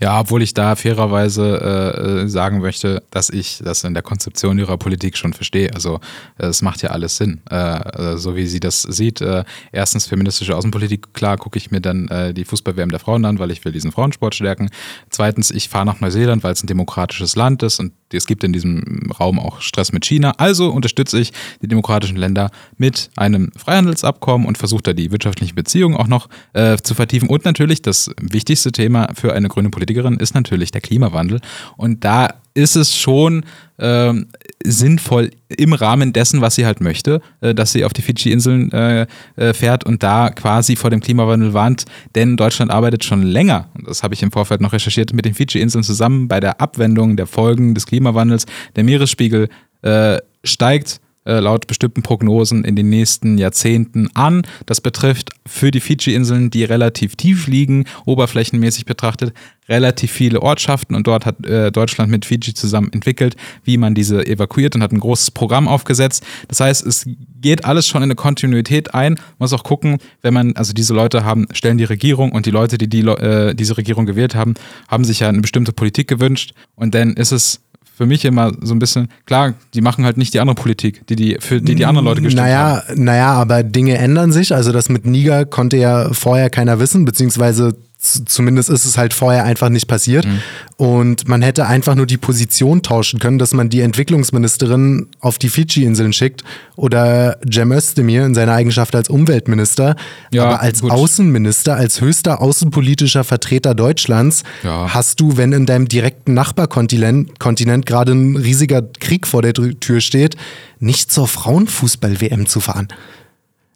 Ja, 0.00 0.18
obwohl 0.18 0.42
ich 0.42 0.54
da 0.54 0.76
fairerweise 0.76 2.22
äh, 2.24 2.28
sagen 2.28 2.60
möchte, 2.60 3.02
dass 3.10 3.28
ich 3.28 3.60
das 3.62 3.84
in 3.84 3.92
der 3.92 4.02
Konzeption 4.02 4.58
ihrer 4.58 4.78
Politik 4.78 5.18
schon 5.18 5.34
verstehe. 5.34 5.74
Also 5.74 6.00
es 6.38 6.62
macht 6.62 6.80
ja 6.80 6.90
alles 6.90 7.18
Sinn, 7.18 7.42
äh, 7.50 8.16
so 8.16 8.34
wie 8.34 8.46
sie 8.46 8.60
das 8.60 8.82
sieht. 8.82 9.20
Äh, 9.20 9.44
erstens 9.72 10.06
feministische 10.06 10.56
Außenpolitik, 10.56 11.12
klar 11.12 11.36
gucke 11.36 11.58
ich 11.58 11.70
mir 11.70 11.82
dann 11.82 12.08
äh, 12.08 12.32
die 12.32 12.46
Fußball-WM 12.46 12.88
der 12.88 12.98
Frauen 12.98 13.26
an, 13.26 13.38
weil 13.38 13.50
ich 13.50 13.62
will 13.64 13.72
diesen 13.72 13.92
Frauensport 13.92 14.34
stärken. 14.34 14.70
Zweitens, 15.10 15.50
ich 15.50 15.68
fahre 15.68 15.84
nach 15.84 16.00
Neuseeland, 16.00 16.42
weil 16.42 16.54
es 16.54 16.62
ein 16.62 16.66
demokratisches 16.66 17.36
Land 17.36 17.62
ist 17.62 17.78
und 17.78 17.92
es 18.12 18.26
gibt 18.26 18.44
in 18.44 18.52
diesem 18.52 19.10
Raum 19.18 19.38
auch 19.38 19.60
Stress 19.60 19.92
mit 19.92 20.04
China. 20.04 20.32
Also 20.38 20.70
unterstütze 20.70 21.18
ich 21.20 21.32
die 21.62 21.68
demokratischen 21.68 22.16
Länder 22.16 22.50
mit 22.76 23.10
einem 23.16 23.50
Freihandelsabkommen 23.56 24.46
und 24.46 24.58
versuche 24.58 24.82
da 24.82 24.92
die 24.92 25.10
wirtschaftlichen 25.10 25.54
Beziehungen 25.54 25.96
auch 25.96 26.08
noch 26.08 26.28
äh, 26.52 26.76
zu 26.78 26.94
vertiefen. 26.94 27.28
Und 27.28 27.44
natürlich 27.44 27.82
das 27.82 28.10
wichtigste 28.20 28.72
Thema 28.72 29.08
für 29.14 29.32
eine 29.32 29.48
grüne 29.48 29.70
Politikerin 29.70 30.16
ist 30.16 30.34
natürlich 30.34 30.70
der 30.70 30.80
Klimawandel. 30.80 31.40
Und 31.76 32.04
da 32.04 32.34
ist 32.54 32.76
es 32.76 32.96
schon 32.96 33.44
ähm, 33.80 34.28
sinnvoll 34.62 35.30
im 35.48 35.72
Rahmen 35.72 36.12
dessen, 36.12 36.40
was 36.40 36.54
sie 36.54 36.66
halt 36.66 36.80
möchte, 36.80 37.20
äh, 37.40 37.54
dass 37.54 37.72
sie 37.72 37.84
auf 37.84 37.92
die 37.92 38.02
Fidschi-Inseln 38.02 38.70
äh, 38.72 39.06
äh, 39.36 39.54
fährt 39.54 39.84
und 39.84 40.02
da 40.02 40.30
quasi 40.30 40.76
vor 40.76 40.90
dem 40.90 41.00
Klimawandel 41.00 41.54
warnt. 41.54 41.86
Denn 42.14 42.36
Deutschland 42.36 42.70
arbeitet 42.70 43.04
schon 43.04 43.22
länger, 43.22 43.68
und 43.74 43.88
das 43.88 44.02
habe 44.02 44.14
ich 44.14 44.22
im 44.22 44.30
Vorfeld 44.30 44.60
noch 44.60 44.72
recherchiert, 44.72 45.12
mit 45.12 45.24
den 45.24 45.34
Fidschi-Inseln 45.34 45.82
zusammen 45.82 46.28
bei 46.28 46.40
der 46.40 46.60
Abwendung 46.60 47.16
der 47.16 47.26
Folgen 47.26 47.74
des 47.74 47.86
Klimawandels. 47.86 48.46
Der 48.76 48.84
Meeresspiegel 48.84 49.48
äh, 49.82 50.18
steigt 50.44 51.00
äh, 51.24 51.40
laut 51.40 51.66
bestimmten 51.66 52.02
Prognosen 52.02 52.64
in 52.64 52.76
den 52.76 52.88
nächsten 52.88 53.38
Jahrzehnten 53.38 54.08
an. 54.14 54.42
Das 54.66 54.80
betrifft 54.80 55.30
für 55.46 55.70
die 55.70 55.80
Fidschi-Inseln, 55.80 56.50
die 56.50 56.64
relativ 56.64 57.16
tief 57.16 57.46
liegen, 57.46 57.84
oberflächenmäßig 58.06 58.84
betrachtet, 58.84 59.32
relativ 59.68 60.10
viele 60.10 60.42
Ortschaften 60.42 60.94
und 60.94 61.06
dort 61.06 61.26
hat 61.26 61.44
äh, 61.46 61.70
Deutschland 61.70 62.10
mit 62.10 62.24
Fidschi 62.24 62.54
zusammen 62.54 62.92
entwickelt, 62.92 63.36
wie 63.64 63.76
man 63.76 63.94
diese 63.94 64.26
evakuiert 64.26 64.74
und 64.74 64.82
hat 64.82 64.92
ein 64.92 65.00
großes 65.00 65.30
Programm 65.30 65.68
aufgesetzt. 65.68 66.24
Das 66.48 66.60
heißt, 66.60 66.84
es 66.84 67.06
geht 67.40 67.64
alles 67.64 67.86
schon 67.86 68.02
in 68.02 68.08
eine 68.08 68.16
Kontinuität 68.16 68.94
ein. 68.94 69.14
Man 69.14 69.22
muss 69.38 69.52
auch 69.52 69.64
gucken, 69.64 69.98
wenn 70.22 70.34
man, 70.34 70.56
also 70.56 70.72
diese 70.72 70.92
Leute 70.92 71.24
haben, 71.24 71.46
stellen 71.52 71.78
die 71.78 71.84
Regierung 71.84 72.32
und 72.32 72.46
die 72.46 72.50
Leute, 72.50 72.78
die, 72.78 72.88
die 72.88 73.00
äh, 73.00 73.54
diese 73.54 73.76
Regierung 73.76 74.06
gewählt 74.06 74.34
haben, 74.34 74.54
haben 74.88 75.04
sich 75.04 75.20
ja 75.20 75.28
eine 75.28 75.40
bestimmte 75.40 75.72
Politik 75.72 76.08
gewünscht 76.08 76.52
und 76.74 76.94
dann 76.94 77.14
ist 77.14 77.32
es 77.32 77.60
für 78.00 78.06
mich 78.06 78.24
immer 78.24 78.52
so 78.62 78.74
ein 78.74 78.78
bisschen, 78.78 79.08
klar, 79.26 79.52
die 79.74 79.82
machen 79.82 80.06
halt 80.06 80.16
nicht 80.16 80.32
die 80.32 80.40
andere 80.40 80.54
Politik, 80.54 81.06
die 81.08 81.16
die 81.16 81.36
für 81.38 81.60
die, 81.60 81.74
die 81.74 81.84
anderen 81.84 82.06
Leute 82.06 82.22
gestimmt 82.22 82.46
naja, 82.46 82.82
haben. 82.88 83.04
Naja, 83.04 83.34
aber 83.34 83.62
Dinge 83.62 83.98
ändern 83.98 84.32
sich. 84.32 84.54
Also 84.54 84.72
das 84.72 84.88
mit 84.88 85.04
Niger 85.04 85.44
konnte 85.44 85.76
ja 85.76 86.10
vorher 86.14 86.48
keiner 86.48 86.80
wissen, 86.80 87.04
beziehungsweise 87.04 87.76
zumindest 88.00 88.70
ist 88.70 88.86
es 88.86 88.96
halt 88.96 89.12
vorher 89.12 89.44
einfach 89.44 89.68
nicht 89.68 89.86
passiert. 89.86 90.24
Mhm. 90.24 90.40
Und 90.76 91.28
man 91.28 91.42
hätte 91.42 91.66
einfach 91.66 91.94
nur 91.94 92.06
die 92.06 92.16
Position 92.16 92.82
tauschen 92.82 93.20
können, 93.20 93.38
dass 93.38 93.52
man 93.52 93.68
die 93.68 93.80
Entwicklungsministerin 93.80 95.08
auf 95.20 95.38
die 95.38 95.50
Fidschi-Inseln 95.50 96.14
schickt 96.14 96.42
oder 96.76 97.38
Cem 97.52 97.72
Özdemir 97.72 98.24
in 98.24 98.34
seiner 98.34 98.52
Eigenschaft 98.52 98.94
als 98.94 99.10
Umweltminister. 99.10 99.96
Ja, 100.32 100.44
Aber 100.44 100.60
als 100.60 100.80
gut. 100.80 100.90
Außenminister, 100.90 101.76
als 101.76 102.00
höchster 102.00 102.40
außenpolitischer 102.40 103.22
Vertreter 103.22 103.74
Deutschlands 103.74 104.44
ja. 104.62 104.94
hast 104.94 105.20
du, 105.20 105.36
wenn 105.36 105.52
in 105.52 105.66
deinem 105.66 105.86
direkten 105.86 106.32
Nachbarkontinent 106.32 107.38
Kontinent 107.38 107.84
gerade 107.84 108.12
ein 108.12 108.36
riesiger 108.36 108.80
Krieg 108.82 109.26
vor 109.26 109.42
der 109.42 109.52
Tür 109.52 110.00
steht, 110.00 110.36
nicht 110.78 111.12
zur 111.12 111.28
Frauenfußball-WM 111.28 112.46
zu 112.46 112.60
fahren. 112.60 112.88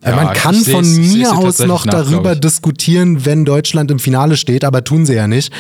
Äh, 0.05 0.11
ja, 0.11 0.17
Man 0.17 0.35
kann 0.35 0.55
von 0.55 0.97
mir 0.97 1.37
aus 1.37 1.61
noch 1.61 1.87
darüber 1.87 2.37
diskutieren, 2.37 3.25
wenn 3.25 3.45
Deutschland 3.45 3.91
im 3.91 3.99
Finale 3.99 4.37
steht, 4.37 4.65
aber 4.65 4.85
tun 4.85 5.07
sie 5.07 5.15
ja 5.15 5.27
nicht. 5.27 5.53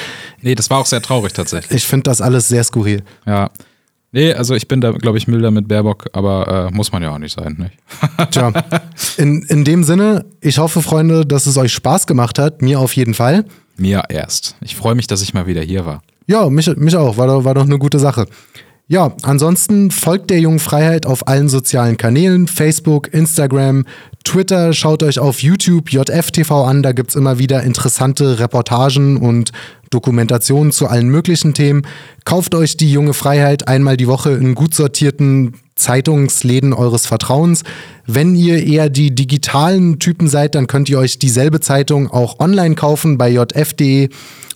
Nee, 0.42 0.54
das 0.54 0.68
war 0.68 0.78
auch 0.78 0.86
sehr 0.86 1.00
traurig 1.00 1.32
tatsächlich. 1.32 1.74
Ich 1.78 1.86
finde 1.86 2.04
das 2.04 2.20
alles 2.20 2.48
sehr 2.48 2.62
skurril. 2.62 3.02
Ja. 3.26 3.50
Nee, 4.12 4.32
also 4.32 4.54
ich 4.54 4.68
bin 4.68 4.80
da, 4.80 4.92
glaube 4.92 5.18
ich, 5.18 5.26
milder 5.26 5.50
mit 5.50 5.66
Baerbock, 5.66 6.06
aber 6.12 6.68
äh, 6.70 6.74
muss 6.74 6.92
man 6.92 7.02
ja 7.02 7.10
auch 7.10 7.18
nicht 7.18 7.34
sein. 7.34 7.56
Nicht? 7.58 8.30
Tja, 8.30 8.52
in, 9.16 9.42
in 9.48 9.64
dem 9.64 9.82
Sinne, 9.82 10.24
ich 10.40 10.58
hoffe, 10.58 10.82
Freunde, 10.82 11.26
dass 11.26 11.46
es 11.46 11.56
euch 11.56 11.72
Spaß 11.72 12.06
gemacht 12.06 12.38
hat. 12.38 12.62
Mir 12.62 12.78
auf 12.78 12.94
jeden 12.94 13.14
Fall. 13.14 13.44
Mir 13.76 14.04
erst. 14.10 14.54
Ich 14.60 14.76
freue 14.76 14.94
mich, 14.94 15.08
dass 15.08 15.20
ich 15.22 15.34
mal 15.34 15.46
wieder 15.46 15.62
hier 15.62 15.84
war. 15.84 16.02
Ja, 16.26 16.48
mich, 16.48 16.68
mich 16.76 16.96
auch. 16.96 17.16
War 17.16 17.26
doch, 17.26 17.44
war 17.44 17.54
doch 17.54 17.64
eine 17.64 17.78
gute 17.78 17.98
Sache. 17.98 18.26
Ja, 18.86 19.12
ansonsten 19.22 19.90
folgt 19.90 20.28
der 20.28 20.40
Jungen 20.40 20.58
Freiheit 20.58 21.06
auf 21.06 21.26
allen 21.26 21.48
sozialen 21.48 21.96
Kanälen, 21.96 22.46
Facebook, 22.46 23.12
Instagram, 23.14 23.86
Twitter, 24.24 24.74
schaut 24.74 25.02
euch 25.02 25.18
auf 25.18 25.42
YouTube 25.42 25.90
JFTV 25.90 26.64
an, 26.66 26.82
da 26.82 26.92
gibt 26.92 27.10
es 27.10 27.16
immer 27.16 27.38
wieder 27.38 27.62
interessante 27.62 28.38
Reportagen 28.38 29.16
und 29.16 29.52
Dokumentationen 29.88 30.70
zu 30.70 30.86
allen 30.86 31.08
möglichen 31.08 31.54
Themen. 31.54 31.86
Kauft 32.26 32.54
euch 32.54 32.76
die 32.76 32.92
junge 32.92 33.14
Freiheit 33.14 33.68
einmal 33.68 33.96
die 33.96 34.08
Woche 34.08 34.32
in 34.32 34.54
gut 34.54 34.74
sortierten 34.74 35.54
Zeitungsläden 35.76 36.72
eures 36.72 37.06
Vertrauens. 37.06 37.62
Wenn 38.06 38.36
ihr 38.36 38.64
eher 38.64 38.88
die 38.88 39.14
digitalen 39.14 39.98
Typen 39.98 40.28
seid, 40.28 40.54
dann 40.54 40.66
könnt 40.66 40.88
ihr 40.88 40.98
euch 40.98 41.18
dieselbe 41.18 41.60
Zeitung 41.60 42.10
auch 42.10 42.38
online 42.38 42.74
kaufen 42.74 43.18
bei 43.18 43.30
jf.de 43.30 44.08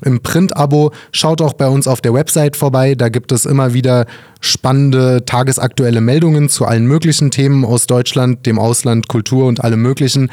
im 0.05 0.21
Print-Abo. 0.21 0.93
Schaut 1.11 1.41
auch 1.43 1.55
bei 1.55 1.67
uns 1.67 1.89
auf 1.89 2.01
der 2.01 2.15
Website 2.15 2.57
vorbei. 2.57 2.95
Da 2.95 3.09
gibt 3.09 3.33
es 3.33 3.47
immer 3.47 3.75
wieder 3.75 4.07
spannende 4.41 5.25
tagesaktuelle 5.25 6.01
Meldungen 6.01 6.49
zu 6.49 6.67
allen 6.67 6.87
möglichen 6.87 7.31
Themen 7.31 7.65
aus 7.65 7.87
Deutschland, 7.87 8.47
dem 8.47 8.59
Ausland, 8.59 9.09
Kultur 9.09 9.47
und 9.47 9.65
allem 9.65 9.83
Möglichen. 9.83 10.31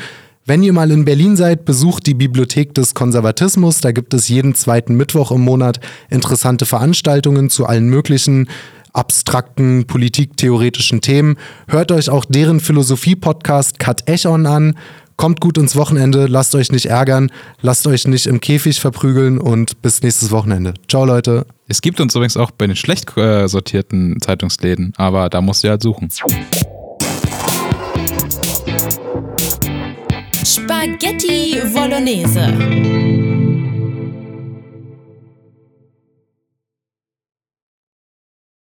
Wenn 0.47 0.61
ihr 0.61 0.73
mal 0.73 0.91
in 0.91 1.05
Berlin 1.05 1.35
seid, 1.35 1.65
besucht 1.65 2.05
die 2.05 2.13
Bibliothek 2.13 2.75
des 2.75 2.93
Konservatismus. 2.93 3.81
Da 3.81 3.91
gibt 3.91 4.13
es 4.13 4.29
jeden 4.29 4.53
zweiten 4.53 4.93
Mittwoch 4.93 5.31
im 5.31 5.41
Monat 5.41 5.79
interessante 6.11 6.67
Veranstaltungen 6.67 7.49
zu 7.49 7.65
allen 7.65 7.87
möglichen 7.87 8.47
abstrakten 8.95 9.85
politiktheoretischen 9.85 11.01
Themen. 11.01 11.37
Hört 11.67 11.91
euch 11.91 12.09
auch 12.09 12.25
deren 12.25 12.59
Philosophie-Podcast 12.59 13.79
Cut 13.79 14.07
Echon 14.07 14.45
an. 14.45 14.77
Kommt 15.17 15.39
gut 15.39 15.57
ins 15.57 15.77
Wochenende, 15.77 16.27
lasst 16.27 16.55
euch 16.55 16.71
nicht 16.71 16.87
ärgern, 16.87 17.31
lasst 17.61 17.87
euch 17.87 18.05
nicht 18.05 18.27
im 18.27 18.41
Käfig 18.41 18.81
verprügeln 18.81 19.37
und 19.39 19.81
bis 19.81 20.01
nächstes 20.01 20.31
Wochenende. 20.31 20.73
Ciao, 20.89 21.05
Leute. 21.05 21.45
Es 21.67 21.81
gibt 21.81 22.01
uns 22.01 22.13
übrigens 22.15 22.35
auch 22.35 22.51
bei 22.51 22.67
den 22.67 22.75
schlecht 22.75 23.15
äh, 23.17 23.47
sortierten 23.47 24.19
Zeitungsläden, 24.19 24.93
aber 24.97 25.29
da 25.29 25.39
musst 25.39 25.63
du 25.63 25.69
halt 25.69 25.81
suchen. 25.81 26.09
Spaghetti 30.43 31.61
Bolognese. 31.73 33.54